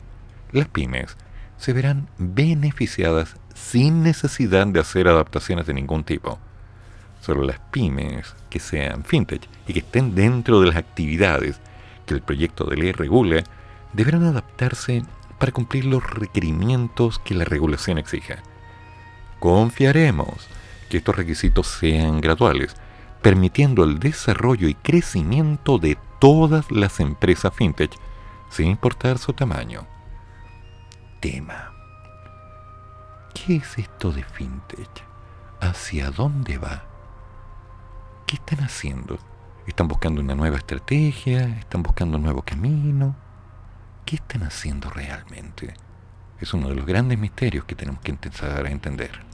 las 0.53 0.69
pymes 0.69 1.17
se 1.57 1.73
verán 1.73 2.09
beneficiadas 2.19 3.35
sin 3.53 4.05
necesidad 4.05 4.65
de 4.69 4.79
hacer 4.79 5.09
adaptaciones 5.09 5.67
de 5.67 5.75
ningún 5.75 6.05
tipo. 6.05 6.39
Solo 7.21 7.43
las 7.43 7.59
pymes 7.73 8.37
que 8.49 8.61
sean 8.61 9.03
fintech 9.03 9.49
y 9.67 9.73
que 9.73 9.81
estén 9.81 10.15
dentro 10.15 10.61
de 10.61 10.69
las 10.69 10.77
actividades 10.77 11.61
que 12.07 12.15
el 12.15 12.23
proyecto 12.23 12.63
de 12.67 12.77
ley 12.77 12.93
regule 12.93 13.43
deberán 13.93 14.23
adaptarse 14.23 15.03
para 15.41 15.51
cumplir 15.51 15.85
los 15.85 16.09
requerimientos 16.09 17.19
que 17.19 17.35
la 17.35 17.45
regulación 17.45 17.99
exija. 17.99 18.37
Confiaremos 19.41 20.47
que 20.89 20.99
estos 20.99 21.17
requisitos 21.17 21.67
sean 21.67 22.21
graduales, 22.21 22.75
permitiendo 23.23 23.85
el 23.85 23.99
desarrollo 23.99 24.69
y 24.69 24.75
crecimiento 24.75 25.79
de 25.79 25.99
todas 26.19 26.71
las 26.71 27.01
empresas 27.01 27.55
fintech, 27.55 27.93
sin 28.51 28.69
importar 28.69 29.19
su 29.19 29.33
tamaño. 29.33 29.87
Tema. 31.21 31.73
¿Qué 33.35 33.49
¿Qué 33.49 33.57
es 33.57 33.79
esto 33.79 34.13
de 34.13 34.23
fintech? 34.25 34.91
¿Hacia 35.59 36.11
dónde 36.11 36.59
va? 36.59 36.85
¿Qué 38.27 38.37
están 38.37 38.63
haciendo? 38.63 39.19
¿Están 39.67 39.89
buscando 39.89 40.21
una 40.21 40.35
nueva 40.35 40.59
estrategia? 40.59 41.57
¿Están 41.59 41.83
buscando 41.83 42.19
un 42.19 42.25
nuevo 42.25 42.43
camino? 42.43 43.17
¿Qué 44.05 44.17
están 44.17 44.43
haciendo 44.43 44.91
realmente? 44.91 45.73
Es 46.39 46.53
uno 46.53 46.69
de 46.69 46.75
los 46.75 46.85
grandes 46.85 47.19
misterios 47.19 47.65
que 47.65 47.75
tenemos 47.75 48.03
que 48.03 48.11
empezar 48.11 48.67
a 48.67 48.71
entender. 48.71 49.28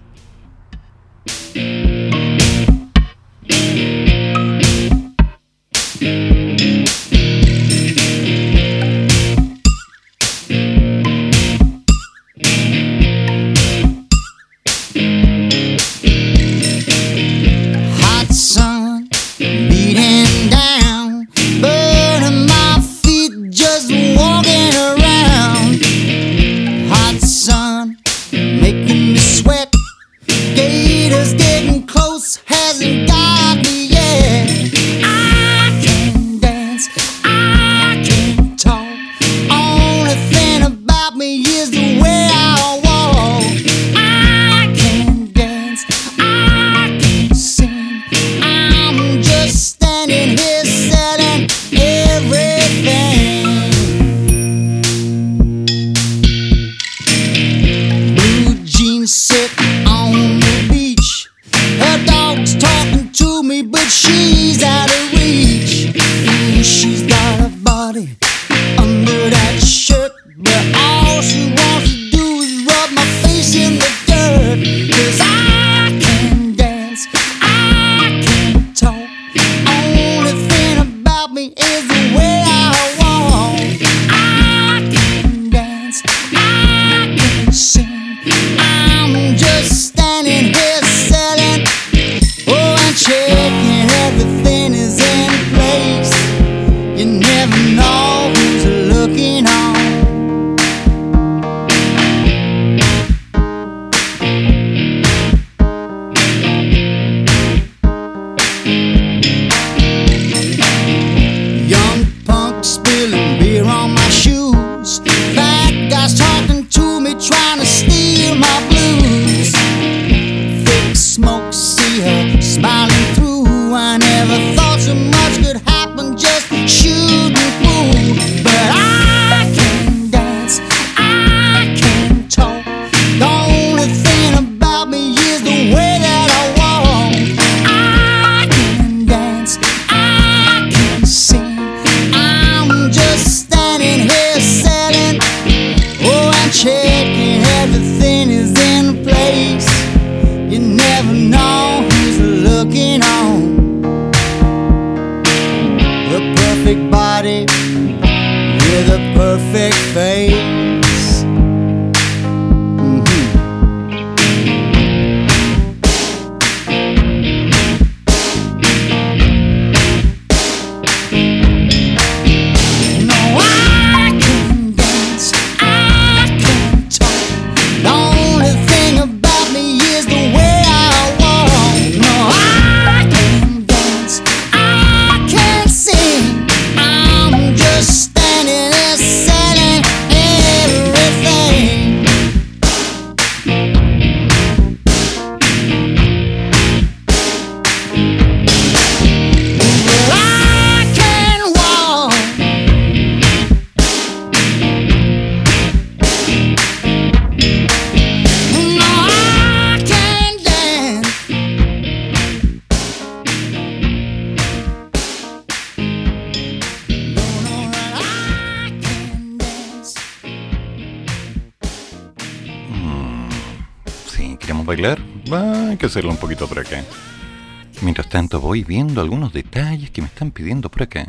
Tanto 228.14 228.40
voy 228.40 228.62
viendo 228.62 229.00
algunos 229.00 229.32
detalles 229.32 229.90
que 229.90 230.00
me 230.00 230.06
están 230.06 230.30
pidiendo 230.30 230.70
por 230.70 230.84
acá, 230.84 231.08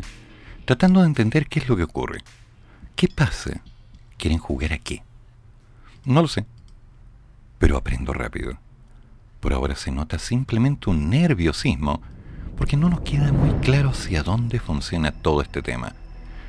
tratando 0.65 1.01
de 1.01 1.05
entender 1.05 1.45
qué 1.45 1.59
es 1.59 1.69
lo 1.69 1.77
que 1.77 1.83
ocurre. 1.83 2.23
¿Qué 2.95 3.07
pasa? 3.07 3.61
¿Quieren 4.17 4.39
jugar 4.39 4.73
a 4.73 4.79
qué? 4.79 5.03
No 6.03 6.23
lo 6.23 6.27
sé, 6.27 6.47
pero 7.59 7.77
aprendo 7.77 8.11
rápido. 8.11 8.57
Por 9.39 9.53
ahora 9.53 9.75
se 9.75 9.91
nota 9.91 10.17
simplemente 10.17 10.89
un 10.89 11.11
nerviosismo, 11.11 12.01
porque 12.57 12.75
no 12.75 12.89
nos 12.89 13.01
queda 13.01 13.31
muy 13.31 13.51
claro 13.59 13.91
hacia 13.91 14.23
dónde 14.23 14.59
funciona 14.59 15.11
todo 15.11 15.43
este 15.43 15.61
tema. 15.61 15.93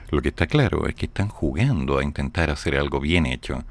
Lo 0.08 0.22
que 0.22 0.30
está 0.30 0.46
claro 0.46 0.86
es 0.86 0.94
que 0.94 1.04
están 1.04 1.28
jugando 1.28 1.98
a 1.98 2.02
intentar 2.02 2.48
hacer 2.48 2.78
algo 2.78 2.98
bien 2.98 3.26
hecho, 3.26 3.62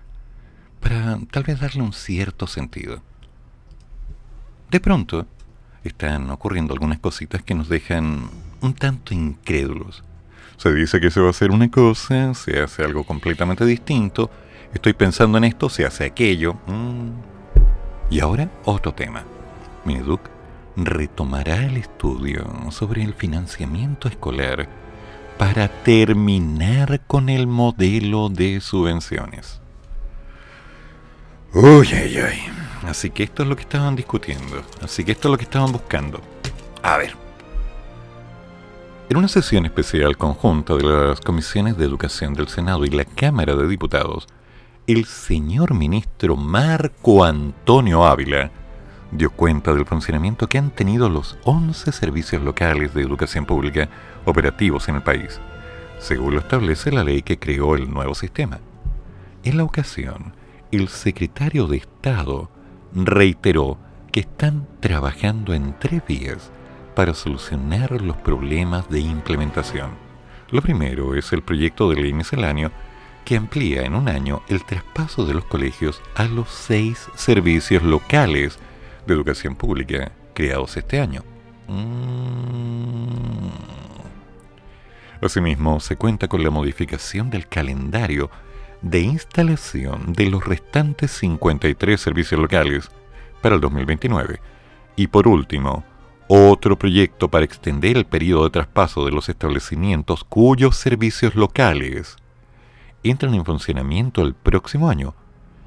para 0.82 1.18
tal 1.32 1.42
vez 1.42 1.60
darle 1.60 1.82
un 1.82 1.94
cierto 1.94 2.46
sentido. 2.46 3.02
De 4.70 4.80
pronto, 4.80 5.26
están 5.90 6.30
ocurriendo 6.30 6.74
algunas 6.74 7.00
cositas 7.00 7.42
que 7.44 7.56
nos 7.56 7.70
dejan 7.70 8.30
un 8.62 8.74
tanto 8.74 9.14
incrédulos. 9.14 10.04
Se 10.58 10.74
dice 10.74 11.00
que 11.00 11.12
se 11.12 11.20
va 11.20 11.28
a 11.28 11.32
hacer 11.32 11.52
una 11.52 11.70
cosa, 11.70 12.34
se 12.34 12.62
hace 12.62 12.84
algo 12.84 13.04
completamente 13.04 13.66
distinto, 13.66 14.30
estoy 14.74 14.94
pensando 14.94 15.38
en 15.38 15.44
esto, 15.44 15.70
se 15.70 15.86
hace 15.86 16.06
aquello. 16.06 16.56
Mm. 16.68 17.10
Y 18.10 18.20
ahora 18.20 18.50
otro 18.64 18.94
tema. 18.94 19.24
Mineduc 19.84 20.22
retomará 20.76 21.66
el 21.66 21.78
estudio 21.78 22.46
sobre 22.72 23.04
el 23.04 23.14
financiamiento 23.14 24.08
escolar 24.08 24.68
para 25.38 25.68
terminar 25.68 27.02
con 27.08 27.30
el 27.30 27.48
modelo 27.48 28.30
de 28.30 28.62
subvenciones. 28.62 29.62
Uy, 31.54 31.88
ay, 31.94 32.18
ay. 32.18 32.40
Así 32.88 33.10
que 33.10 33.24
esto 33.24 33.44
es 33.44 33.50
lo 33.50 33.56
que 33.56 33.64
estaban 33.64 33.96
discutiendo. 33.96 34.62
Así 34.82 35.04
que 35.04 35.14
esto 35.14 35.28
es 35.28 35.32
lo 35.32 35.38
que 35.38 35.44
estaban 35.44 35.72
buscando. 35.72 36.22
A 36.84 36.98
ver. 36.98 37.16
En 39.10 39.18
una 39.18 39.28
sesión 39.28 39.66
especial 39.66 40.18
conjunta 40.18 40.76
de 40.76 40.84
las 40.84 41.22
comisiones 41.22 41.78
de 41.78 41.86
educación 41.86 42.34
del 42.34 42.48
Senado 42.48 42.86
y 42.86 42.90
la 42.90 43.06
Cámara 43.06 43.56
de 43.56 43.68
Diputados, 43.68 44.28
el 44.88 45.06
señor 45.06 45.74
ministro 45.74 46.36
Marco 46.36 47.24
Antonio 47.24 48.06
Ávila 48.06 48.52
dio 49.12 49.32
cuenta 49.32 49.74
del 49.74 49.86
funcionamiento 49.86 50.48
que 50.48 50.58
han 50.58 50.72
tenido 50.72 51.10
los 51.10 51.38
11 51.44 51.92
servicios 51.92 52.42
locales 52.42 52.94
de 52.94 53.02
educación 53.02 53.46
pública 53.46 53.90
operativos 54.26 54.90
en 54.90 54.96
el 54.96 55.04
país, 55.04 55.40
según 56.00 56.34
lo 56.34 56.40
establece 56.40 56.92
la 56.92 57.04
ley 57.04 57.22
que 57.22 57.40
creó 57.40 57.76
el 57.76 57.90
nuevo 57.92 58.16
sistema. 58.16 58.60
En 59.44 59.58
la 59.58 59.64
ocasión, 59.64 60.34
el 60.72 60.88
secretario 60.88 61.68
de 61.68 61.78
Estado 61.78 62.50
reiteró 62.96 63.78
que 64.12 64.22
están 64.22 64.66
trabajando 64.80 65.54
en 65.54 65.78
tres 65.78 66.02
vías 66.08 66.52
para 66.96 67.14
solucionar 67.14 68.02
los 68.02 68.16
problemas 68.18 68.90
de 68.90 69.02
implementación. 69.02 69.92
Lo 70.52 70.62
primero 70.62 71.16
es 71.16 71.34
el 71.34 71.44
proyecto 71.44 71.90
de 71.90 71.98
ley 71.98 72.14
misceláneo 72.14 72.72
que 73.26 73.36
amplía 73.36 73.82
en 73.82 73.96
un 73.96 74.08
año 74.08 74.42
el 74.48 74.64
traspaso 74.64 75.26
de 75.26 75.34
los 75.34 75.46
colegios 75.46 76.02
a 76.16 76.26
los 76.26 76.50
seis 76.50 77.10
servicios 77.16 77.84
locales 77.84 78.60
de 79.06 79.14
educación 79.14 79.56
pública 79.56 80.12
creados 80.34 80.78
este 80.78 81.00
año. 81.00 81.24
Mm. 81.68 83.50
Asimismo, 85.22 85.80
se 85.80 85.96
cuenta 85.96 86.28
con 86.28 86.44
la 86.44 86.52
modificación 86.52 87.30
del 87.30 87.48
calendario 87.48 88.30
de 88.86 89.02
instalación 89.02 90.14
de 90.14 90.30
los 90.30 90.46
restantes 90.46 91.10
53 91.10 92.00
servicios 92.00 92.40
locales 92.40 92.92
para 93.42 93.56
el 93.56 93.62
2029. 93.62 94.40
Y 94.96 95.08
por 95.08 95.28
último, 95.28 95.84
otro 96.28 96.78
proyecto 96.78 97.28
para 97.28 97.46
extender 97.46 97.98
el 97.98 98.06
periodo 98.06 98.44
de 98.44 98.52
traspaso 98.52 99.04
de 99.04 99.12
los 99.12 99.28
establecimientos 99.28 100.24
cuyos 100.24 100.76
servicios 100.76 101.34
locales 101.34 102.18
entran 103.04 103.34
en 103.34 103.44
funcionamiento 103.44 104.22
el 104.22 104.36
próximo 104.36 104.88
año 104.88 105.16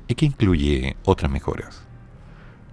y 0.07 0.15
que 0.15 0.27
incluye 0.27 0.97
otras 1.05 1.31
mejoras. 1.31 1.83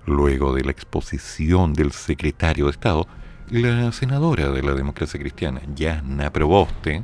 Luego 0.06 0.54
de 0.54 0.64
la 0.64 0.72
exposición 0.72 1.74
del 1.74 1.92
secretario 1.92 2.66
de 2.66 2.72
Estado, 2.72 3.08
la 3.50 3.92
senadora 3.92 4.50
de 4.50 4.62
la 4.62 4.74
democracia 4.74 5.20
cristiana, 5.20 5.62
Yana 5.76 6.32
Proboste, 6.32 7.04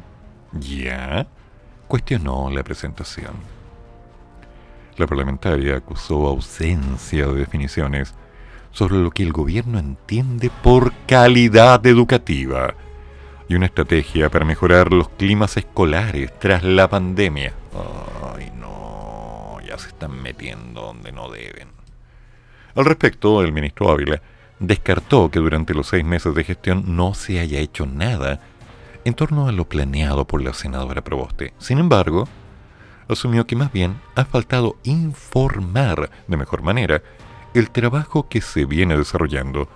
ya 0.54 1.28
cuestionó 1.92 2.50
la 2.50 2.64
presentación. 2.64 3.34
La 4.96 5.06
parlamentaria 5.08 5.76
acusó 5.76 6.26
ausencia 6.26 7.28
de 7.28 7.34
definiciones 7.34 8.14
sobre 8.72 8.96
lo 8.96 9.12
que 9.12 9.24
el 9.24 9.34
gobierno 9.34 9.78
entiende 9.78 10.50
por 10.64 10.94
calidad 11.06 11.86
educativa 11.86 12.76
y 13.50 13.56
una 13.56 13.66
estrategia 13.66 14.30
para 14.30 14.46
mejorar 14.46 14.94
los 14.94 15.10
climas 15.10 15.58
escolares 15.58 16.32
tras 16.40 16.64
la 16.64 16.90
pandemia. 16.90 17.52
Ay, 18.38 18.50
no, 18.56 19.58
ya 19.68 19.78
se 19.78 19.90
están 19.90 20.14
metiendo 20.22 20.84
donde 20.84 21.12
no 21.12 21.30
deben. 21.30 21.68
Al 22.74 22.86
respecto, 22.86 23.42
el 23.42 23.52
ministro 23.52 23.92
Ávila 23.92 24.22
descartó 24.60 25.30
que 25.30 25.40
durante 25.40 25.74
los 25.74 25.88
seis 25.88 26.06
meses 26.06 26.34
de 26.36 26.46
gestión 26.46 26.96
no 26.96 27.14
se 27.16 27.42
haya 27.42 27.60
hecho 27.60 27.86
nada 27.86 28.40
en 29.06 29.14
torno 29.14 29.48
a 29.48 29.52
lo 29.52 29.66
planeado 29.66 30.26
por 30.26 30.42
la 30.42 30.54
senadora 30.54 31.04
Proboste. 31.04 31.54
Sin 31.58 31.80
embargo, 31.80 32.28
asumió 33.08 33.46
que 33.46 33.56
más 33.56 33.72
bien 33.72 34.00
ha 34.16 34.26
faltado 34.26 34.78
informar 34.84 36.10
de 36.28 36.38
mejor 36.38 36.62
manera 36.62 37.02
el 37.54 37.70
trabajo 37.70 38.30
que 38.30 38.42
se 38.42 38.66
viene 38.66 38.98
desarrollando 38.98 39.68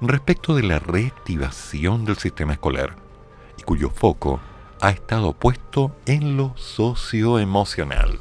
respecto 0.00 0.54
de 0.54 0.64
la 0.64 0.78
reactivación 0.78 2.04
del 2.04 2.16
sistema 2.16 2.54
escolar 2.54 2.96
y 3.56 3.62
cuyo 3.62 3.88
foco 3.90 4.40
ha 4.80 4.90
estado 4.90 5.32
puesto 5.32 5.94
en 6.06 6.36
lo 6.36 6.54
socioemocional. 6.56 8.18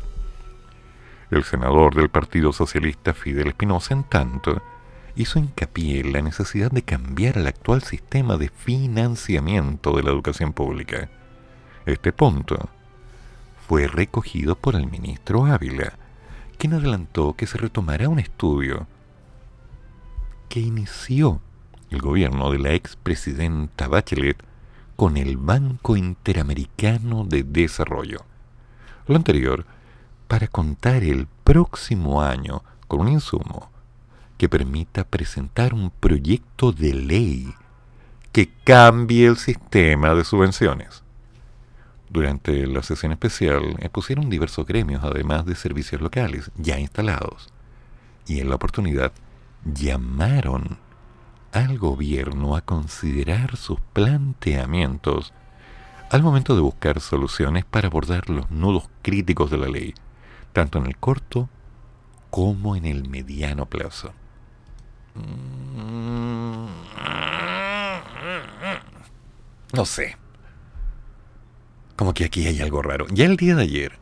El 1.31 1.43
senador 1.43 1.95
del 1.95 2.09
Partido 2.09 2.53
Socialista 2.53 3.13
Fidel 3.13 3.47
Espinosa, 3.47 3.93
en 3.93 4.03
tanto, 4.03 4.61
hizo 5.15 5.39
hincapié 5.39 6.01
en 6.01 6.13
la 6.13 6.21
necesidad 6.21 6.71
de 6.71 6.83
cambiar 6.83 7.37
el 7.37 7.47
actual 7.47 7.83
sistema 7.83 8.37
de 8.37 8.49
financiamiento 8.49 9.95
de 9.95 10.03
la 10.03 10.11
educación 10.11 10.53
pública. 10.53 11.09
Este 11.85 12.11
punto 12.11 12.69
fue 13.67 13.87
recogido 13.87 14.55
por 14.55 14.75
el 14.75 14.87
ministro 14.87 15.45
Ávila, 15.45 15.93
quien 16.57 16.73
adelantó 16.73 17.33
que 17.35 17.47
se 17.47 17.57
retomará 17.57 18.09
un 18.09 18.19
estudio 18.19 18.87
que 20.49 20.59
inició 20.59 21.41
el 21.89 22.01
gobierno 22.01 22.51
de 22.51 22.59
la 22.59 22.73
expresidenta 22.73 23.87
Bachelet 23.87 24.37
con 24.95 25.17
el 25.17 25.37
Banco 25.37 25.97
Interamericano 25.97 27.25
de 27.25 27.43
Desarrollo. 27.43 28.23
Lo 29.07 29.15
anterior 29.15 29.65
para 30.27 30.47
contar 30.47 31.03
el 31.03 31.27
próximo 31.43 32.21
año 32.21 32.63
con 32.87 33.01
un 33.01 33.07
insumo 33.09 33.70
que 34.41 34.49
permita 34.49 35.03
presentar 35.03 35.75
un 35.75 35.91
proyecto 35.91 36.71
de 36.71 36.95
ley 36.95 37.53
que 38.31 38.51
cambie 38.63 39.27
el 39.27 39.37
sistema 39.37 40.15
de 40.15 40.23
subvenciones. 40.23 41.03
Durante 42.09 42.65
la 42.65 42.81
sesión 42.81 43.11
especial 43.11 43.75
expusieron 43.81 44.31
diversos 44.31 44.65
gremios, 44.65 45.03
además 45.03 45.45
de 45.45 45.53
servicios 45.53 46.01
locales 46.01 46.49
ya 46.57 46.79
instalados, 46.79 47.53
y 48.25 48.39
en 48.39 48.49
la 48.49 48.55
oportunidad 48.55 49.11
llamaron 49.63 50.79
al 51.51 51.77
gobierno 51.77 52.55
a 52.55 52.61
considerar 52.61 53.57
sus 53.57 53.79
planteamientos 53.93 55.33
al 56.09 56.23
momento 56.23 56.55
de 56.55 56.61
buscar 56.61 56.99
soluciones 56.99 57.63
para 57.63 57.89
abordar 57.89 58.27
los 58.27 58.49
nudos 58.49 58.89
críticos 59.03 59.51
de 59.51 59.57
la 59.59 59.67
ley 59.67 59.93
tanto 60.51 60.79
en 60.79 60.87
el 60.87 60.97
corto 60.97 61.47
como 62.31 62.75
en 62.75 62.85
el 62.85 63.07
mediano 63.07 63.67
plazo. 63.67 64.13
Mm. 65.15 66.67
No 69.73 69.85
sé. 69.85 70.17
Como 71.95 72.13
que 72.13 72.25
aquí 72.25 72.47
hay 72.47 72.61
algo 72.61 72.81
raro. 72.81 73.05
Ya 73.09 73.25
el 73.25 73.37
día 73.37 73.55
de 73.55 73.63
ayer, 73.63 73.93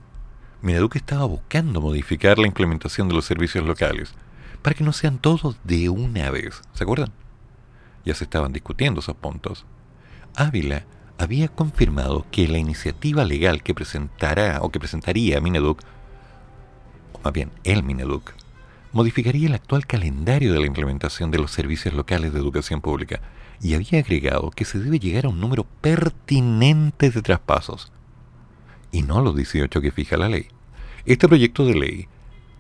Mineduc 0.62 0.96
estaba 0.96 1.26
buscando 1.26 1.82
modificar 1.82 2.40
la 2.40 2.48
implementación 2.48 3.08
de 3.08 3.14
los 3.14 3.26
servicios 3.26 3.66
locales 3.66 4.14
para 4.62 4.74
que 4.76 4.84
no 4.84 4.94
sean 4.94 5.20
todos 5.20 5.58
de 5.64 5.90
una 5.90 6.32
vez. 6.32 6.62
¿Se 6.74 6.84
acuerdan? 6.84 7.12
Ya 8.06 8.16
se 8.16 8.24
estaban 8.24 8.54
discutiendo 8.54 9.02
esos 9.02 9.16
puntos. 9.16 9.66
Ávila 10.36 10.86
había 11.18 11.50
confirmado 11.50 12.26
que 12.32 12.48
la 12.48 12.58
iniciativa 12.58 13.26
legal 13.26 13.62
que 13.62 13.74
presentará 13.74 14.60
o 14.62 14.72
que 14.72 14.80
presentaría 14.80 15.42
Mineduc 15.42 15.84
más 17.24 17.34
bien 17.34 17.52
el 17.64 17.84
Mineduc, 17.84 18.34
modificaría 18.92 19.48
el 19.48 19.54
actual 19.54 19.86
calendario 19.86 20.54
de 20.54 20.60
la 20.60 20.68
implementación 20.68 21.32
de 21.32 21.38
los 21.38 21.52
servicios 21.52 21.94
locales 21.94 22.34
de 22.34 22.40
educación 22.40 22.82
pública 22.82 23.22
y 23.62 23.74
había 23.74 24.00
agregado 24.00 24.52
que 24.52 24.66
se 24.66 24.80
debe 24.80 25.00
llegar 25.00 25.26
a 25.26 25.30
un 25.30 25.40
número 25.40 25.66
pertinente 25.82 27.10
de 27.10 27.22
traspasos, 27.22 27.92
y 28.92 29.02
no 29.02 29.22
los 29.22 29.36
18 29.36 29.82
que 29.82 29.92
fija 29.92 30.18
la 30.18 30.30
ley. 30.30 30.48
Este 31.06 31.28
proyecto 31.28 31.66
de 31.66 31.76
ley 31.76 32.08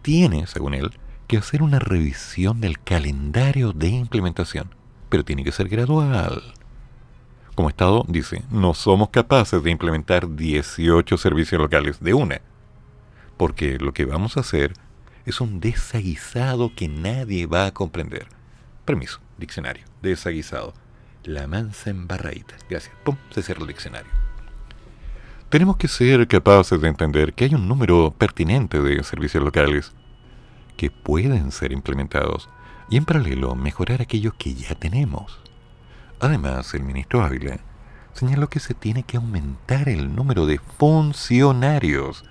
tiene, 0.01 0.45
según 0.47 0.73
él, 0.73 0.91
que 1.27 1.37
hacer 1.37 1.61
una 1.61 1.79
revisión 1.79 2.61
del 2.61 2.79
calendario 2.79 3.71
de 3.71 3.89
implementación, 3.89 4.73
pero 5.09 5.23
tiene 5.23 5.43
que 5.43 5.51
ser 5.51 5.69
gradual. 5.69 6.53
Como 7.55 7.69
Estado, 7.69 8.05
dice, 8.07 8.43
no 8.51 8.73
somos 8.73 9.09
capaces 9.09 9.61
de 9.63 9.71
implementar 9.71 10.35
18 10.35 11.17
servicios 11.17 11.61
locales 11.61 11.99
de 11.99 12.13
una 12.13 12.41
porque 13.39 13.77
lo 13.79 13.93
que 13.93 14.03
vamos 14.03 14.35
a 14.35 14.41
hacer 14.41 14.73
es 15.29 15.41
un 15.41 15.59
desaguisado 15.59 16.73
que 16.75 16.87
nadie 16.87 17.45
va 17.45 17.67
a 17.67 17.73
comprender. 17.73 18.27
Permiso, 18.85 19.19
diccionario, 19.37 19.85
desaguisado. 20.01 20.73
La 21.23 21.47
mansa 21.47 21.89
embarradita. 21.89 22.55
Gracias. 22.69 22.95
Pum, 23.03 23.17
se 23.29 23.43
cierra 23.43 23.61
el 23.61 23.67
diccionario. 23.67 24.11
Tenemos 25.49 25.77
que 25.77 25.87
ser 25.87 26.27
capaces 26.27 26.79
de 26.79 26.87
entender 26.87 27.33
que 27.33 27.45
hay 27.45 27.55
un 27.55 27.67
número 27.67 28.13
pertinente 28.17 28.81
de 28.81 29.03
servicios 29.03 29.43
locales 29.43 29.91
que 30.77 30.91
pueden 30.91 31.51
ser 31.51 31.71
implementados 31.71 32.49
y 32.89 32.97
en 32.97 33.05
paralelo 33.05 33.55
mejorar 33.55 34.01
aquellos 34.01 34.33
que 34.35 34.53
ya 34.53 34.75
tenemos. 34.75 35.39
Además, 36.19 36.73
el 36.73 36.83
ministro 36.83 37.23
Ávila 37.23 37.59
señaló 38.13 38.49
que 38.49 38.59
se 38.59 38.73
tiene 38.73 39.03
que 39.03 39.17
aumentar 39.17 39.89
el 39.89 40.15
número 40.15 40.45
de 40.45 40.59
funcionarios 40.77 42.23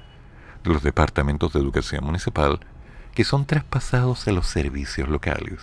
de 0.64 0.72
los 0.72 0.82
departamentos 0.82 1.52
de 1.52 1.60
educación 1.60 2.04
municipal 2.04 2.60
que 3.18 3.24
son 3.24 3.46
traspasados 3.46 4.28
a 4.28 4.30
los 4.30 4.46
servicios 4.46 5.08
locales. 5.08 5.58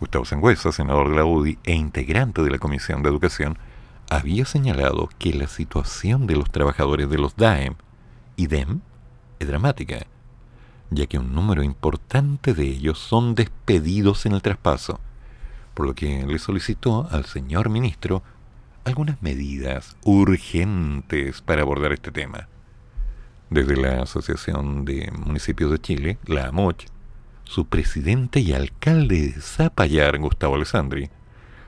Gustavo 0.00 0.24
Sangüesa, 0.24 0.72
senador 0.72 1.10
de 1.10 1.16
la 1.16 1.26
UDI 1.26 1.58
e 1.64 1.74
integrante 1.74 2.40
de 2.40 2.50
la 2.50 2.58
Comisión 2.58 3.02
de 3.02 3.10
Educación, 3.10 3.58
había 4.08 4.46
señalado 4.46 5.10
que 5.18 5.34
la 5.34 5.48
situación 5.48 6.26
de 6.26 6.36
los 6.36 6.50
trabajadores 6.50 7.10
de 7.10 7.18
los 7.18 7.36
DAEM 7.36 7.74
y 8.36 8.46
DEM 8.46 8.80
es 9.38 9.48
dramática, 9.48 10.06
ya 10.88 11.04
que 11.04 11.18
un 11.18 11.34
número 11.34 11.62
importante 11.62 12.54
de 12.54 12.68
ellos 12.68 12.98
son 12.98 13.34
despedidos 13.34 14.24
en 14.24 14.32
el 14.32 14.40
traspaso, 14.40 14.98
por 15.74 15.84
lo 15.84 15.94
que 15.94 16.24
le 16.26 16.38
solicitó 16.38 17.06
al 17.10 17.26
señor 17.26 17.68
ministro 17.68 18.22
algunas 18.84 19.20
medidas 19.20 19.94
urgentes 20.04 21.42
para 21.42 21.60
abordar 21.60 21.92
este 21.92 22.10
tema. 22.10 22.48
Desde 23.50 23.76
la 23.76 24.02
Asociación 24.02 24.84
de 24.84 25.10
Municipios 25.10 25.72
de 25.72 25.80
Chile, 25.80 26.18
la 26.24 26.46
AMOCH, 26.46 26.86
su 27.42 27.66
presidente 27.66 28.38
y 28.38 28.52
alcalde 28.52 29.32
de 29.32 29.40
Zapallar, 29.40 30.16
Gustavo 30.20 30.54
Alessandri, 30.54 31.10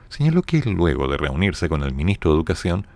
señaló 0.07 0.43
que 0.43 0.61
luego 0.61 1.09
de 1.09 1.17
reunirse 1.17 1.67
con 1.67 1.83
el 1.83 1.93
ministro 1.93 2.31
de 2.31 2.37
Educación, 2.37 2.87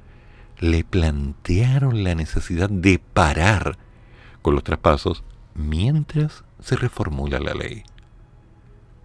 le 0.60 0.86
plantearon 0.86 2.06
la 2.06 2.16
necesidad 2.16 2.70
de 2.70 2.98
parar 2.98 3.78
con 4.42 4.56
los 4.56 4.64
traspasos 4.64 5.26
mientras 5.54 6.46
se 6.62 6.78
reformula 6.78 7.40
la 7.40 7.56
ley. 7.56 7.84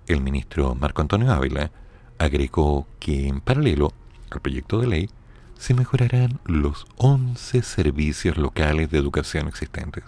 El 0.06 0.20
ministro 0.20 0.76
Marco 0.76 1.02
Antonio 1.02 1.32
Ávila 1.32 1.72
agregó 2.18 2.86
que 3.00 3.26
en 3.26 3.40
paralelo 3.40 3.92
al 4.30 4.40
proyecto 4.40 4.80
de 4.80 4.86
ley 4.86 5.10
se 5.62 5.74
mejorarán 5.74 6.40
los 6.44 6.88
11 6.96 7.62
servicios 7.62 8.36
locales 8.36 8.90
de 8.90 8.98
educación 8.98 9.46
existentes. 9.46 10.02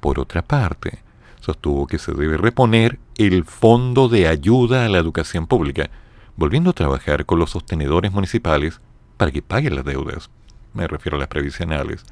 Por 0.00 0.18
otra 0.18 0.40
parte, 0.40 1.00
sostuvo 1.40 1.86
que 1.86 1.98
se 1.98 2.14
debe 2.14 2.38
reponer 2.38 2.98
el 3.16 3.44
Fondo 3.44 4.08
de 4.08 4.28
Ayuda 4.28 4.86
a 4.86 4.88
la 4.88 4.96
Educación 4.96 5.46
Pública, 5.46 5.90
volviendo 6.36 6.70
a 6.70 6.72
trabajar 6.72 7.26
con 7.26 7.38
los 7.38 7.50
sostenedores 7.50 8.12
municipales 8.12 8.80
para 9.18 9.30
que 9.30 9.42
paguen 9.42 9.76
las 9.76 9.84
deudas, 9.84 10.30
me 10.72 10.88
refiero 10.88 11.18
a 11.18 11.20
las 11.20 11.28
previsionales, 11.28 12.06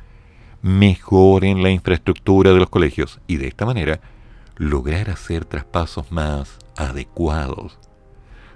mejoren 0.60 1.62
la 1.62 1.70
infraestructura 1.70 2.52
de 2.52 2.58
los 2.58 2.68
colegios 2.68 3.20
y 3.26 3.38
de 3.38 3.48
esta 3.48 3.64
manera 3.64 4.00
lograr 4.56 5.08
hacer 5.08 5.46
traspasos 5.46 6.12
más 6.12 6.58
adecuados. 6.76 7.78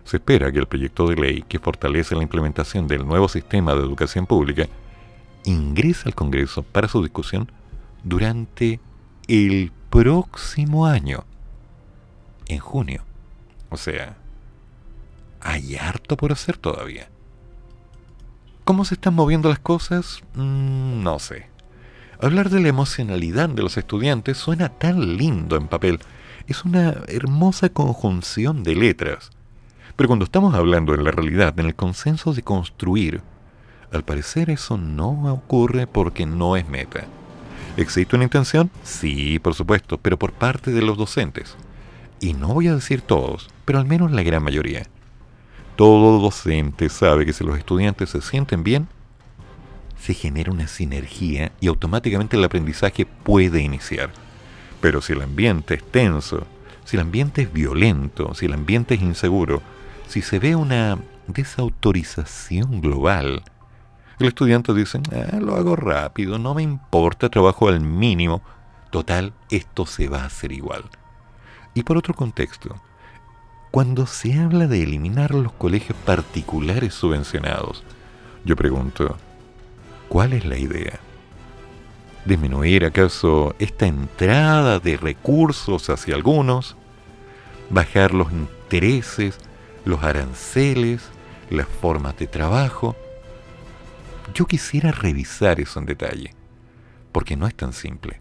Se 0.05 0.17
espera 0.17 0.51
que 0.51 0.59
el 0.59 0.67
proyecto 0.67 1.07
de 1.07 1.17
ley 1.17 1.45
que 1.49 1.59
fortalece 1.59 2.15
la 2.15 2.23
implementación 2.23 2.87
del 2.87 3.07
nuevo 3.07 3.29
sistema 3.29 3.75
de 3.75 3.81
educación 3.81 4.27
pública 4.27 4.67
ingrese 5.45 6.09
al 6.09 6.15
Congreso 6.15 6.63
para 6.63 6.89
su 6.89 7.03
discusión 7.03 7.51
durante 8.05 8.81
el 9.29 9.73
próximo 9.91 10.87
año, 10.87 11.25
en 12.49 12.59
junio. 12.59 13.05
O 13.71 13.77
sea, 13.77 14.17
hay 15.41 15.77
harto 15.77 16.17
por 16.17 16.33
hacer 16.33 16.57
todavía. 16.57 17.09
¿Cómo 18.65 18.85
se 18.85 18.95
están 18.95 19.15
moviendo 19.15 19.49
las 19.49 19.59
cosas? 19.59 20.23
Mm, 20.35 21.03
no 21.03 21.19
sé. 21.19 21.47
Hablar 22.21 22.51
de 22.51 22.61
la 22.61 22.69
emocionalidad 22.69 23.49
de 23.49 23.63
los 23.63 23.77
estudiantes 23.77 24.39
suena 24.39 24.69
tan 24.69 25.17
lindo 25.17 25.57
en 25.57 25.67
papel. 25.67 25.99
Es 26.47 26.65
una 26.65 26.95
hermosa 27.09 27.69
conjunción 27.71 28.63
de 28.63 28.77
letras. 28.77 29.31
Pero 29.97 30.09
cuando 30.09 30.25
estamos 30.25 30.55
hablando 30.55 30.95
en 30.95 31.05
la 31.05 31.11
realidad, 31.11 31.59
en 31.59 31.67
el 31.67 31.75
consenso 31.75 32.33
de 32.33 32.43
construir, 32.43 33.21
al 33.93 34.05
parecer 34.05 34.51
eso 34.51 34.79
no 34.79 35.33
ocurre 35.33 35.87
porque 35.87 36.25
no 36.25 36.57
es 36.57 36.67
meta. 36.67 37.05
¿Existe 37.77 38.17
una 38.17 38.25
intención? 38.25 38.71
Sí, 38.83 39.39
por 39.39 39.55
supuesto, 39.55 39.99
pero 39.99 40.19
por 40.19 40.33
parte 40.33 40.71
de 40.71 40.83
los 40.83 40.97
docentes. 40.97 41.57
Y 42.21 42.35
no 42.35 42.49
voy 42.49 42.69
a 42.69 42.75
decir 42.75 43.03
todos, 43.03 43.51
pero 43.65 43.79
al 43.79 43.87
menos 43.87 44.13
la 44.13 44.23
gran 44.23 44.43
mayoría. 44.43 44.87
Todo 45.77 46.21
docente 46.21 46.89
sabe 46.89 47.27
que 47.27 47.33
si 47.33 47.45
los 47.45 47.59
estudiantes 47.59 48.11
se 48.11 48.21
sienten 48.21 48.63
bien, 48.63 48.89
se 49.99 50.15
genera 50.15 50.53
una 50.53 50.69
sinergia 50.69 51.53
y 51.61 51.69
automáticamente 51.69 52.37
el 52.37 52.45
aprendizaje 52.45 53.07
puede 53.07 53.61
iniciar. 53.61 54.11
Pero 54.81 55.01
si 55.01 55.13
el 55.13 55.23
ambiente 55.23 55.75
es 55.75 55.85
tenso, 55.85 56.47
si 56.85 56.97
el 56.97 57.03
ambiente 57.03 57.43
es 57.43 57.53
violento, 57.53 58.35
si 58.35 58.47
el 58.47 58.53
ambiente 58.53 58.95
es 58.95 59.03
inseguro, 59.03 59.63
si 60.13 60.21
se 60.21 60.39
ve 60.39 60.55
una 60.55 60.99
desautorización 61.27 62.83
global, 62.83 63.43
el 64.19 64.27
estudiante 64.27 64.75
dice, 64.75 65.01
ah, 65.11 65.39
lo 65.41 65.57
hago 65.57 65.75
rápido, 65.75 66.39
no 66.39 66.53
me 66.53 66.63
importa, 66.63 67.31
trabajo 67.31 67.69
al 67.69 67.81
mínimo, 67.81 68.43
total, 68.91 69.33
esto 69.51 69.87
se 69.87 70.11
va 70.11 70.21
a 70.21 70.27
hacer 70.27 70.53
igual. 70.53 70.85
Y 71.73 71.85
por 71.85 71.97
otro 71.97 72.13
contexto, 72.13 72.77
cuando 73.71 74.07
se 74.07 74.39
habla 74.39 74.67
de 74.67 74.83
eliminar 74.83 75.35
los 75.35 75.53
colegios 75.53 75.97
particulares 76.05 76.93
subvencionados, 76.93 77.83
yo 78.45 78.55
pregunto, 78.55 79.17
¿Cuál 80.11 80.35
es 80.35 80.45
la 80.45 80.59
idea? 80.59 81.01
¿Disminuir 82.27 82.85
acaso 82.85 83.55
esta 83.59 83.87
entrada 83.87 84.79
de 84.79 84.99
recursos 84.99 85.89
hacia 85.89 86.17
algunos? 86.17 86.77
¿Bajar 87.71 88.13
los 88.13 88.31
intereses, 88.31 89.39
los 89.85 90.03
aranceles, 90.03 91.03
las 91.51 91.67
formas 91.67 92.17
de 92.19 92.27
trabajo? 92.27 92.97
Yo 94.35 94.47
quisiera 94.47 94.93
revisar 94.93 95.61
eso 95.61 95.79
en 95.79 95.87
detalle, 95.87 96.35
porque 97.13 97.37
no 97.37 97.47
es 97.47 97.55
tan 97.55 97.73
simple. 97.73 98.19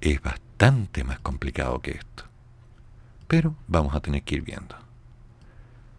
Es 0.00 0.22
bastante 0.22 1.04
más 1.04 1.18
complicado 1.20 1.80
que 1.80 1.92
esto. 1.92 2.24
Pero 3.26 3.54
vamos 3.66 3.94
a 3.94 4.00
tener 4.00 4.22
que 4.22 4.36
ir 4.36 4.42
viendo. 4.42 4.76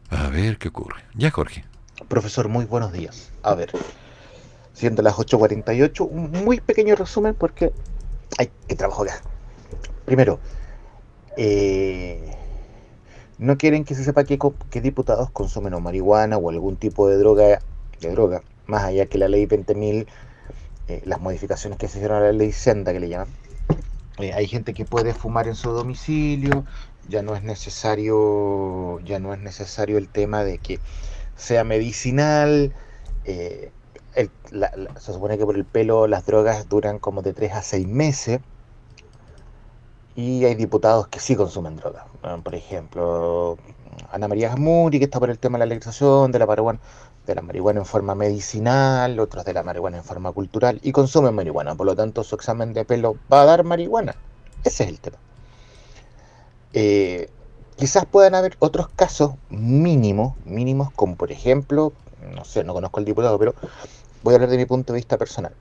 A 0.09 0.29
ver 0.29 0.57
qué 0.57 0.69
ocurre. 0.69 1.03
Ya, 1.13 1.29
Jorge. 1.29 1.65
Profesor, 2.07 2.47
muy 2.47 2.65
buenos 2.65 2.93
días. 2.93 3.31
A 3.43 3.53
ver, 3.53 3.71
siendo 4.73 5.01
las 5.01 5.15
8.48, 5.15 6.07
un 6.09 6.31
muy 6.31 6.61
pequeño 6.61 6.95
resumen 6.95 7.35
porque 7.35 7.73
hay 8.37 8.49
que 8.67 8.75
trabajar. 8.75 9.21
Primero, 10.05 10.39
eh, 11.37 12.38
no 13.39 13.57
quieren 13.57 13.85
que 13.85 13.95
se 13.95 14.03
sepa 14.03 14.25
que, 14.25 14.37
diputados 14.81 15.31
consumen 15.31 15.73
o 15.73 15.79
marihuana 15.79 16.37
o 16.37 16.49
algún 16.49 16.75
tipo 16.75 17.07
de 17.07 17.17
droga, 17.17 17.61
de 18.01 18.11
droga 18.11 18.43
más 18.67 18.83
allá 18.83 19.05
que 19.07 19.17
la 19.17 19.29
ley 19.29 19.45
20.000, 19.47 20.05
eh, 20.89 21.01
las 21.05 21.21
modificaciones 21.21 21.79
que 21.79 21.87
se 21.87 21.97
hicieron 21.97 22.17
a 22.17 22.21
la 22.21 22.31
ley 22.33 22.51
Senda, 22.51 22.91
que 22.91 22.99
le 22.99 23.09
llaman. 23.09 23.29
Eh, 24.19 24.33
hay 24.33 24.45
gente 24.47 24.73
que 24.73 24.83
puede 24.83 25.13
fumar 25.13 25.47
en 25.47 25.55
su 25.55 25.71
domicilio, 25.71 26.65
ya 27.07 27.23
no 27.23 27.33
es 27.33 27.41
necesario, 27.41 28.99
ya 28.99 29.19
no 29.19 29.33
es 29.33 29.39
necesario 29.39 29.97
el 29.97 30.09
tema 30.09 30.43
de 30.43 30.57
que 30.57 30.79
sea 31.37 31.63
medicinal. 31.63 32.73
Eh, 33.23 33.71
se 34.13 35.13
supone 35.13 35.37
que 35.37 35.45
por 35.45 35.55
el 35.55 35.63
pelo 35.63 36.07
las 36.07 36.25
drogas 36.25 36.67
duran 36.67 36.99
como 36.99 37.21
de 37.21 37.33
3 37.33 37.53
a 37.53 37.61
6 37.61 37.87
meses. 37.87 38.41
Y 40.19 40.43
hay 40.43 40.55
diputados 40.55 41.07
que 41.07 41.21
sí 41.21 41.35
consumen 41.37 41.77
drogas. 41.77 42.03
por 42.43 42.53
ejemplo, 42.53 43.57
Ana 44.11 44.27
María 44.27 44.49
Jamuri, 44.49 44.99
que 44.99 45.05
está 45.05 45.19
por 45.19 45.29
el 45.29 45.39
tema 45.39 45.57
de 45.57 45.59
la 45.59 45.65
legalización 45.67 46.33
de 46.33 46.39
la 46.39 46.45
marihuana, 46.45 46.79
de 47.25 47.35
la 47.35 47.41
marihuana 47.41 47.79
en 47.79 47.85
forma 47.85 48.15
medicinal, 48.15 49.17
otros 49.19 49.45
de 49.45 49.53
la 49.53 49.63
marihuana 49.63 49.97
en 49.97 50.03
forma 50.03 50.33
cultural, 50.33 50.79
y 50.83 50.91
consumen 50.91 51.33
marihuana. 51.33 51.75
Por 51.75 51.85
lo 51.85 51.95
tanto, 51.95 52.25
su 52.25 52.35
examen 52.35 52.73
de 52.73 52.83
pelo 52.83 53.15
va 53.31 53.43
a 53.43 53.45
dar 53.45 53.63
marihuana. 53.63 54.15
Ese 54.65 54.83
es 54.83 54.89
el 54.89 54.99
tema. 54.99 55.17
Eh, 56.73 57.29
Quizás 57.79 58.05
puedan 58.05 58.35
haber 58.35 58.57
otros 58.59 58.89
casos 58.89 59.35
mínimos, 59.49 60.35
mínimos, 60.43 60.91
como 60.97 61.15
por 61.15 61.31
ejemplo, 61.31 61.93
no 62.35 62.43
sé, 62.43 62.65
no 62.65 62.73
conozco 62.73 62.99
al 62.99 63.05
diputado, 63.05 63.39
pero 63.39 63.55
voy 64.21 64.33
a 64.33 64.35
hablar 64.35 64.49
de 64.49 64.57
mi 64.57 64.65
punto 64.65 64.91
de 64.91 64.97
vista 64.97 65.17
personal. 65.17 65.53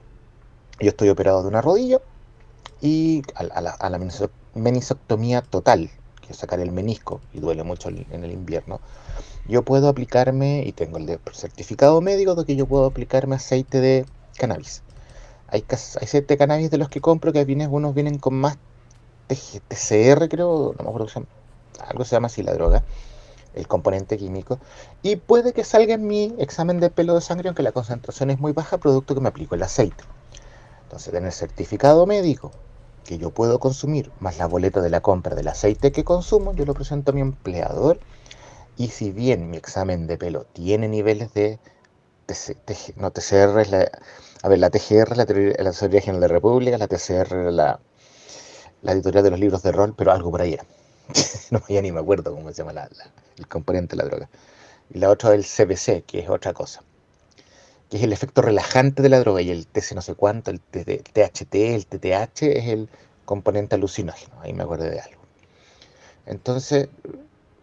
Yo 0.81 0.89
estoy 0.89 1.11
operado 1.11 1.43
de 1.43 1.49
una 1.49 1.63
rodilla 1.63 2.01
y 2.81 3.23
a, 3.37 3.61
la, 3.61 3.99
menisoctomía 4.55 5.43
total, 5.43 5.91
que 6.21 6.33
es 6.33 6.39
sacar 6.39 6.61
el 6.61 6.73
menisco 6.73 7.21
y 7.33 7.41
duele 7.41 7.63
mucho 7.65 7.89
en 7.89 8.25
el 8.25 8.33
invierno, 8.33 8.81
yo 9.49 9.63
puedo 9.63 9.89
aplicarme, 9.89 10.63
y 10.67 10.73
tengo 10.73 10.99
el 10.99 11.19
certificado 11.33 12.01
médico 12.01 12.35
de 12.35 12.45
que 12.45 12.55
yo 12.55 12.67
puedo 12.67 12.85
aplicarme 12.85 13.37
aceite 13.37 13.81
de 13.81 14.05
cannabis. 14.37 14.83
Hay, 15.49 15.65
aceite 15.71 16.35
de 16.35 16.37
cannabis 16.37 16.71
de 16.71 16.77
los 16.77 16.91
que 16.91 17.01
compro 17.01 17.33
que 17.33 17.45
vienen, 17.47 17.73
unos 17.73 17.95
vienen 17.95 18.19
con 18.19 18.35
más 18.35 18.59
TCR, 19.29 20.29
creo, 20.29 20.75
no 20.77 20.85
me 20.85 20.91
acuerdo 20.91 21.07
qué 21.07 21.23
algo 21.83 22.05
se 22.05 22.17
llama 22.17 22.27
así 22.27 22.43
la 22.43 22.53
droga, 22.53 22.85
el 23.55 23.67
componente 23.67 24.19
químico, 24.19 24.59
y 25.03 25.17
puede 25.17 25.55
que 25.55 25.65
salga 25.65 25.95
en 25.95 26.07
mi 26.07 26.35
examen 26.39 26.79
de 26.81 26.91
pelo 26.91 27.15
de 27.15 27.23
sangre, 27.23 27.49
aunque 27.49 27.63
la 27.63 27.73
concentración 27.73 28.31
es 28.31 28.39
muy 28.39 28.53
baja, 28.53 28.79
producto 28.79 29.15
que 29.15 29.21
me 29.23 29.29
aplico 29.29 29.55
el 29.55 29.63
aceite. 29.63 30.05
Entonces, 30.83 31.13
tener 31.13 31.33
certificado 31.33 32.05
médico 32.07 32.51
que 33.09 33.17
yo 33.17 33.31
puedo 33.31 33.59
consumir, 33.59 34.13
más 34.21 34.37
la 34.37 34.45
boleta 34.45 34.83
de 34.83 34.91
la 34.91 35.01
compra 35.01 35.35
del 35.35 35.49
aceite 35.49 35.93
que 35.93 36.05
consumo, 36.05 36.53
yo 36.53 36.67
lo 36.67 36.75
presento 36.75 37.11
a 37.11 37.15
mi 37.15 37.23
empleador, 37.23 37.99
y 38.77 38.89
si 38.89 39.13
bien 39.13 39.49
mi 39.49 39.57
examen 39.57 40.07
de 40.07 40.19
pelo 40.19 40.45
tiene 40.45 40.89
niveles 40.89 41.33
de 41.33 41.59
no 42.97 43.11
TCR 43.11 43.63
es 43.63 43.71
la, 43.71 43.91
a 44.43 44.49
ver, 44.51 44.59
la 44.59 44.69
TGR 44.69 45.17
la, 45.17 45.25
la 45.25 45.73
Teoría 45.73 46.03
General 46.03 46.21
de 46.21 46.29
República, 46.29 46.77
la 46.77 46.87
TCR 46.87 47.51
la, 47.51 47.81
la 48.83 48.93
editorial 48.93 49.25
de 49.25 49.31
los 49.31 49.41
libros 49.41 49.63
de 49.63 49.73
rol, 49.73 49.95
pero 49.97 50.13
algo 50.13 50.31
por 50.31 50.43
ahí 50.43 50.53
era. 50.53 50.67
no, 51.51 51.63
ya 51.67 51.81
ni 51.81 51.91
me 51.91 52.01
acuerdo 52.01 52.35
cómo 52.35 52.51
se 52.51 52.63
llama 52.63 52.89
el 53.39 53.49
componente 53.49 53.97
de 53.97 54.03
la 54.03 54.09
droga. 54.11 54.29
Y 54.91 54.99
la 54.99 55.09
otra 55.09 55.35
es 55.35 55.59
el 55.59 55.67
CBC, 55.67 56.05
que 56.05 56.19
es 56.19 56.29
otra 56.29 56.53
cosa. 56.53 56.83
Que 57.91 57.97
es 57.97 58.03
el 58.03 58.13
efecto 58.13 58.43
relajante 58.43 59.03
de 59.03 59.09
la 59.09 59.21
droga. 59.21 59.41
Y 59.43 59.51
el 59.51 59.67
TC 59.67 59.95
no 59.95 60.03
sé 60.03 60.15
cuánto, 60.15 60.51
el 60.51 60.61
THT, 60.61 61.55
el 61.55 61.87
TTH, 61.87 62.43
es 62.43 62.69
el 62.69 62.89
componente 63.29 63.75
alucinógeno, 63.75 64.41
ahí 64.41 64.55
me 64.55 64.63
acuerdo 64.63 64.87
de 64.87 65.01
algo. 65.01 65.21
Entonces, 66.25 66.89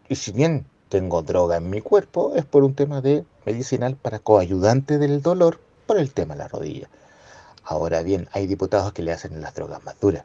y 0.08 0.16
si 0.16 0.32
bien 0.32 0.68
tengo 0.90 1.24
droga 1.24 1.58
en 1.58 1.72
mi 1.72 1.82
cuerpo, 1.82 2.34
es 2.36 2.46
por 2.46 2.64
un 2.64 2.76
tema 2.76 3.02
de 3.02 3.26
medicinal 3.46 3.96
para 3.96 4.20
coayudante 4.20 5.00
del 5.00 5.24
dolor 5.24 5.60
por 5.88 5.98
el 5.98 6.14
tema 6.14 6.36
de 6.36 6.40
la 6.40 6.48
rodilla. 6.48 6.88
Ahora 7.64 8.04
bien, 8.04 8.30
hay 8.32 8.46
diputados 8.46 8.94
que 8.94 9.02
le 9.02 9.12
hacen 9.12 9.42
las 9.42 9.56
drogas 9.56 9.84
más 9.84 10.00
duras. 10.00 10.24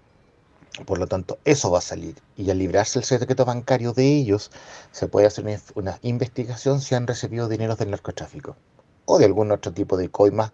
Por 0.85 0.99
lo 0.99 1.07
tanto, 1.07 1.39
eso 1.47 1.71
va 1.71 1.79
a 1.79 1.83
salir. 1.83 2.17
Y 2.37 2.51
al 2.51 2.59
librarse 2.59 2.99
el 2.99 3.05
secreto 3.07 3.47
bancario 3.47 3.95
de 3.95 4.07
ellos, 4.07 4.51
se 4.93 5.09
puede 5.09 5.27
hacer 5.27 5.45
una, 5.75 5.99
investigación 6.03 6.83
si 6.83 6.95
han 6.95 7.07
recibido 7.07 7.49
dineros 7.49 7.79
del 7.79 7.91
narcotráfico 7.91 8.57
o 9.05 9.19
de 9.19 9.25
algún 9.25 9.51
otro 9.53 9.73
tipo 9.73 9.97
de 9.97 10.11
coimas 10.11 10.53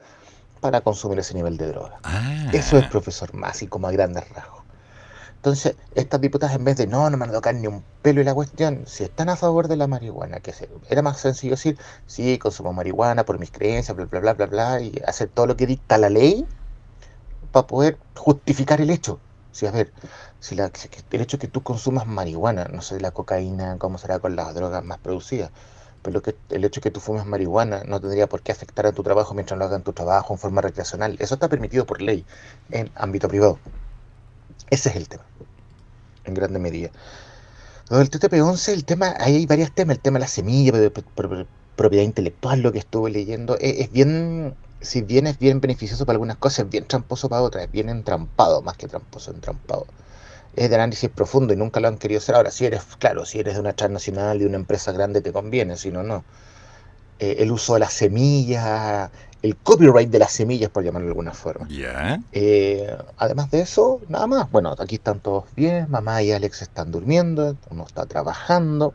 para 0.61 0.81
consumir 0.81 1.19
ese 1.19 1.35
nivel 1.35 1.57
de 1.57 1.69
droga. 1.69 1.99
Ah. 2.03 2.51
Eso 2.53 2.79
es 2.79 2.87
profesor 2.89 3.35
Masi 3.35 3.67
como 3.67 3.89
a 3.89 3.93
grandes 3.93 4.29
rasgos. 4.31 4.67
Entonces, 5.47 5.77
estas 5.95 6.21
diputadas 6.21 6.57
en 6.57 6.65
vez 6.65 6.77
de 6.77 6.89
no, 6.89 7.09
no 7.09 7.17
me 7.17 7.21
van 7.21 7.31
a 7.31 7.35
tocar 7.35 7.55
ni 7.55 7.69
un 7.69 7.85
pelo 8.03 8.21
y 8.21 8.25
la 8.25 8.35
cuestión, 8.35 8.83
si 8.87 9.05
están 9.05 9.29
a 9.29 9.37
favor 9.37 9.69
de 9.69 9.77
la 9.77 9.87
marihuana, 9.87 10.41
que 10.41 10.53
era 10.89 11.03
más 11.03 11.21
sencillo 11.21 11.53
decir, 11.53 11.79
sí, 12.07 12.37
consumo 12.39 12.73
marihuana 12.73 13.25
por 13.25 13.39
mis 13.39 13.53
creencias, 13.53 13.97
bla, 13.97 14.07
bla, 14.07 14.19
bla, 14.19 14.33
bla, 14.33 14.47
bla, 14.47 14.81
y 14.81 15.01
hacer 15.07 15.29
todo 15.29 15.47
lo 15.47 15.57
que 15.57 15.69
dicta 15.69 15.99
la 15.99 16.11
ley 16.11 16.45
para 17.53 17.69
poder 17.69 17.97
justificar 18.17 18.81
el 18.81 18.91
hecho. 18.91 19.21
Si, 19.53 19.67
a 19.67 19.71
ver, 19.71 19.93
si 20.41 20.57
la, 20.57 20.73
el 21.13 21.21
hecho 21.21 21.37
de 21.37 21.43
que 21.43 21.49
tú 21.49 21.63
consumas 21.63 22.09
marihuana, 22.09 22.65
no 22.65 22.83
sé, 22.83 22.99
la 23.01 23.13
cocaína, 23.13 23.79
cómo 23.79 23.99
será 23.99 24.19
con 24.19 24.35
las 24.35 24.53
drogas 24.53 24.85
más 24.85 24.99
producidas, 24.99 25.53
pero 26.07 26.23
que, 26.23 26.37
el 26.51 26.65
hecho 26.65 26.81
de 26.81 26.83
que 26.85 26.91
tú 26.93 27.01
fumes 27.01 27.27
marihuana 27.27 27.83
no 27.85 28.01
tendría 28.01 28.29
por 28.29 28.41
qué 28.41 28.53
afectar 28.53 28.87
a 28.87 28.93
tu 28.93 29.03
trabajo 29.03 29.35
mientras 29.35 29.59
lo 29.59 29.65
hagas 29.65 29.79
en 29.79 29.83
tu 29.83 29.93
trabajo 29.93 30.33
en 30.33 30.39
forma 30.39 30.61
recreacional. 30.61 31.17
Eso 31.19 31.35
está 31.35 31.49
permitido 31.49 31.85
por 31.85 32.01
ley 32.01 32.25
en 32.71 32.91
ámbito 32.95 33.27
privado. 33.27 33.59
Ese 34.71 34.91
es 34.91 34.95
el 34.95 35.09
tema, 35.09 35.25
en 36.25 36.35
grande 36.35 36.61
medida. 36.61 36.91
Lo 37.89 37.99
del 37.99 38.09
TTP-11, 38.09 38.73
el 38.73 38.85
tema, 38.85 39.15
hay 39.19 39.47
varios 39.47 39.73
temas, 39.73 39.97
el 39.97 40.03
tema 40.03 40.21
de 40.21 40.21
la 40.21 40.29
semilla, 40.29 40.73
propiedad 41.75 42.05
intelectual, 42.05 42.61
lo 42.61 42.71
que 42.71 42.79
estuve 42.79 43.11
leyendo, 43.11 43.57
e, 43.59 43.83
es, 43.83 43.91
bien, 43.91 44.55
si 44.81 45.03
bien 45.03 45.27
es 45.27 45.41
bien 45.41 45.61
beneficioso 45.61 46.07
para 46.07 46.15
algunas 46.15 46.37
cosas, 46.37 46.67
es 46.67 46.71
bien 46.71 46.87
tramposo 46.87 47.29
para 47.29 47.43
otras, 47.43 47.65
es 47.65 47.73
bien 47.73 47.89
entrampado, 47.89 48.63
más 48.63 48.77
que 48.77 48.87
tramposo, 48.87 49.33
entrampado. 49.33 49.87
Es 50.57 50.71
de 50.71 50.75
análisis 50.75 51.11
profundo 51.11 51.53
y 51.53 51.57
nunca 51.57 51.81
lo 51.81 51.89
han 51.89 51.99
querido 51.99 52.19
hacer. 52.19 52.35
Ahora, 52.35 52.51
si 52.51 52.65
eres, 52.67 52.83
claro, 52.99 53.25
si 53.27 53.39
eres 53.39 53.55
de 53.55 53.61
una 53.61 53.75
transnacional, 53.75 54.39
de 54.39 54.47
una 54.47 54.57
empresa 54.57 54.91
grande, 54.93 55.21
te 55.21 55.33
conviene, 55.33 55.77
si 55.77 55.91
no, 55.91 56.03
no. 56.03 56.25
Eh, 57.19 57.37
el 57.41 57.53
uso 57.53 57.75
de 57.75 57.81
las 57.81 57.93
semillas, 57.93 59.11
el 59.43 59.57
copyright 59.57 60.11
de 60.11 60.19
las 60.19 60.33
semillas, 60.33 60.71
por 60.71 60.83
llamarlo 60.83 61.07
de 61.07 61.11
alguna 61.13 61.33
forma. 61.33 61.67
Eh, 62.33 62.95
además 63.19 63.51
de 63.51 63.61
eso, 63.61 64.01
nada 64.09 64.27
más. 64.27 64.51
Bueno, 64.51 64.75
aquí 64.79 64.97
están 64.97 65.21
todos 65.21 65.45
bien, 65.55 65.87
mamá 65.91 66.23
y 66.23 66.33
Alex 66.33 66.63
están 66.63 66.91
durmiendo, 66.91 67.57
uno 67.71 67.85
está 67.87 68.07
trabajando. 68.07 68.95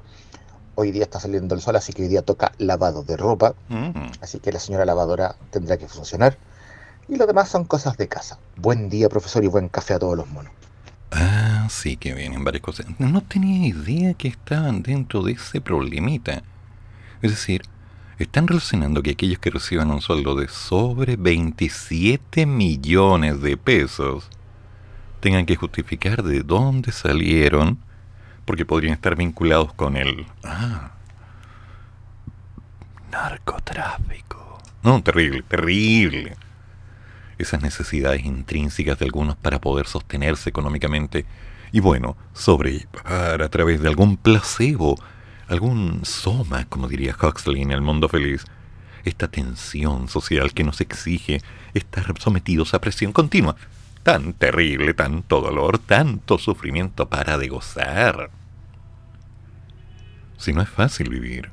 Hoy 0.76 0.92
día 0.92 1.04
está 1.04 1.20
saliendo 1.20 1.54
el 1.54 1.62
sol, 1.62 1.76
así 1.76 1.94
que 1.94 2.04
hoy 2.04 2.08
día 2.08 2.22
toca 2.22 2.54
lavado 2.58 3.04
de 3.04 3.18
ropa. 3.18 3.56
Mm. 3.70 3.92
Así 4.22 4.40
que 4.40 4.52
la 4.52 4.60
señora 4.60 4.86
lavadora 4.86 5.36
tendrá 5.52 5.78
que 5.78 5.88
funcionar. 5.88 6.38
Y 7.08 7.18
lo 7.18 7.28
demás 7.28 7.50
son 7.50 7.66
cosas 7.66 7.98
de 7.98 8.08
casa. 8.08 8.38
Buen 8.56 8.90
día, 8.90 9.10
profesor, 9.10 9.44
y 9.44 9.48
buen 9.48 9.68
café 9.70 9.96
a 9.96 10.00
todos 10.00 10.16
los 10.16 10.28
monos. 10.30 10.52
Ah, 11.12 11.68
sí 11.70 11.98
que 11.98 12.14
vienen 12.14 12.44
varias 12.44 12.64
cosas. 12.64 12.88
No 13.00 13.22
tenía 13.22 13.68
idea 13.68 14.14
que 14.14 14.30
estaban 14.30 14.82
dentro 14.82 15.24
de 15.24 15.34
ese 15.34 15.60
problemita. 15.60 16.42
Es 17.22 17.32
decir, 17.32 17.64
están 18.18 18.48
relacionando 18.48 19.04
que 19.04 19.12
aquellos 19.12 19.40
que 19.40 19.50
reciban 19.50 19.92
un 19.92 20.02
sueldo 20.02 20.36
de 20.36 20.48
sobre 20.48 21.18
27 21.18 22.46
millones 22.46 23.42
de 23.42 23.58
pesos 23.58 24.30
tengan 25.20 25.46
que 25.46 25.56
justificar 25.56 26.24
de 26.24 26.42
dónde 26.42 26.92
salieron, 26.92 27.78
porque 28.46 28.66
podrían 28.66 28.94
estar 28.94 29.16
vinculados 29.16 29.74
con 29.74 29.96
el 29.96 30.26
ah, 30.44 30.92
narcotráfico. 33.12 34.60
No, 34.84 35.02
terrible, 35.04 35.44
terrible. 35.44 36.36
Esas 37.42 37.62
necesidades 37.62 38.24
intrínsecas 38.24 39.00
de 39.00 39.06
algunos 39.06 39.36
para 39.36 39.60
poder 39.60 39.88
sostenerse 39.88 40.50
económicamente 40.50 41.26
y 41.72 41.80
bueno, 41.80 42.18
sobrellevar 42.34 43.42
a 43.42 43.50
través 43.50 43.82
de 43.82 43.88
algún 43.88 44.18
placebo 44.18 44.96
algún 45.52 46.06
soma, 46.06 46.66
como 46.66 46.88
diría 46.88 47.16
Huxley 47.22 47.62
en 47.62 47.72
El 47.72 47.82
Mundo 47.82 48.08
Feliz, 48.08 48.46
esta 49.04 49.28
tensión 49.28 50.08
social 50.08 50.54
que 50.54 50.64
nos 50.64 50.80
exige 50.80 51.42
estar 51.74 52.14
sometidos 52.20 52.74
a 52.74 52.80
presión 52.80 53.12
continua. 53.12 53.58
Tan 54.04 54.34
terrible, 54.34 54.94
tanto 54.94 55.42
dolor, 55.42 55.78
tanto 55.78 56.38
sufrimiento 56.38 57.10
para 57.10 57.38
de 57.38 57.50
gozar. 57.50 58.32
Si 60.38 60.54
no 60.54 60.62
es 60.62 60.70
fácil 60.70 61.10
vivir, 61.10 61.52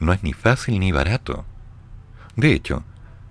no 0.00 0.12
es 0.12 0.22
ni 0.22 0.32
fácil 0.32 0.80
ni 0.80 0.90
barato. 0.90 1.44
De 2.34 2.54
hecho, 2.54 2.82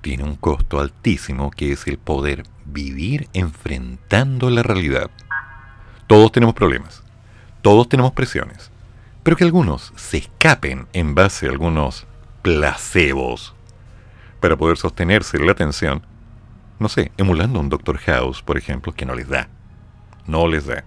tiene 0.01 0.23
un 0.23 0.35
costo 0.35 0.79
altísimo 0.79 1.51
que 1.51 1.71
es 1.71 1.87
el 1.87 1.97
poder 1.97 2.43
vivir 2.65 3.27
enfrentando 3.33 4.49
la 4.49 4.63
realidad. 4.63 5.09
Todos 6.07 6.31
tenemos 6.31 6.55
problemas, 6.55 7.03
todos 7.61 7.89
tenemos 7.89 8.13
presiones, 8.13 8.71
pero 9.23 9.35
que 9.35 9.43
algunos 9.43 9.91
se 9.95 10.17
escapen 10.17 10.87
en 10.93 11.15
base 11.15 11.47
a 11.47 11.49
algunos 11.49 12.05
placebos 12.41 13.53
para 14.39 14.55
poder 14.55 14.77
sostenerse 14.77 15.39
la 15.39 15.51
atención, 15.51 16.05
no 16.79 16.89
sé, 16.89 17.11
emulando 17.17 17.59
a 17.59 17.61
un 17.61 17.69
Dr. 17.69 17.97
House, 17.97 18.41
por 18.41 18.57
ejemplo, 18.57 18.93
que 18.93 19.05
no 19.05 19.15
les 19.15 19.27
da, 19.27 19.49
no 20.27 20.47
les 20.47 20.65
da, 20.65 20.83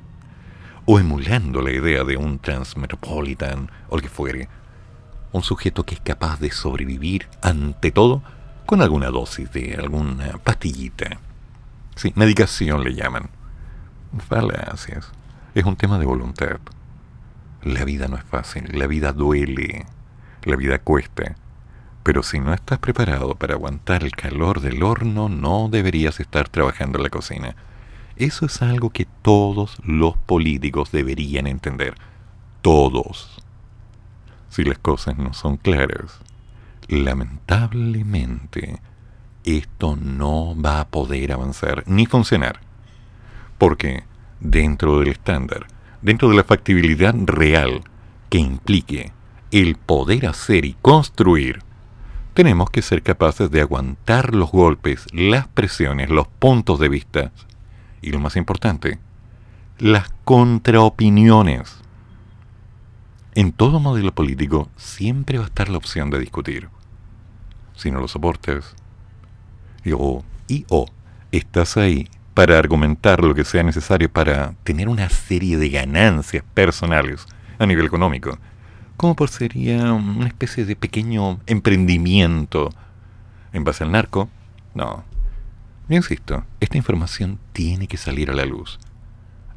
o 0.87 0.99
emulando 0.99 1.61
la 1.61 1.73
idea 1.73 2.05
de 2.05 2.17
un 2.17 2.39
Transmetropolitan 2.39 3.71
o 3.89 3.97
lo 3.97 4.03
que 4.03 4.09
fuere, 4.09 4.49
un 5.33 5.43
sujeto 5.43 5.85
que 5.85 5.95
es 5.95 6.01
capaz 6.01 6.41
de 6.41 6.51
sobrevivir 6.51 7.29
ante 7.43 7.91
todo 7.91 8.23
con 8.71 8.83
alguna 8.83 9.09
dosis 9.09 9.51
de 9.51 9.75
alguna 9.75 10.39
pastillita. 10.45 11.19
Sí, 11.97 12.13
medicación 12.15 12.85
le 12.85 12.95
llaman. 12.95 13.29
Falacias. 14.29 15.11
Es 15.57 15.65
un 15.65 15.75
tema 15.75 15.99
de 15.99 16.07
voluntad. 16.07 16.61
La 17.65 17.85
vida 17.85 18.07
no 18.07 18.17
es 18.17 18.23
fácil, 18.23 18.69
la 18.79 18.87
vida 18.87 19.13
duele, 19.13 19.87
la 20.45 20.55
vida 20.55 20.79
cuesta. 20.79 21.35
Pero 22.05 22.23
si 22.23 22.39
no 22.39 22.55
estás 22.55 22.79
preparado 22.79 23.35
para 23.35 23.55
aguantar 23.55 24.05
el 24.05 24.13
calor 24.13 24.61
del 24.61 24.85
horno, 24.85 25.29
no 25.29 25.69
deberías 25.69 26.21
estar 26.21 26.49
trabajando 26.49 26.99
en 26.99 27.03
la 27.03 27.11
cocina. 27.11 27.57
Eso 28.15 28.47
es 28.47 28.63
algo 28.63 28.91
que 28.91 29.09
todos 29.23 29.79
los 29.85 30.17
políticos 30.17 30.93
deberían 30.93 31.49
entender. 31.49 31.97
Todos. 32.63 33.43
Si 34.49 34.63
las 34.63 34.79
cosas 34.79 35.19
no 35.19 35.33
son 35.33 35.57
claras, 35.57 36.21
lamentablemente, 36.91 38.81
esto 39.45 39.97
no 39.97 40.61
va 40.61 40.81
a 40.81 40.89
poder 40.89 41.33
avanzar 41.33 41.85
ni 41.87 42.07
funcionar. 42.07 42.61
Porque 43.59 44.05
dentro 44.41 44.99
del 44.99 45.09
estándar, 45.09 45.67
dentro 46.03 46.29
de 46.29 46.37
la 46.37 46.45
factibilidad 46.45 47.15
real 47.15 47.83
que 48.29 48.39
implique 48.39 49.13
el 49.51 49.77
poder 49.77 50.27
hacer 50.27 50.65
y 50.65 50.77
construir, 50.83 51.63
tenemos 52.35 52.71
que 52.71 52.83
ser 52.83 53.03
capaces 53.03 53.51
de 53.51 53.61
aguantar 53.61 54.35
los 54.35 54.51
golpes, 54.51 55.07
las 55.13 55.47
presiones, 55.49 56.11
los 56.11 56.27
puntos 56.27 56.79
de 56.79 56.89
vista 56.89 57.33
y 58.03 58.11
lo 58.11 58.21
más 58.21 58.37
importante, 58.37 58.99
las 59.79 60.11
contraopiniones. 60.25 61.77
En 63.35 63.53
todo 63.53 63.79
modelo 63.79 64.13
político 64.13 64.69
siempre 64.77 65.39
va 65.39 65.45
a 65.45 65.49
estar 65.49 65.69
la 65.69 65.79
opción 65.79 66.11
de 66.11 66.19
discutir. 66.19 66.69
Si 67.81 67.91
no 67.91 67.99
lo 67.99 68.09
soportes, 68.09 68.77
y 69.85 69.93
o, 69.93 70.23
y 70.49 70.67
o 70.69 70.87
estás 71.33 71.79
ahí 71.79 72.11
para 72.35 72.59
argumentar 72.59 73.25
lo 73.25 73.35
que 73.35 73.43
sea 73.47 73.63
necesario 73.63 74.13
para 74.13 74.53
tener 74.65 74.87
una 74.91 75.09
serie 75.09 75.57
de 75.57 75.71
ganancias 75.71 76.45
personales 76.53 77.25
a 77.59 77.65
nivel 77.65 77.87
económico, 77.87 78.39
como 78.99 79.17
por 79.17 79.31
sería 79.31 79.95
una 79.95 80.27
especie 80.27 80.67
de 80.67 80.77
pequeño 80.77 81.41
emprendimiento 81.47 82.69
en 83.55 83.65
base 83.65 83.83
al 83.83 83.93
narco. 83.93 84.29
No. 84.75 85.03
Yo 85.89 85.97
insisto, 85.97 86.45
esta 86.61 86.77
información 86.77 87.39
tiene 87.55 87.89
que 87.89 87.97
salir 87.97 88.31
a 88.31 88.35
la 88.35 88.45
luz. 88.45 88.79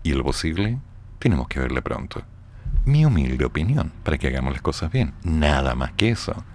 Y 0.02 0.14
lo 0.14 0.24
posible, 0.24 0.80
tenemos 1.20 1.50
que 1.50 1.60
verla 1.60 1.82
pronto. 1.82 2.24
Mi 2.86 3.06
humilde 3.06 3.44
opinión, 3.44 3.92
para 4.04 4.18
que 4.18 4.28
hagamos 4.28 4.54
las 4.54 4.62
cosas 4.62 4.94
bien. 4.94 5.14
Nada 5.26 5.76
más 5.76 5.92
que 5.92 6.10
eso. 6.10 6.46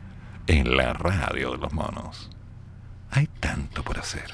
En 0.49 0.79
la 0.79 0.95
radio 0.95 1.51
de 1.51 1.59
los 1.59 1.73
monos. 1.75 2.31
Hay 3.11 3.27
tanto 3.39 3.83
por 3.83 3.99
hacer. 3.99 4.33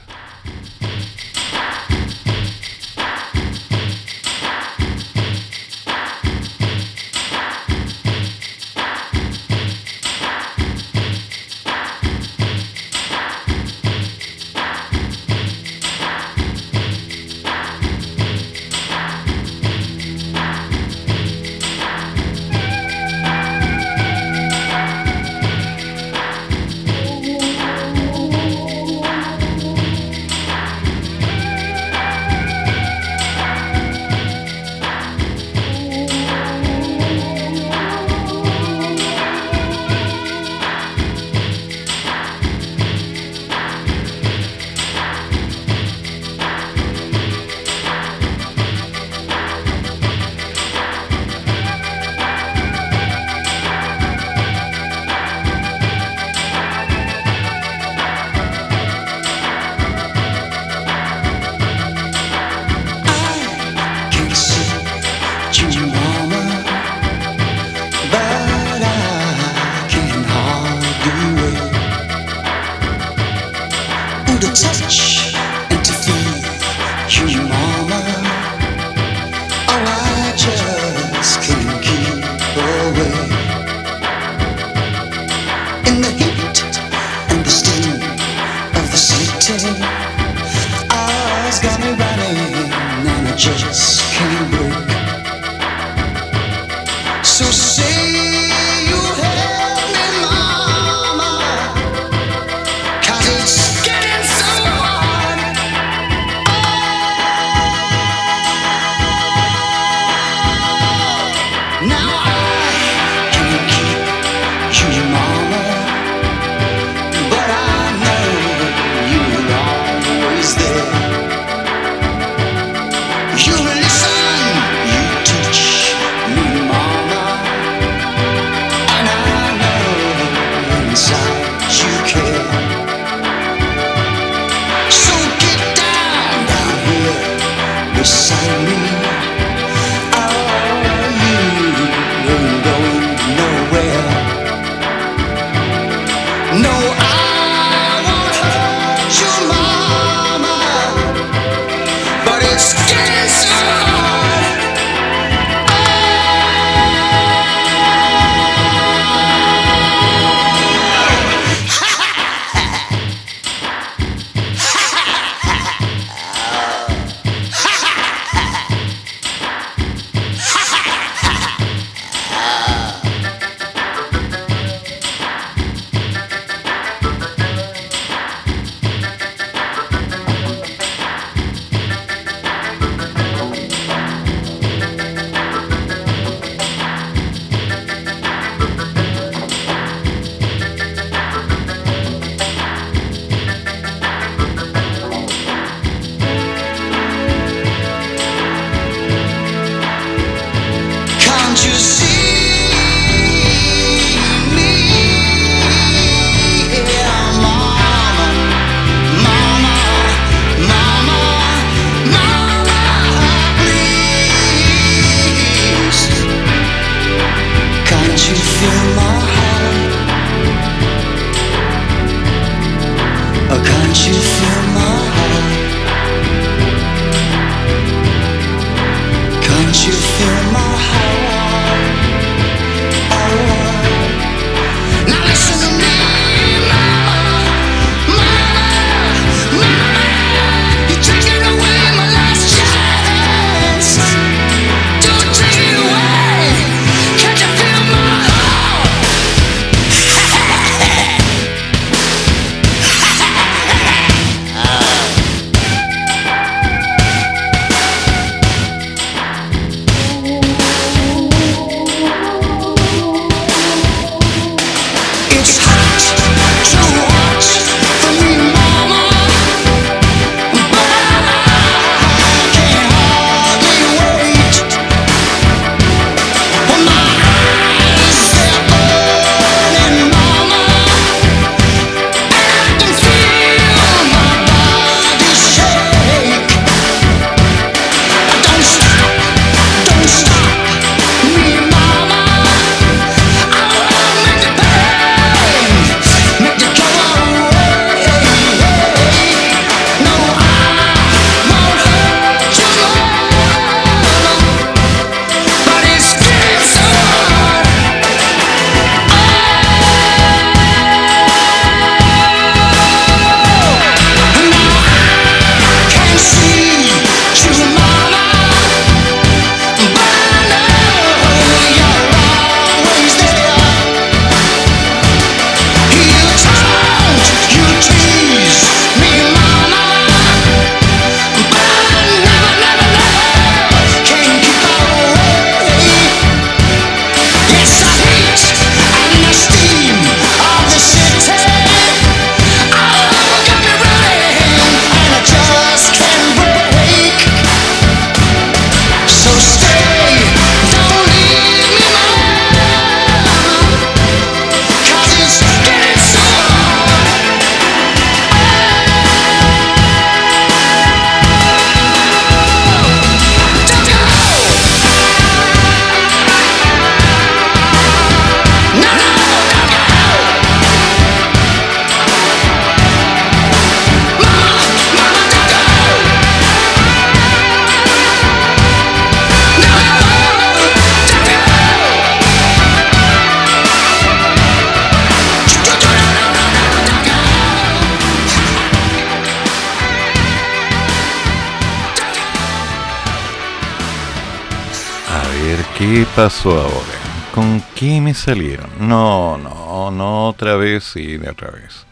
Pasó 396.14 396.50
ahora? 396.50 397.04
¿con 397.34 397.60
qué 397.74 398.00
me 398.00 398.14
salieron? 398.14 398.70
No, 398.78 399.36
no, 399.36 399.90
no, 399.90 400.28
otra 400.28 400.54
vez 400.56 400.84
sí, 400.84 401.16
de 401.16 401.28
otra 401.28 401.50
vez. 401.50 401.84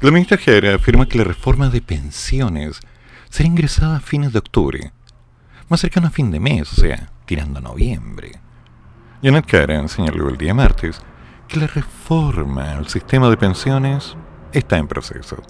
La 0.00 0.10
ministra 0.10 0.36
Jara 0.36 0.74
afirma 0.74 1.06
que 1.06 1.18
la 1.18 1.24
reforma 1.24 1.70
de 1.70 1.80
pensiones 1.80 2.80
será 3.30 3.46
ingresada 3.48 3.96
a 3.96 4.00
fines 4.00 4.32
de 4.32 4.38
octubre, 4.38 4.92
más 5.68 5.80
cercano 5.80 6.08
a 6.08 6.10
fin 6.10 6.30
de 6.30 6.40
mes, 6.40 6.70
o 6.72 6.80
sea, 6.80 7.10
tirando 7.24 7.58
a 7.58 7.62
noviembre. 7.62 8.32
Janet 9.22 9.46
Karen 9.46 9.88
señaló 9.88 10.28
el 10.28 10.36
día 10.36 10.54
martes 10.54 11.00
que 11.48 11.60
la 11.60 11.66
reforma 11.66 12.76
al 12.76 12.88
sistema 12.88 13.30
de 13.30 13.36
pensiones 13.38 14.16
está 14.52 14.76
en 14.76 14.86
proceso. 14.86 15.42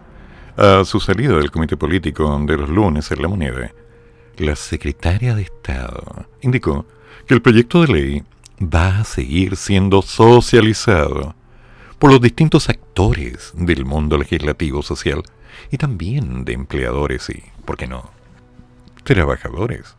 A 0.56 0.84
su 0.84 1.00
salida 1.00 1.36
del 1.36 1.50
comité 1.50 1.76
político 1.76 2.38
de 2.46 2.56
los 2.56 2.68
lunes 2.68 3.10
en 3.10 3.22
la 3.22 3.28
moneda, 3.28 3.70
la 4.39 4.56
secretaria 4.56 5.35
de 5.35 5.43
Estado 5.43 6.27
indicó 6.40 6.86
que 7.27 7.35
el 7.35 7.43
proyecto 7.43 7.82
de 7.82 7.89
ley 7.89 8.24
va 8.62 9.01
a 9.01 9.05
seguir 9.05 9.56
siendo 9.56 10.02
socializado 10.02 11.35
por 11.98 12.10
los 12.10 12.20
distintos 12.20 12.69
actores 12.69 13.52
del 13.55 13.85
mundo 13.85 14.16
legislativo 14.16 14.82
social 14.82 15.23
y 15.70 15.77
también 15.77 16.44
de 16.44 16.52
empleadores 16.52 17.28
y, 17.31 17.43
¿por 17.65 17.77
qué 17.77 17.86
no?, 17.86 18.10
trabajadores. 19.02 19.94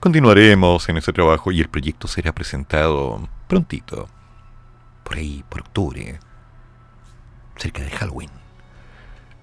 Continuaremos 0.00 0.88
en 0.88 0.96
ese 0.96 1.12
trabajo 1.12 1.52
y 1.52 1.60
el 1.60 1.68
proyecto 1.68 2.08
será 2.08 2.32
presentado 2.32 3.28
prontito, 3.48 4.08
por 5.04 5.16
ahí, 5.16 5.44
por 5.48 5.60
octubre, 5.60 6.20
cerca 7.56 7.82
de 7.82 7.90
Halloween. 7.90 8.37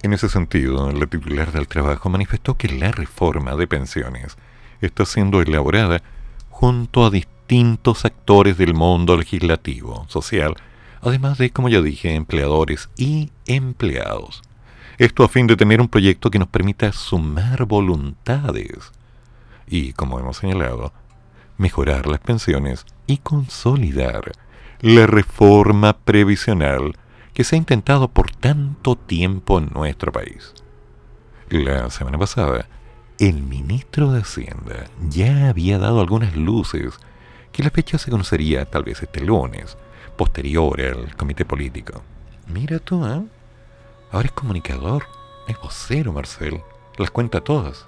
En 0.06 0.14
ese 0.14 0.30
sentido, 0.30 0.92
la 0.92 1.08
titular 1.08 1.52
del 1.52 1.68
trabajo 1.68 2.10
manifestó 2.10 2.56
que 2.56 2.68
la 2.70 2.92
reforma 2.92 3.56
de 3.56 3.66
pensiones 3.66 4.38
está 4.80 5.04
siendo 5.04 5.42
elaborada 5.42 6.04
junto 6.52 7.08
a 7.08 7.10
distintos 7.10 8.06
actores 8.06 8.56
del 8.56 8.76
mundo 8.76 9.18
legislativo, 9.18 10.06
social, 10.08 10.58
además 11.02 11.40
de, 11.40 11.50
como 11.50 11.70
ya 11.70 11.82
dije, 11.82 12.14
empleadores 12.14 12.88
y 12.96 13.32
empleados. 13.48 14.44
Esto 15.00 15.24
a 15.24 15.28
fin 15.28 15.48
de 15.48 15.58
tener 15.58 15.82
un 15.82 15.88
proyecto 15.88 16.30
que 16.30 16.38
nos 16.38 16.50
permita 16.50 16.92
sumar 16.92 17.66
voluntades 17.66 18.92
y, 19.66 19.94
como 19.94 20.20
hemos 20.20 20.38
señalado, 20.38 20.94
mejorar 21.58 22.06
las 22.06 22.20
pensiones 22.20 22.86
y 23.08 23.18
consolidar 23.18 24.34
la 24.82 25.08
reforma 25.08 25.94
previsional 25.98 26.96
que 27.36 27.44
se 27.44 27.56
ha 27.56 27.60
intentado 27.60 28.08
por 28.08 28.32
tanto 28.32 28.96
tiempo 28.96 29.60
en 29.60 29.70
nuestro 29.74 30.12
país. 30.12 30.54
La 31.50 31.92
semana 31.92 32.18
pasada, 32.18 32.68
el 33.20 33.44
ministro 33.44 34.12
de 34.12 34.22
Hacienda 34.22 34.86
ya 35.10 35.50
había 35.50 35.78
dado 35.78 36.00
algunas 36.00 36.36
luces 36.36 36.98
que 37.52 37.62
la 37.62 37.70
fecha 37.70 37.98
se 37.98 38.10
conocería 38.10 38.66
tal 38.66 38.84
vez 38.84 39.04
este 39.04 39.20
lunes, 39.20 39.78
posterior 40.18 40.80
al 40.80 41.16
comité 41.18 41.44
político. 41.44 42.02
Mira 42.48 42.80
tú, 42.80 43.06
¿eh? 43.06 43.22
Ahora 44.12 44.28
es 44.28 44.32
comunicador, 44.32 45.04
es 45.50 45.60
vocero, 45.60 46.14
Marcel, 46.14 46.62
las 46.98 47.12
cuenta 47.12 47.42
todas. 47.42 47.86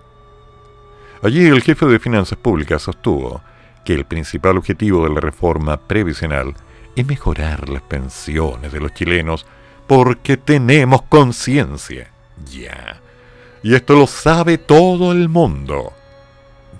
Allí 1.24 1.46
el 1.46 1.62
jefe 1.62 1.86
de 1.86 2.00
Finanzas 2.00 2.38
Públicas 2.38 2.82
sostuvo 2.82 3.42
que 3.86 3.94
el 3.94 4.04
principal 4.04 4.58
objetivo 4.58 5.06
de 5.06 5.14
la 5.14 5.22
reforma 5.22 5.78
previsional 5.78 6.54
es 7.02 7.08
mejorar 7.08 7.70
las 7.70 7.82
pensiones 7.84 8.72
de 8.72 8.80
los 8.80 8.94
chilenos 8.94 9.46
porque 9.88 10.38
tenemos 10.38 11.04
conciencia. 11.04 12.12
Ya. 12.52 13.00
Y 13.64 13.76
esto 13.76 13.96
lo 13.96 14.08
sabe 14.08 14.58
todo 14.58 15.12
el 15.12 15.30
mundo. 15.30 15.94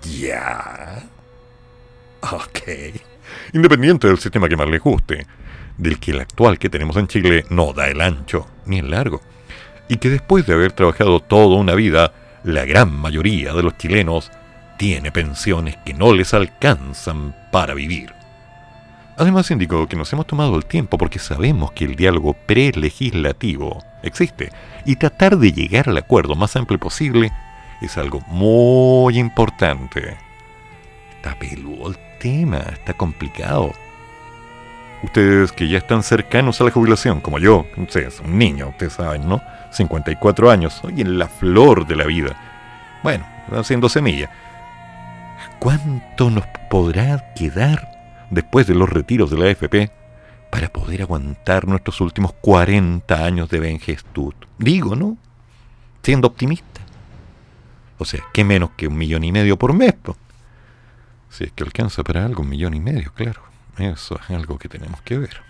Ya. 0.02 1.04
Ok. 2.22 2.62
Independiente 3.54 4.08
del 4.08 4.20
sistema 4.20 4.50
que 4.50 4.58
más 4.58 4.68
le 4.68 4.80
guste 4.80 5.26
del 5.78 6.00
que 6.00 6.12
el 6.12 6.20
actual 6.20 6.58
que 6.58 6.70
tenemos 6.70 6.98
en 6.98 7.08
Chile 7.08 7.46
no 7.50 7.74
da 7.74 7.88
el 7.88 8.02
ancho 8.02 8.48
ni 8.66 8.80
el 8.80 8.90
largo, 8.90 9.22
y 9.88 9.98
que 9.98 10.10
después 10.10 10.46
de 10.46 10.54
haber 10.54 10.74
trabajado 10.74 11.20
toda 11.20 11.56
una 11.58 11.76
vida, 11.76 12.14
la 12.44 12.66
gran 12.66 12.92
mayoría 12.92 13.54
de 13.54 13.64
los 13.64 13.78
chilenos 13.78 14.32
tiene 14.78 15.12
pensiones 15.12 15.78
que 15.86 15.94
no 15.94 16.14
les 16.14 16.34
alcanzan 16.34 17.36
para 17.52 17.74
vivir. 17.74 18.14
Además 19.18 19.50
indicó 19.50 19.88
que 19.88 19.96
nos 19.96 20.14
hemos 20.14 20.28
tomado 20.28 20.56
el 20.56 20.66
tiempo 20.66 20.98
porque 20.98 21.18
sabemos 21.20 21.72
que 21.72 21.86
el 21.86 21.96
diálogo 21.96 22.34
prelegislativo 22.34 23.84
existe 24.04 24.52
y 24.86 24.96
tratar 24.96 25.38
de 25.38 25.52
llegar 25.52 25.90
al 25.90 25.98
acuerdo 25.98 26.36
más 26.36 26.56
amplio 26.56 26.80
posible 26.80 27.32
es 27.82 27.98
algo 27.98 28.22
muy 28.28 29.18
importante. 29.18 30.18
Está 31.16 31.38
peludo 31.40 31.90
el 31.90 31.98
tema, 32.20 32.60
está 32.60 32.94
complicado 32.94 33.74
ustedes 35.04 35.52
que 35.52 35.68
ya 35.68 35.78
están 35.78 36.04
cercanos 36.04 36.60
a 36.60 36.64
la 36.64 36.72
jubilación, 36.72 37.22
como 37.22 37.40
yo, 37.40 37.66
es 37.96 38.20
un 38.20 38.38
niño, 38.38 38.70
ustedes 38.70 38.94
saben, 38.94 39.28
¿no? 39.28 39.42
54 39.72 40.50
años, 40.50 40.82
hoy 40.84 41.02
en 41.02 41.20
la 41.20 41.28
flor 41.28 41.88
de 41.88 41.96
la 41.96 42.06
vida. 42.06 42.36
Bueno, 43.04 43.26
haciendo 43.52 43.90
semilla. 43.90 44.30
¿Cuánto 45.60 46.30
nos 46.30 46.46
podrá 46.70 47.34
quedar 47.34 47.97
después 48.30 48.68
de 48.68 48.76
los 48.76 48.90
retiros 48.90 49.30
de 49.30 49.38
la 49.38 49.46
AFP 49.46 49.92
para 50.52 50.72
poder 50.72 51.02
aguantar 51.02 51.68
nuestros 51.68 52.02
últimos 52.02 52.34
40 52.34 53.24
años 53.24 53.50
de 53.50 53.60
vengestud? 53.60 54.34
Digo, 54.58 54.96
¿no? 54.96 55.18
Siendo 56.04 56.28
optimista. 56.28 56.82
O 57.98 58.06
sea, 58.06 58.24
¿qué 58.34 58.44
menos 58.44 58.72
que 58.78 58.88
un 58.88 58.98
millón 58.98 59.24
y 59.24 59.32
medio 59.32 59.58
por 59.58 59.74
mes? 59.74 59.96
Si 61.30 61.46
es 61.46 61.52
que 61.52 61.64
alcanza 61.64 62.04
para 62.04 62.26
algo, 62.26 62.44
un 62.44 62.50
millón 62.50 62.74
y 62.74 62.80
medio, 62.80 63.12
claro. 63.14 63.42
Eso 63.78 64.20
es 64.20 64.30
algo 64.36 64.58
que 64.58 64.70
tenemos 64.70 65.02
que 65.02 65.18
ver. 65.18 65.47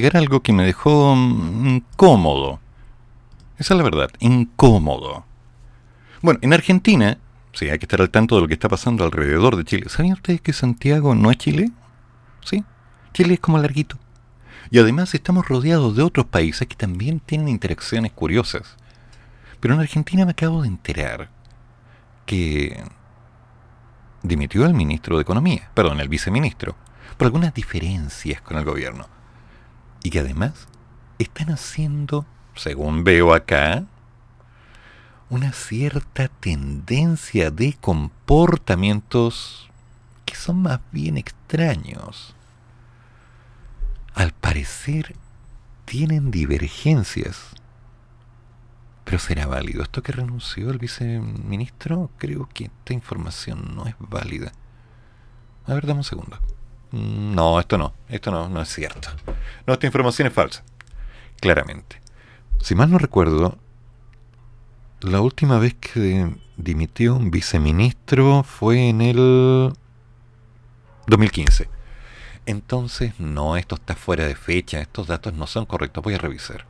Llegar 0.00 0.16
algo 0.16 0.40
que 0.40 0.54
me 0.54 0.64
dejó 0.64 1.14
mm, 1.14 1.66
incómodo. 1.66 2.58
Esa 3.58 3.74
es 3.74 3.76
la 3.76 3.84
verdad, 3.84 4.08
incómodo. 4.20 5.26
Bueno, 6.22 6.40
en 6.40 6.54
Argentina, 6.54 7.18
sí, 7.52 7.68
hay 7.68 7.78
que 7.78 7.84
estar 7.84 8.00
al 8.00 8.08
tanto 8.08 8.34
de 8.34 8.40
lo 8.40 8.48
que 8.48 8.54
está 8.54 8.70
pasando 8.70 9.04
alrededor 9.04 9.56
de 9.56 9.64
Chile. 9.64 9.90
¿Sabían 9.90 10.14
ustedes 10.14 10.40
que 10.40 10.54
Santiago 10.54 11.14
no 11.14 11.30
es 11.30 11.36
Chile? 11.36 11.70
Sí, 12.42 12.64
Chile 13.12 13.34
es 13.34 13.40
como 13.40 13.58
larguito. 13.58 13.98
Y 14.70 14.78
además 14.78 15.14
estamos 15.14 15.46
rodeados 15.46 15.94
de 15.94 16.02
otros 16.02 16.24
países 16.24 16.66
que 16.66 16.76
también 16.76 17.20
tienen 17.20 17.48
interacciones 17.48 18.12
curiosas. 18.12 18.76
Pero 19.60 19.74
en 19.74 19.80
Argentina 19.80 20.24
me 20.24 20.30
acabo 20.30 20.62
de 20.62 20.68
enterar 20.68 21.28
que 22.24 22.82
dimitió 24.22 24.64
el 24.64 24.72
ministro 24.72 25.16
de 25.16 25.22
Economía, 25.22 25.70
perdón, 25.74 26.00
el 26.00 26.08
viceministro, 26.08 26.74
por 27.18 27.26
algunas 27.26 27.52
diferencias 27.52 28.40
con 28.40 28.56
el 28.56 28.64
gobierno. 28.64 29.19
Y 30.02 30.10
que 30.10 30.20
además 30.20 30.68
están 31.18 31.50
haciendo, 31.50 32.24
según 32.54 33.04
veo 33.04 33.34
acá, 33.34 33.84
una 35.28 35.52
cierta 35.52 36.28
tendencia 36.28 37.50
de 37.50 37.74
comportamientos 37.74 39.70
que 40.24 40.34
son 40.34 40.62
más 40.62 40.80
bien 40.90 41.16
extraños. 41.16 42.34
Al 44.14 44.32
parecer 44.32 45.14
tienen 45.84 46.30
divergencias. 46.30 47.38
Pero 49.04 49.18
será 49.18 49.46
válido. 49.46 49.82
¿Esto 49.82 50.02
que 50.02 50.12
renunció 50.12 50.70
el 50.70 50.78
viceministro? 50.78 52.10
Creo 52.16 52.48
que 52.52 52.64
esta 52.64 52.92
información 52.92 53.74
no 53.74 53.86
es 53.86 53.94
válida. 53.98 54.52
A 55.66 55.74
ver, 55.74 55.86
dame 55.86 56.00
un 56.00 56.04
segundo. 56.04 56.38
Mm, 56.92 57.34
No, 57.34 57.60
esto 57.60 57.78
no. 57.78 57.92
Esto 58.08 58.30
no, 58.30 58.48
no 58.48 58.60
es 58.62 58.68
cierto. 58.68 59.08
No, 59.66 59.74
esta 59.74 59.86
información 59.86 60.28
es 60.28 60.34
falsa. 60.34 60.62
Claramente. 61.40 62.00
Si 62.60 62.74
mal 62.74 62.90
no 62.90 62.98
recuerdo, 62.98 63.56
la 65.00 65.20
última 65.20 65.58
vez 65.58 65.74
que 65.74 66.30
dimitió 66.56 67.14
un 67.14 67.30
viceministro 67.30 68.42
fue 68.42 68.88
en 68.90 69.00
el 69.00 69.72
2015. 71.06 71.68
Entonces, 72.46 73.18
no, 73.18 73.56
esto 73.56 73.76
está 73.76 73.94
fuera 73.94 74.26
de 74.26 74.34
fecha. 74.34 74.80
Estos 74.80 75.06
datos 75.06 75.32
no 75.34 75.46
son 75.46 75.66
correctos. 75.66 76.02
Voy 76.02 76.14
a 76.14 76.18
revisar. 76.18 76.66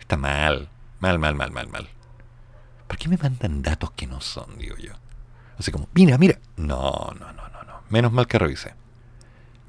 Está 0.00 0.16
mal. 0.16 0.68
Mal, 0.98 1.18
mal, 1.18 1.34
mal, 1.34 1.50
mal, 1.52 1.68
mal. 1.68 1.88
¿Por 2.86 2.96
qué 2.98 3.08
me 3.08 3.16
mandan 3.16 3.62
datos 3.62 3.92
que 3.92 4.06
no 4.06 4.20
son, 4.20 4.58
digo 4.58 4.76
yo? 4.76 4.92
Así 5.58 5.70
como, 5.70 5.88
mira, 5.94 6.18
mira. 6.18 6.38
No, 6.56 7.12
no, 7.18 7.32
no, 7.32 7.48
no, 7.48 7.62
no. 7.64 7.82
Menos 7.88 8.10
mal 8.12 8.26
que 8.26 8.38
revisé. 8.38 8.74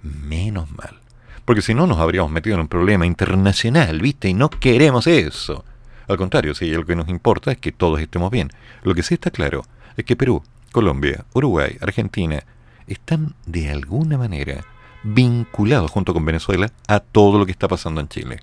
Menos 0.04 0.72
mal. 0.72 1.00
Porque 1.46 1.62
si 1.62 1.74
no 1.74 1.88
nos 1.88 2.00
habríamos 2.00 2.32
metido 2.32 2.56
en 2.56 2.62
un 2.62 2.68
problema 2.68 3.06
internacional, 3.06 4.00
¿viste? 4.00 4.30
Y 4.30 4.34
no 4.34 4.50
queremos 4.50 5.08
eso. 5.08 5.66
Al 6.08 6.18
contrario, 6.18 6.54
si 6.56 6.70
lo 6.72 6.86
que 6.86 6.96
nos 6.96 7.10
importa 7.10 7.52
es 7.52 7.58
que 7.58 7.72
todos 7.72 8.00
estemos 8.00 8.32
bien. 8.32 8.50
Lo 8.84 8.94
que 8.94 9.04
sí 9.04 9.16
está 9.16 9.32
claro 9.32 9.64
es 9.98 10.06
que 10.06 10.16
Perú, 10.16 10.44
Colombia, 10.72 11.26
Uruguay, 11.34 11.78
Argentina 11.82 12.44
están 12.88 13.36
de 13.46 13.70
alguna 13.70 14.18
manera 14.18 14.66
vinculados 15.04 15.90
junto 15.90 16.14
con 16.14 16.26
Venezuela 16.26 16.72
a 16.88 17.00
todo 17.00 17.40
lo 17.40 17.46
que 17.46 17.52
está 17.52 17.68
pasando 17.68 18.02
en 18.02 18.08
Chile. 18.08 18.40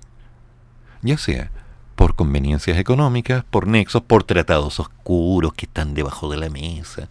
Ya 1.01 1.17
sea 1.17 1.51
por 1.95 2.15
conveniencias 2.15 2.77
económicas, 2.77 3.43
por 3.43 3.67
nexos, 3.67 4.01
por 4.01 4.23
tratados 4.23 4.79
oscuros 4.79 5.53
que 5.53 5.65
están 5.65 5.93
debajo 5.93 6.29
de 6.31 6.37
la 6.37 6.49
mesa, 6.49 7.09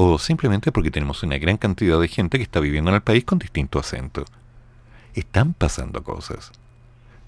o 0.00 0.16
simplemente 0.16 0.70
porque 0.70 0.92
tenemos 0.92 1.24
una 1.24 1.38
gran 1.38 1.56
cantidad 1.56 2.00
de 2.00 2.06
gente 2.06 2.38
que 2.38 2.44
está 2.44 2.60
viviendo 2.60 2.88
en 2.88 2.94
el 2.94 3.02
país 3.02 3.24
con 3.24 3.40
distinto 3.40 3.80
acento. 3.80 4.24
Están 5.12 5.54
pasando 5.54 6.04
cosas. 6.04 6.52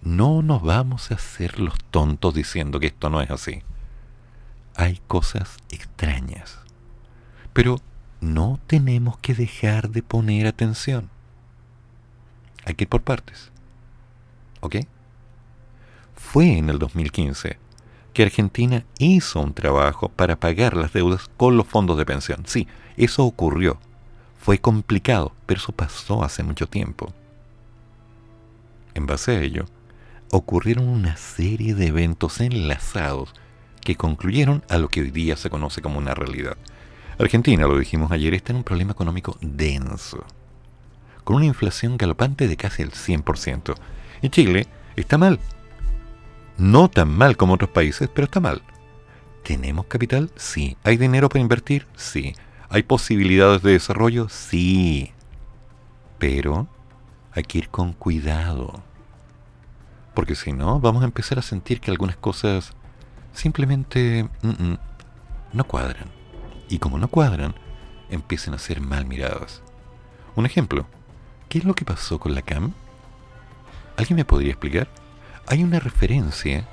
No 0.03 0.41
nos 0.41 0.63
vamos 0.63 1.11
a 1.11 1.17
hacer 1.17 1.59
los 1.59 1.75
tontos 1.91 2.33
diciendo 2.33 2.79
que 2.79 2.87
esto 2.87 3.11
no 3.11 3.21
es 3.23 3.31
así. 3.33 3.65
Hay 4.77 5.01
cosas 5.09 5.57
extrañas. 5.71 6.61
Pero 7.53 7.81
no 8.21 8.61
tenemos 8.69 9.19
que 9.19 9.35
dejar 9.35 9.91
de 9.91 10.05
poner 10.05 10.47
atención. 10.47 11.11
Hay 12.65 12.75
que 12.75 12.85
ir 12.85 12.89
por 12.89 13.03
partes. 13.03 13.51
¿Ok? 14.61 14.77
Fue 16.15 16.57
en 16.57 16.71
el 16.71 16.79
2015 16.79 17.59
que 18.13 18.23
Argentina 18.23 18.85
hizo 18.99 19.41
un 19.41 19.55
trabajo 19.55 20.09
para 20.09 20.37
pagar 20.37 20.77
las 20.77 20.93
deudas 20.93 21.31
con 21.37 21.57
los 21.57 21.67
fondos 21.67 21.97
de 21.97 22.07
pensión. 22.07 22.43
Sí, 22.47 22.67
eso 22.97 23.25
ocurrió. 23.25 23.79
Fue 24.39 24.59
complicado, 24.59 25.33
pero 25.47 25.61
eso 25.61 25.73
pasó 25.73 26.25
hace 26.25 26.43
mucho 26.43 26.67
tiempo. 26.67 27.13
En 28.95 29.07
base 29.07 29.33
a 29.37 29.41
ello, 29.41 29.67
ocurrieron 30.31 30.89
una 30.89 31.17
serie 31.17 31.75
de 31.75 31.89
eventos 31.89 32.41
enlazados 32.41 33.35
que 33.81 33.97
concluyeron 33.97 34.63
a 34.69 34.79
lo 34.79 34.89
que 34.89 35.01
hoy 35.01 35.11
día 35.11 35.37
se 35.37 35.51
conoce 35.51 35.83
como 35.83 35.99
una 35.99 36.15
realidad. 36.15 36.57
Argentina, 37.19 37.67
lo 37.67 37.79
dijimos 37.79 38.11
ayer, 38.13 38.35
está 38.35 38.53
en 38.53 38.59
un 38.59 38.65
problema 38.65 38.93
económico 38.93 39.37
denso, 39.41 40.25
con 41.25 41.37
una 41.37 41.47
inflación 41.47 41.97
galopante 41.97 42.49
de 42.49 42.57
casi 42.57 42.83
el 42.83 42.93
100%. 42.93 43.75
Y 44.23 44.31
Chile 44.31 44.67
está 44.97 45.19
mal. 45.19 45.39
No 46.61 46.91
tan 46.91 47.09
mal 47.09 47.39
como 47.39 47.55
otros 47.55 47.71
países, 47.71 48.11
pero 48.15 48.27
está 48.27 48.39
mal. 48.39 48.61
¿Tenemos 49.45 49.87
capital? 49.87 50.31
Sí. 50.37 50.77
¿Hay 50.85 50.99
dinero 50.99 51.31
para 51.31 51.41
invertir? 51.41 51.87
Sí. 51.97 52.35
¿Hay 52.69 52.83
posibilidades 52.83 53.63
de 53.63 53.73
desarrollo? 53.73 54.29
Sí. 54.29 55.15
Pero 56.19 56.69
hay 57.33 57.45
que 57.45 57.57
ir 57.57 57.71
con 57.71 57.95
cuidado. 57.95 58.83
Porque 60.13 60.35
si 60.35 60.53
no, 60.53 60.81
vamos 60.81 61.01
a 61.01 61.07
empezar 61.07 61.39
a 61.39 61.43
sentir 61.43 61.81
que 61.81 61.91
algunas 61.91 62.17
cosas 62.17 62.75
simplemente 63.33 64.29
no 65.55 65.65
cuadran. 65.65 66.11
Y 66.69 66.79
como 66.79 66.99
no 66.99 67.09
cuadran, 67.09 67.55
empiezan 68.11 68.53
a 68.53 68.59
ser 68.59 68.83
mal 68.83 69.07
miradas. 69.07 69.63
Un 70.37 70.45
ejemplo, 70.45 70.85
¿qué 71.49 71.57
es 71.57 71.65
lo 71.65 71.73
que 71.73 71.87
pasó 71.87 72.21
con 72.21 72.35
la 72.35 72.43
CAM? 72.43 72.75
¿Alguien 73.97 74.17
me 74.17 74.27
podría 74.27 74.51
explicar? 74.51 74.89
Hay 75.51 75.65
una 75.65 75.81
referencia 75.81 76.65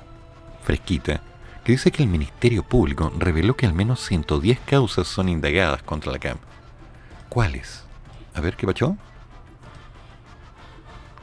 fresquita 0.62 1.20
que 1.64 1.72
dice 1.72 1.90
que 1.90 2.04
el 2.04 2.08
Ministerio 2.08 2.62
Público 2.62 3.12
reveló 3.18 3.56
que 3.56 3.66
al 3.66 3.72
menos 3.72 3.98
110 4.06 4.60
causas 4.60 5.08
son 5.08 5.28
indagadas 5.28 5.82
contra 5.82 6.12
la 6.12 6.20
CAM. 6.20 6.38
¿Cuáles? 7.28 7.82
A 8.34 8.40
ver, 8.40 8.54
¿qué 8.54 8.68
pasó? 8.68 8.96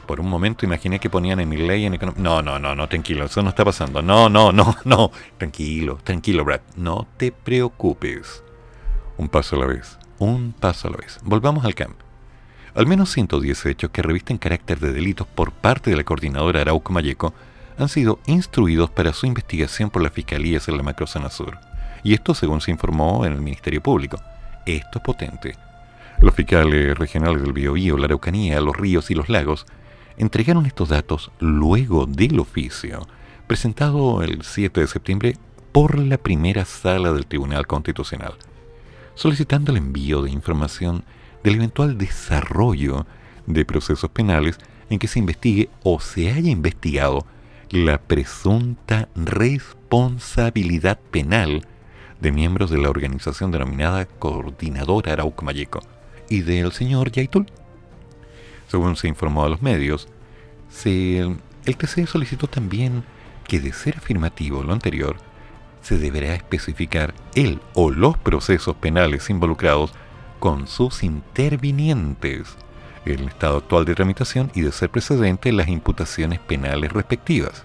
Por 0.06 0.20
un 0.20 0.30
momento 0.30 0.66
imaginé 0.66 1.00
que 1.00 1.10
ponían 1.10 1.40
en 1.40 1.48
mi 1.48 1.56
ley 1.56 1.86
en 1.86 1.94
economía. 1.94 2.22
No, 2.22 2.42
no, 2.42 2.60
no, 2.60 2.76
no, 2.76 2.90
tranquilo, 2.90 3.24
eso 3.24 3.42
no 3.42 3.48
está 3.48 3.64
pasando. 3.64 4.02
No, 4.02 4.28
no, 4.28 4.52
no, 4.52 4.76
no. 4.84 5.12
Tranquilo, 5.38 5.98
tranquilo, 6.04 6.44
Brad. 6.44 6.60
No 6.76 7.08
te 7.16 7.32
preocupes. 7.32 8.44
Un 9.16 9.30
paso 9.30 9.56
a 9.56 9.60
la 9.60 9.68
vez, 9.68 9.98
un 10.20 10.52
paso 10.52 10.90
a 10.90 10.92
la 10.92 10.98
vez. 10.98 11.20
Volvamos 11.24 11.64
al 11.64 11.74
camp. 11.74 12.05
Al 12.76 12.88
menos 12.88 13.14
110 13.14 13.68
hechos 13.68 13.90
que 13.90 14.02
revisten 14.02 14.38
carácter 14.38 14.82
de 14.82 14.92
delitos 14.92 15.26
por 15.26 15.54
parte 15.54 15.90
de 15.90 15.96
la 15.96 16.04
coordinadora 16.04 16.60
Arauco 16.60 16.92
Mayeco 16.92 17.34
han 17.78 17.88
sido 17.88 18.20
instruidos 18.26 18.90
para 18.90 19.14
su 19.14 19.26
investigación 19.26 19.90
por 19.90 20.02
las 20.04 20.12
fiscalías 20.12 20.68
en 20.68 20.76
la 20.76 20.84
macrozona 20.84 21.30
sur. 21.30 21.58
Y 22.04 22.14
esto 22.14 22.36
según 22.36 22.60
se 22.60 22.72
informó 22.72 23.26
en 23.26 23.32
el 23.32 23.40
Ministerio 23.40 23.82
Público. 23.82 24.22
Esto 24.66 25.00
es 25.00 25.06
potente. 25.06 25.56
Los 26.20 26.36
fiscales 26.36 26.98
regionales 26.98 27.42
del 27.44 27.54
Biobío, 27.54 27.98
la 27.98 28.08
Araucanía, 28.08 28.60
los 28.60 28.76
ríos 28.76 29.10
y 29.10 29.16
los 29.16 29.30
lagos 29.30 29.66
entregaron 30.18 30.66
estos 30.66 30.90
datos 30.90 31.32
luego 31.40 32.06
del 32.06 32.42
oficio 32.42 33.08
presentado 33.48 34.22
el 34.22 34.44
7 34.44 34.82
de 34.82 34.88
septiembre 34.88 35.38
por 35.72 35.98
la 35.98 36.18
primera 36.18 36.66
sala 36.66 37.14
del 37.14 37.26
Tribunal 37.26 37.68
Constitucional, 37.68 38.34
solicitando 39.14 39.72
el 39.72 39.78
envío 39.78 40.22
de 40.24 40.32
información 40.32 41.06
del 41.46 41.56
eventual 41.56 41.98
desarrollo 42.00 43.06
de 43.46 43.66
procesos 43.66 44.10
penales 44.10 44.58
en 44.90 44.98
que 44.98 45.08
se 45.08 45.20
investigue 45.20 45.70
o 45.84 46.00
se 46.00 46.32
haya 46.32 46.50
investigado 46.50 47.24
la 47.70 48.00
presunta 48.00 49.10
responsabilidad 49.16 51.00
penal 51.12 51.68
de 52.20 52.32
miembros 52.32 52.72
de 52.72 52.80
la 52.80 52.90
organización 52.90 53.52
denominada 53.52 54.06
Coordinadora 54.06 55.14
Arauco 55.14 55.46
Mayeco 55.46 55.82
y 56.30 56.42
del 56.42 56.72
señor 56.72 57.12
Yaitul. 57.12 57.46
Según 58.68 58.96
se 58.96 59.08
informó 59.08 59.46
a 59.46 59.50
los 59.50 59.62
medios, 59.62 60.08
el 60.84 61.38
TC 61.78 62.08
solicitó 62.08 62.48
también 62.48 63.04
que 63.48 63.60
de 63.60 63.72
ser 63.72 63.98
afirmativo 63.98 64.64
lo 64.64 64.74
anterior, 64.74 65.18
se 65.84 66.00
deberá 66.00 66.34
especificar 66.34 67.14
el 67.36 67.62
o 67.76 67.92
los 67.92 68.18
procesos 68.18 68.76
penales 68.78 69.30
involucrados 69.30 69.94
con 70.46 70.68
sus 70.68 71.02
intervinientes, 71.02 72.56
el 73.04 73.28
estado 73.30 73.58
actual 73.58 73.84
de 73.84 73.96
tramitación 73.96 74.52
y 74.54 74.62
de 74.62 74.72
ser 74.72 74.92
precedente 74.92 75.52
las 75.52 75.68
imputaciones 75.70 76.40
penales 76.40 76.92
respectivas. 76.92 77.64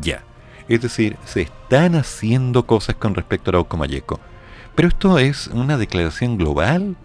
Ya, 0.00 0.24
es 0.66 0.80
decir, 0.80 1.18
se 1.26 1.42
están 1.42 1.94
haciendo 1.94 2.66
cosas 2.66 2.96
con 2.96 3.14
respecto 3.14 3.50
a 3.50 3.50
Arauco 3.50 3.76
Mayeco. 3.76 4.18
Pero 4.74 4.88
esto 4.88 5.18
es 5.18 5.48
una 5.48 5.76
declaración 5.76 6.38
global, 6.38 6.96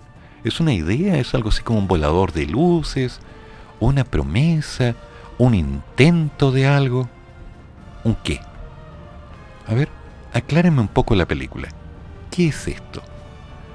es 0.46 0.62
una 0.62 0.72
idea, 0.72 1.18
es 1.18 1.36
algo 1.36 1.50
así 1.50 1.62
como 1.62 1.80
un 1.80 1.90
volador 1.90 2.32
de 2.32 2.46
luces, 2.46 3.20
una 3.82 4.06
promesa, 4.06 4.96
un 5.38 5.56
intento 5.56 6.54
de 6.54 6.68
algo. 6.68 7.10
¿Un 8.06 8.16
qué? 8.24 8.40
A 9.68 9.74
ver, 9.74 9.90
aclárenme 10.32 10.80
un 10.80 10.88
poco 10.88 11.16
la 11.16 11.26
película. 11.26 11.68
¿Qué 12.32 12.48
es 12.48 12.66
esto? 12.70 13.04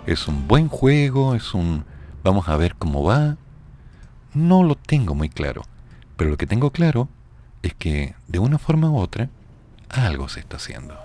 ¿Es 0.07 0.27
un 0.27 0.49
buen 0.49 0.69
juego? 0.69 1.35
¿Es 1.35 1.55
un... 1.55 1.85
vamos 2.25 2.49
a 2.49 2.57
ver 2.57 2.75
cómo 2.75 3.05
va? 3.05 3.37
No 4.35 4.65
lo 4.65 4.75
tengo 4.75 5.15
muy 5.15 5.29
claro. 5.29 5.63
Pero 6.17 6.31
lo 6.31 6.37
que 6.37 6.47
tengo 6.47 6.71
claro 6.71 7.09
es 7.63 7.75
que, 7.75 8.15
de 8.27 8.41
una 8.41 8.59
forma 8.59 8.91
u 8.91 8.99
otra, 8.99 9.31
algo 9.89 10.29
se 10.29 10.41
está 10.41 10.57
haciendo. 10.57 10.99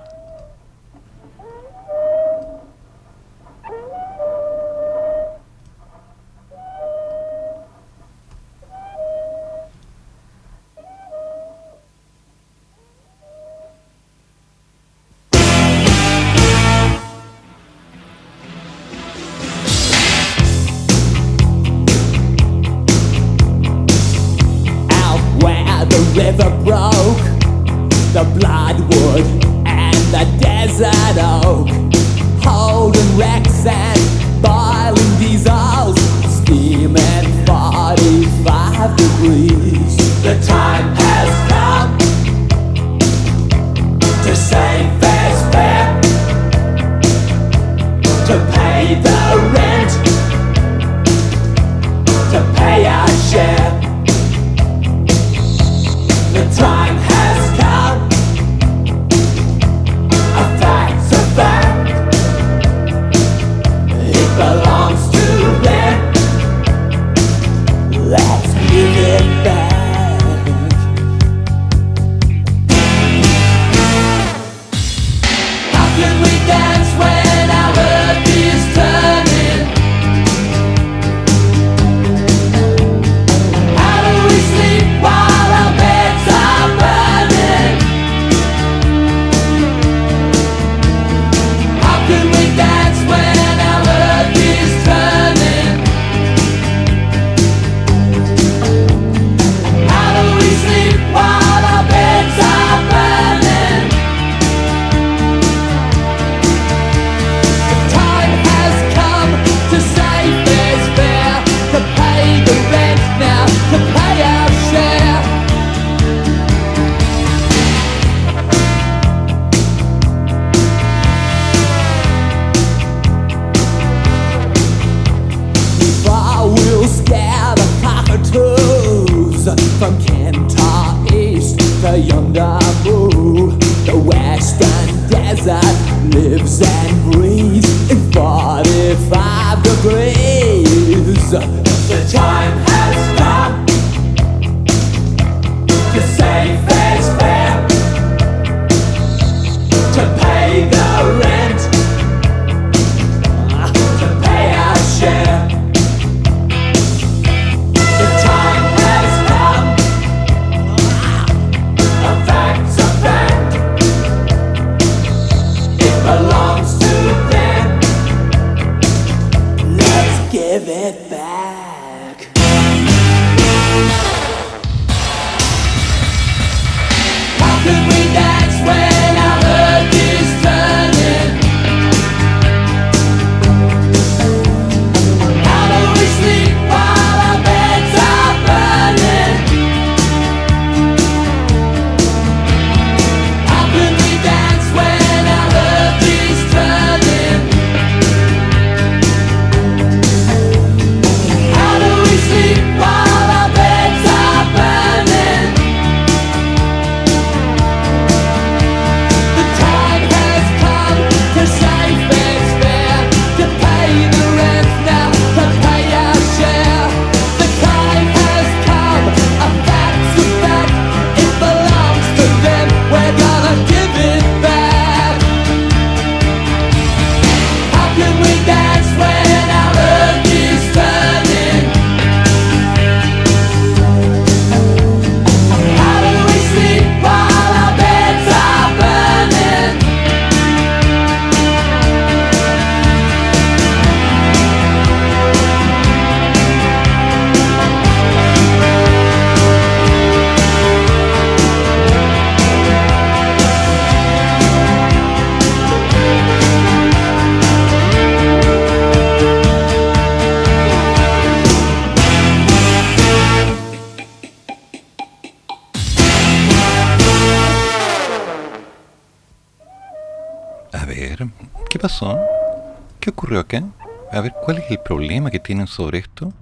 A 274.18 274.22
ver, 274.22 274.34
¿cuál 274.34 274.58
es 274.58 274.72
el 274.72 274.80
problema 274.80 275.30
que 275.30 275.40
tienen 275.40 275.68
sobre 275.68 276.00
esto? 276.00 276.34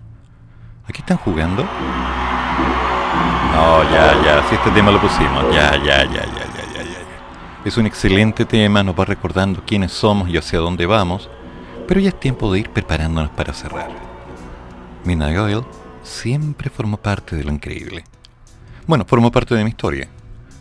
¿Aquí 0.87 1.01
están 1.01 1.17
jugando? 1.17 1.61
No, 3.51 3.83
ya, 3.91 4.13
ya, 4.23 4.47
si 4.47 4.55
este 4.55 4.71
tema 4.71 4.91
lo 4.91 5.01
pusimos, 5.01 5.53
ya, 5.53 5.75
ya, 5.83 6.05
ya, 6.05 6.05
ya, 6.05 6.23
ya, 6.23 6.45
ya, 6.55 6.73
ya. 6.73 6.83
ya. 6.83 7.65
Es 7.65 7.75
un 7.75 7.85
excelente 7.85 8.45
tema, 8.45 8.81
nos 8.81 8.97
va 8.97 9.03
recordando 9.03 9.61
quiénes 9.65 9.91
somos 9.91 10.29
y 10.29 10.37
hacia 10.37 10.59
dónde 10.59 10.85
vamos, 10.85 11.29
pero 11.85 11.99
ya 11.99 12.07
es 12.07 12.17
tiempo 12.17 12.49
de 12.53 12.59
ir 12.59 12.69
preparándonos 12.69 13.31
para 13.31 13.51
cerrar. 13.51 13.89
Midnight 15.03 15.37
Oil 15.37 15.65
siempre 16.01 16.69
formó 16.69 16.95
parte 16.95 17.35
de 17.35 17.43
lo 17.43 17.51
increíble. 17.51 18.05
Bueno, 18.87 19.03
formó 19.05 19.33
parte 19.33 19.53
de 19.53 19.65
mi 19.65 19.71
historia. 19.71 20.07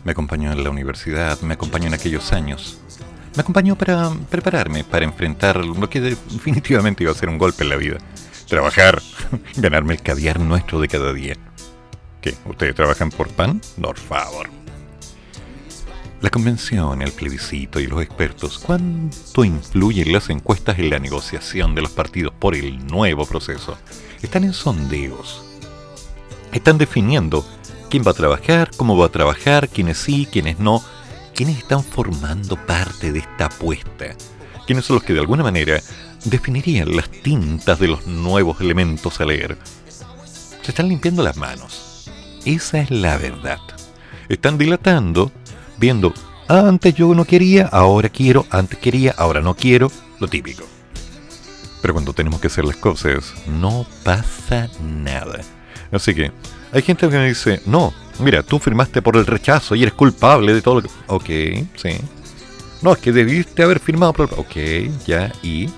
Me 0.03 0.11
acompañó 0.11 0.51
en 0.51 0.61
la 0.61 0.69
universidad, 0.69 1.39
me 1.39 1.53
acompañó 1.53 1.87
en 1.87 1.93
aquellos 1.93 2.33
años. 2.33 2.81
Me 3.35 3.41
acompañó 3.41 3.75
para 3.75 4.11
prepararme, 4.29 4.83
para 4.85 5.03
enfrentar 5.03 5.57
lo 5.65 5.89
que 5.89 5.99
definitivamente 5.99 7.03
iba 7.03 7.11
a 7.11 7.15
ser 7.15 7.27
un 7.27 7.37
golpe 7.37 7.63
en 7.63 7.69
la 7.69 7.75
vida. 7.75 7.97
Trabajar, 8.47 9.01
ganarme 9.57 9.95
el 9.95 10.01
caviar 10.01 10.39
nuestro 10.39 10.79
de 10.79 10.87
cada 10.87 11.11
día. 11.11 11.35
¿Qué? 12.21 12.35
¿Ustedes 12.45 12.75
trabajan 12.75 13.09
por 13.09 13.27
pan? 13.29 13.61
Por 13.81 13.97
favor. 13.97 14.49
La 16.21 16.29
convención, 16.29 17.01
el 17.01 17.11
plebiscito 17.11 17.79
y 17.79 17.87
los 17.87 18.01
expertos, 18.01 18.57
¿cuánto 18.57 19.43
influyen 19.43 20.13
las 20.13 20.29
encuestas 20.29 20.79
en 20.79 20.89
la 20.89 20.99
negociación 20.99 21.75
de 21.75 21.81
los 21.81 21.91
partidos 21.91 22.33
por 22.33 22.55
el 22.55 22.87
nuevo 22.87 23.25
proceso? 23.25 23.77
Están 24.21 24.45
en 24.45 24.53
sondeos. 24.53 25.43
Están 26.53 26.77
definiendo 26.77 27.45
quién 27.89 28.03
va 28.07 28.11
a 28.11 28.15
trabajar, 28.15 28.71
cómo 28.77 28.97
va 28.97 29.07
a 29.07 29.11
trabajar, 29.11 29.67
quiénes 29.67 29.97
sí, 29.97 30.25
quiénes 30.31 30.57
no, 30.57 30.81
quiénes 31.35 31.57
están 31.57 31.83
formando 31.83 32.55
parte 32.65 33.11
de 33.11 33.19
esta 33.19 33.47
apuesta, 33.47 34.15
quiénes 34.65 34.85
son 34.85 34.95
los 34.95 35.03
que 35.03 35.13
de 35.13 35.19
alguna 35.19 35.43
manera 35.43 35.81
definirían 36.23 36.95
las 36.95 37.09
tintas 37.09 37.77
de 37.77 37.89
los 37.89 38.07
nuevos 38.07 38.61
elementos 38.61 39.19
a 39.19 39.25
leer. 39.25 39.57
Se 40.61 40.71
están 40.71 40.87
limpiando 40.87 41.21
las 41.21 41.35
manos. 41.35 42.09
Esa 42.45 42.79
es 42.79 42.89
la 42.89 43.17
verdad. 43.17 43.59
Están 44.29 44.57
dilatando, 44.57 45.31
viendo, 45.77 46.13
"Ah, 46.47 46.65
antes 46.67 46.95
yo 46.95 47.13
no 47.13 47.25
quería, 47.25 47.67
ahora 47.67 48.09
quiero, 48.09 48.45
antes 48.49 48.79
quería, 48.79 49.13
ahora 49.17 49.41
no 49.41 49.55
quiero, 49.55 49.91
lo 50.19 50.27
típico. 50.27 50.63
Pero 51.81 51.93
cuando 51.93 52.13
tenemos 52.13 52.39
que 52.39 52.47
hacer 52.47 52.65
las 52.65 52.77
cosas, 52.77 53.33
no 53.45 53.85
pasa 54.03 54.69
nada. 54.81 55.41
Así 55.91 56.15
que, 56.15 56.31
hay 56.71 56.81
gente 56.81 57.09
que 57.09 57.17
me 57.17 57.27
dice, 57.27 57.61
no, 57.65 57.93
mira, 58.19 58.43
tú 58.43 58.59
firmaste 58.59 59.01
por 59.01 59.17
el 59.17 59.25
rechazo 59.25 59.75
y 59.75 59.83
eres 59.83 59.93
culpable 59.93 60.53
de 60.53 60.61
todo 60.61 60.75
lo 60.75 60.81
que... 60.81 60.89
Ok, 61.07 61.67
sí. 61.75 61.97
No, 62.81 62.93
es 62.93 62.99
que 62.99 63.11
debiste 63.11 63.63
haber 63.63 63.79
firmado 63.79 64.13
por 64.13 64.29
el... 64.29 64.39
Ok, 64.39 65.05
ya, 65.05 65.31
y... 65.41 65.69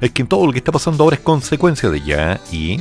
Es 0.00 0.12
que 0.12 0.24
todo 0.24 0.46
lo 0.46 0.52
que 0.52 0.58
está 0.58 0.72
pasando 0.72 1.04
ahora 1.04 1.16
es 1.16 1.22
consecuencia 1.22 1.90
de 1.90 2.00
ya, 2.00 2.40
y... 2.50 2.78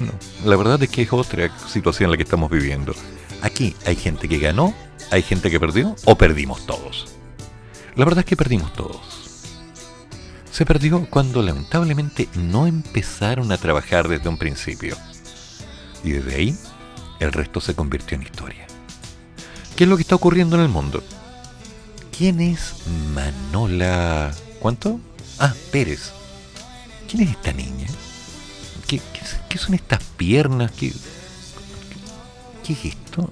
No, 0.00 0.12
la 0.44 0.56
verdad 0.56 0.82
es 0.82 0.88
que 0.88 1.02
es 1.02 1.12
otra 1.12 1.50
situación 1.68 2.06
en 2.06 2.10
la 2.12 2.16
que 2.16 2.22
estamos 2.22 2.50
viviendo. 2.50 2.94
Aquí 3.42 3.74
hay 3.84 3.96
gente 3.96 4.28
que 4.28 4.38
ganó, 4.38 4.74
hay 5.10 5.22
gente 5.22 5.50
que 5.50 5.58
perdió, 5.58 5.96
o 6.04 6.16
perdimos 6.16 6.66
todos. 6.66 7.06
La 7.96 8.04
verdad 8.04 8.20
es 8.20 8.26
que 8.26 8.36
perdimos 8.36 8.72
todos. 8.74 9.00
Se 10.52 10.64
perdió 10.64 11.06
cuando 11.10 11.42
lamentablemente 11.42 12.28
no 12.34 12.66
empezaron 12.66 13.52
a 13.52 13.58
trabajar 13.58 14.08
desde 14.08 14.28
un 14.28 14.38
principio. 14.38 14.96
Y 16.02 16.10
desde 16.10 16.34
ahí, 16.34 16.56
el 17.20 17.32
resto 17.32 17.60
se 17.60 17.74
convirtió 17.74 18.16
en 18.16 18.22
historia. 18.22 18.66
¿Qué 19.76 19.84
es 19.84 19.90
lo 19.90 19.96
que 19.96 20.02
está 20.02 20.14
ocurriendo 20.14 20.56
en 20.56 20.62
el 20.62 20.68
mundo? 20.68 21.02
¿Quién 22.16 22.40
es 22.40 22.74
Manola... 23.14 24.32
¿Cuánto? 24.58 24.98
Ah, 25.38 25.54
Pérez. 25.70 26.10
¿Quién 27.08 27.22
es 27.22 27.30
esta 27.30 27.52
niña? 27.52 27.86
¿Qué, 28.88 29.00
son 29.56 29.74
estas 29.74 30.02
piernas? 30.16 30.72
¿Qué, 30.72 30.92
¿Qué 32.64 32.72
es 32.72 32.84
esto? 32.86 33.30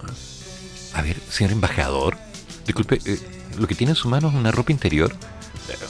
A 0.95 1.03
ver, 1.03 1.21
señor 1.31 1.53
embajador. 1.53 2.17
Disculpe, 2.65 3.01
eh, 3.05 3.19
lo 3.59 3.67
que 3.67 3.75
tiene 3.75 3.93
en 3.93 3.97
su 3.97 4.09
mano 4.09 4.29
es 4.29 4.35
una 4.35 4.53
ropa 4.53 4.73
interior. 4.73 5.15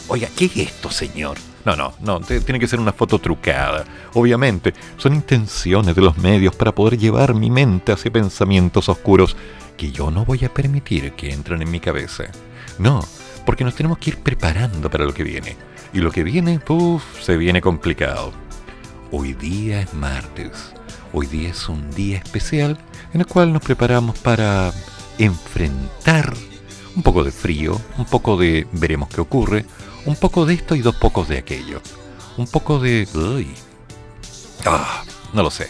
Oiga, 0.08 0.28
¿qué 0.36 0.46
es 0.46 0.56
esto, 0.56 0.90
señor? 0.90 1.36
No, 1.64 1.74
no, 1.74 1.94
no, 2.00 2.20
tiene 2.20 2.60
que 2.60 2.68
ser 2.68 2.78
una 2.78 2.92
foto 2.92 3.18
trucada. 3.18 3.84
Obviamente, 4.14 4.72
son 4.96 5.14
intenciones 5.14 5.96
de 5.96 6.02
los 6.02 6.16
medios 6.18 6.54
para 6.54 6.72
poder 6.72 6.98
llevar 6.98 7.34
mi 7.34 7.50
mente 7.50 7.92
hacia 7.92 8.12
pensamientos 8.12 8.88
oscuros 8.88 9.36
que 9.76 9.90
yo 9.90 10.10
no 10.10 10.24
voy 10.24 10.44
a 10.44 10.54
permitir 10.54 11.12
que 11.12 11.32
entren 11.32 11.62
en 11.62 11.70
mi 11.70 11.80
cabeza. 11.80 12.24
No, 12.78 13.00
porque 13.44 13.64
nos 13.64 13.74
tenemos 13.74 13.98
que 13.98 14.10
ir 14.10 14.18
preparando 14.18 14.90
para 14.90 15.04
lo 15.04 15.12
que 15.12 15.24
viene. 15.24 15.56
Y 15.92 15.98
lo 15.98 16.10
que 16.10 16.24
viene, 16.24 16.60
uff, 16.68 17.02
se 17.20 17.36
viene 17.36 17.60
complicado. 17.60 18.32
Hoy 19.10 19.34
día 19.34 19.80
es 19.80 19.94
martes. 19.94 20.72
Hoy 21.12 21.26
día 21.26 21.50
es 21.50 21.68
un 21.68 21.90
día 21.92 22.18
especial 22.18 22.78
en 23.12 23.20
el 23.20 23.26
cual 23.26 23.52
nos 23.52 23.62
preparamos 23.62 24.18
para 24.18 24.72
enfrentar 25.18 26.34
un 26.96 27.02
poco 27.02 27.22
de 27.22 27.30
frío, 27.30 27.80
un 27.98 28.06
poco 28.06 28.36
de 28.36 28.66
veremos 28.72 29.08
qué 29.08 29.20
ocurre, 29.20 29.66
un 30.06 30.16
poco 30.16 30.46
de 30.46 30.54
esto 30.54 30.74
y 30.74 30.80
dos 30.80 30.96
pocos 30.96 31.28
de 31.28 31.38
aquello. 31.38 31.82
Un 32.36 32.46
poco 32.46 32.78
de... 32.78 33.06
Uy. 33.14 33.48
Ah, 34.64 35.04
no 35.32 35.42
lo 35.42 35.50
sé. 35.50 35.68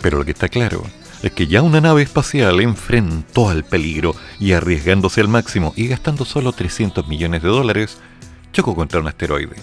Pero 0.00 0.18
lo 0.18 0.24
que 0.24 0.32
está 0.32 0.48
claro 0.48 0.82
es 1.22 1.32
que 1.32 1.46
ya 1.46 1.62
una 1.62 1.80
nave 1.80 2.02
espacial 2.02 2.60
enfrentó 2.60 3.48
al 3.48 3.64
peligro 3.64 4.14
y 4.38 4.52
arriesgándose 4.52 5.20
al 5.20 5.28
máximo 5.28 5.72
y 5.76 5.86
gastando 5.88 6.24
solo 6.24 6.52
300 6.52 7.06
millones 7.08 7.42
de 7.42 7.48
dólares, 7.48 7.98
chocó 8.52 8.74
contra 8.74 9.00
un 9.00 9.08
asteroide. 9.08 9.56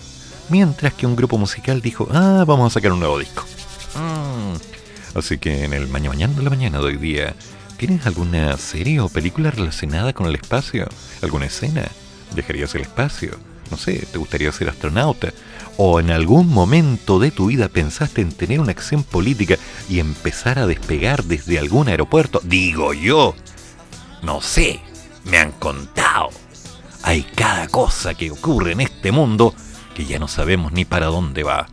Mientras 0.50 0.94
que 0.94 1.06
un 1.06 1.16
grupo 1.16 1.38
musical 1.38 1.82
dijo, 1.82 2.08
ah, 2.12 2.44
vamos 2.48 2.72
a 2.72 2.74
sacar 2.74 2.92
un 2.92 3.00
nuevo 3.00 3.20
disco. 3.20 3.46
Mm. 3.96 5.18
Así 5.18 5.38
que 5.38 5.66
en 5.66 5.74
el 5.74 5.88
mañana, 5.88 6.16
mañana 6.16 6.34
de 6.36 6.44
la 6.44 6.50
mañana 6.50 6.80
de 6.80 6.86
hoy 6.86 6.98
día, 6.98 7.36
¿tienes 7.82 8.06
alguna 8.06 8.56
serie 8.58 9.00
o 9.00 9.10
película 9.10 9.50
relacionada 9.50 10.14
con 10.14 10.28
el 10.28 10.36
espacio? 10.36 10.88
¿Alguna 11.24 11.48
escena? 11.48 11.88
¿Viajarías 12.36 12.76
al 12.76 12.82
espacio? 12.82 13.32
No 13.72 13.78
sé, 13.78 14.06
¿te 14.12 14.20
gustaría 14.20 14.52
ser 14.52 14.70
astronauta? 14.70 15.34
¿O 15.78 16.00
en 16.00 16.12
algún 16.12 16.48
momento 16.48 17.18
de 17.18 17.32
tu 17.32 17.48
vida 17.48 17.70
pensaste 17.70 18.22
en 18.22 18.34
tener 18.34 18.60
una 18.60 18.70
acción 18.70 19.02
política 19.02 19.58
y 19.90 19.98
empezar 19.98 20.60
a 20.60 20.68
despegar 20.68 21.24
desde 21.24 21.58
algún 21.58 21.88
aeropuerto? 21.88 22.40
Digo 22.44 22.94
yo. 22.94 23.34
No 24.22 24.42
sé, 24.42 24.80
me 25.24 25.40
han 25.40 25.52
contado. 25.52 26.30
Hay 27.02 27.24
cada 27.24 27.68
cosa 27.68 28.14
que 28.14 28.30
ocurre 28.30 28.74
en 28.74 28.82
este 28.82 29.12
mundo 29.12 29.56
que 29.96 30.06
ya 30.06 30.20
no 30.20 30.28
sabemos 30.28 30.72
ni 30.72 30.86
para 30.86 31.08
dónde 31.08 31.42
va. 31.42 31.68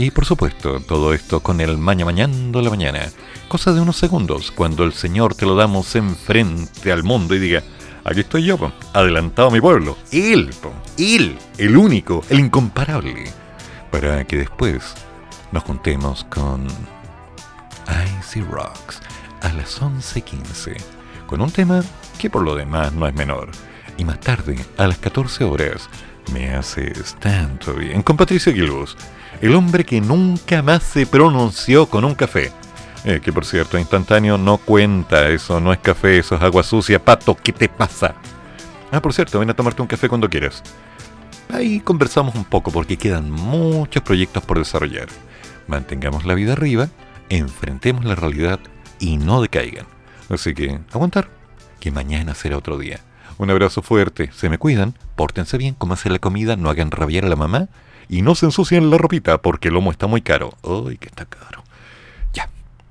Y 0.00 0.10
por 0.10 0.24
supuesto, 0.24 0.80
todo 0.80 1.12
esto 1.12 1.40
con 1.40 1.60
el 1.60 1.76
maña 1.76 2.06
mañando 2.06 2.62
la 2.62 2.70
mañana. 2.70 3.10
Cosa 3.48 3.74
de 3.74 3.82
unos 3.82 3.98
segundos, 3.98 4.50
cuando 4.50 4.84
el 4.84 4.94
Señor 4.94 5.34
te 5.34 5.44
lo 5.44 5.54
damos 5.54 5.94
enfrente 5.94 6.90
al 6.90 7.02
mundo 7.02 7.34
y 7.34 7.38
diga, 7.38 7.62
aquí 8.02 8.20
estoy 8.20 8.44
yo, 8.44 8.72
adelantado 8.94 9.48
a 9.48 9.50
mi 9.50 9.60
pueblo. 9.60 9.98
Él, 10.10 10.48
él, 10.96 11.36
el 11.58 11.76
único, 11.76 12.24
el 12.30 12.40
incomparable. 12.40 13.24
Para 13.90 14.24
que 14.24 14.38
después 14.38 14.94
nos 15.52 15.64
juntemos 15.64 16.24
con 16.30 16.66
Icy 18.20 18.40
Rocks 18.40 19.02
a 19.42 19.52
las 19.52 19.82
11.15, 19.82 20.78
con 21.26 21.42
un 21.42 21.50
tema 21.50 21.84
que 22.18 22.30
por 22.30 22.40
lo 22.40 22.54
demás 22.54 22.94
no 22.94 23.06
es 23.06 23.12
menor. 23.12 23.50
Y 23.98 24.06
más 24.06 24.18
tarde, 24.20 24.64
a 24.78 24.86
las 24.86 24.96
14 24.96 25.44
horas, 25.44 25.90
me 26.32 26.54
haces 26.54 27.16
tanto 27.20 27.74
bien 27.74 28.02
con 28.02 28.16
Patricio 28.16 28.50
Aguiluz, 28.50 28.96
el 29.40 29.54
hombre 29.54 29.84
que 29.84 30.00
nunca 30.00 30.62
más 30.62 30.82
se 30.82 31.06
pronunció 31.06 31.86
con 31.86 32.04
un 32.04 32.14
café. 32.14 32.52
Eh, 33.04 33.20
que 33.22 33.32
por 33.32 33.46
cierto, 33.46 33.78
instantáneo 33.78 34.36
no 34.36 34.58
cuenta, 34.58 35.28
eso 35.28 35.58
no 35.60 35.72
es 35.72 35.78
café, 35.78 36.18
eso 36.18 36.34
es 36.34 36.42
agua 36.42 36.62
sucia. 36.62 37.02
Pato, 37.02 37.34
¿qué 37.34 37.52
te 37.52 37.68
pasa? 37.68 38.14
Ah, 38.92 39.00
por 39.00 39.14
cierto, 39.14 39.38
ven 39.38 39.48
a 39.50 39.54
tomarte 39.54 39.80
un 39.80 39.88
café 39.88 40.08
cuando 40.08 40.28
quieras. 40.28 40.62
Ahí 41.48 41.80
conversamos 41.80 42.34
un 42.34 42.44
poco 42.44 42.70
porque 42.70 42.98
quedan 42.98 43.30
muchos 43.30 44.02
proyectos 44.02 44.42
por 44.44 44.58
desarrollar. 44.58 45.08
Mantengamos 45.66 46.26
la 46.26 46.34
vida 46.34 46.52
arriba, 46.52 46.88
enfrentemos 47.28 48.04
la 48.04 48.14
realidad 48.14 48.60
y 48.98 49.16
no 49.16 49.40
decaigan. 49.40 49.86
Así 50.28 50.54
que, 50.54 50.80
aguantar, 50.92 51.28
que 51.80 51.90
mañana 51.90 52.34
será 52.34 52.58
otro 52.58 52.76
día. 52.76 53.00
Un 53.38 53.50
abrazo 53.50 53.80
fuerte, 53.80 54.30
se 54.34 54.50
me 54.50 54.58
cuidan, 54.58 54.94
pórtense 55.16 55.56
bien, 55.56 55.76
hacer 55.90 56.12
la 56.12 56.18
comida, 56.18 56.56
no 56.56 56.68
hagan 56.68 56.90
rabiar 56.90 57.24
a 57.24 57.28
la 57.28 57.36
mamá 57.36 57.68
y 58.08 58.22
no 58.22 58.34
se 58.34 58.46
ensucien 58.46 58.90
la 58.90 58.98
ropita 58.98 59.38
porque 59.38 59.68
el 59.68 59.74
lomo 59.74 59.90
está 59.90 60.06
muy 60.06 60.22
caro. 60.22 60.54
¡Ay, 60.62 60.96
que 60.98 61.08
está 61.08 61.24
caro! 61.24 61.62
Ya. 62.32 62.48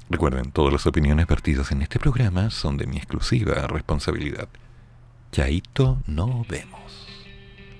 Recuerden, 0.09 0.51
todas 0.51 0.73
las 0.73 0.85
opiniones 0.87 1.27
vertidas 1.27 1.71
en 1.71 1.81
este 1.81 1.99
programa 1.99 2.49
son 2.49 2.77
de 2.77 2.87
mi 2.87 2.97
exclusiva 2.97 3.67
responsabilidad. 3.67 4.47
Chaito, 5.31 5.97
no 6.07 6.45
vemos. 6.49 7.07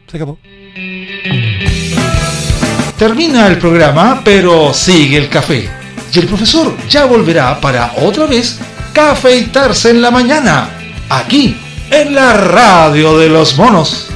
Se 0.08 0.18
acabó. 0.18 0.40
Termina 2.98 3.48
el 3.48 3.58
programa, 3.58 4.22
pero 4.24 4.74
sigue 4.74 5.18
el 5.18 5.30
café. 5.30 5.70
Y 6.14 6.20
el 6.20 6.28
profesor 6.28 6.76
ya 6.90 7.06
volverá 7.06 7.62
para 7.62 7.94
otra 7.98 8.26
vez 8.26 8.60
cafeitarse 8.94 9.92
en 9.92 10.02
la 10.02 10.12
mañana, 10.12 10.70
aquí, 11.10 11.56
en 11.92 12.16
la 12.16 12.34
radio 12.34 13.18
de 13.18 13.30
los 13.30 13.58
monos. 13.58 14.10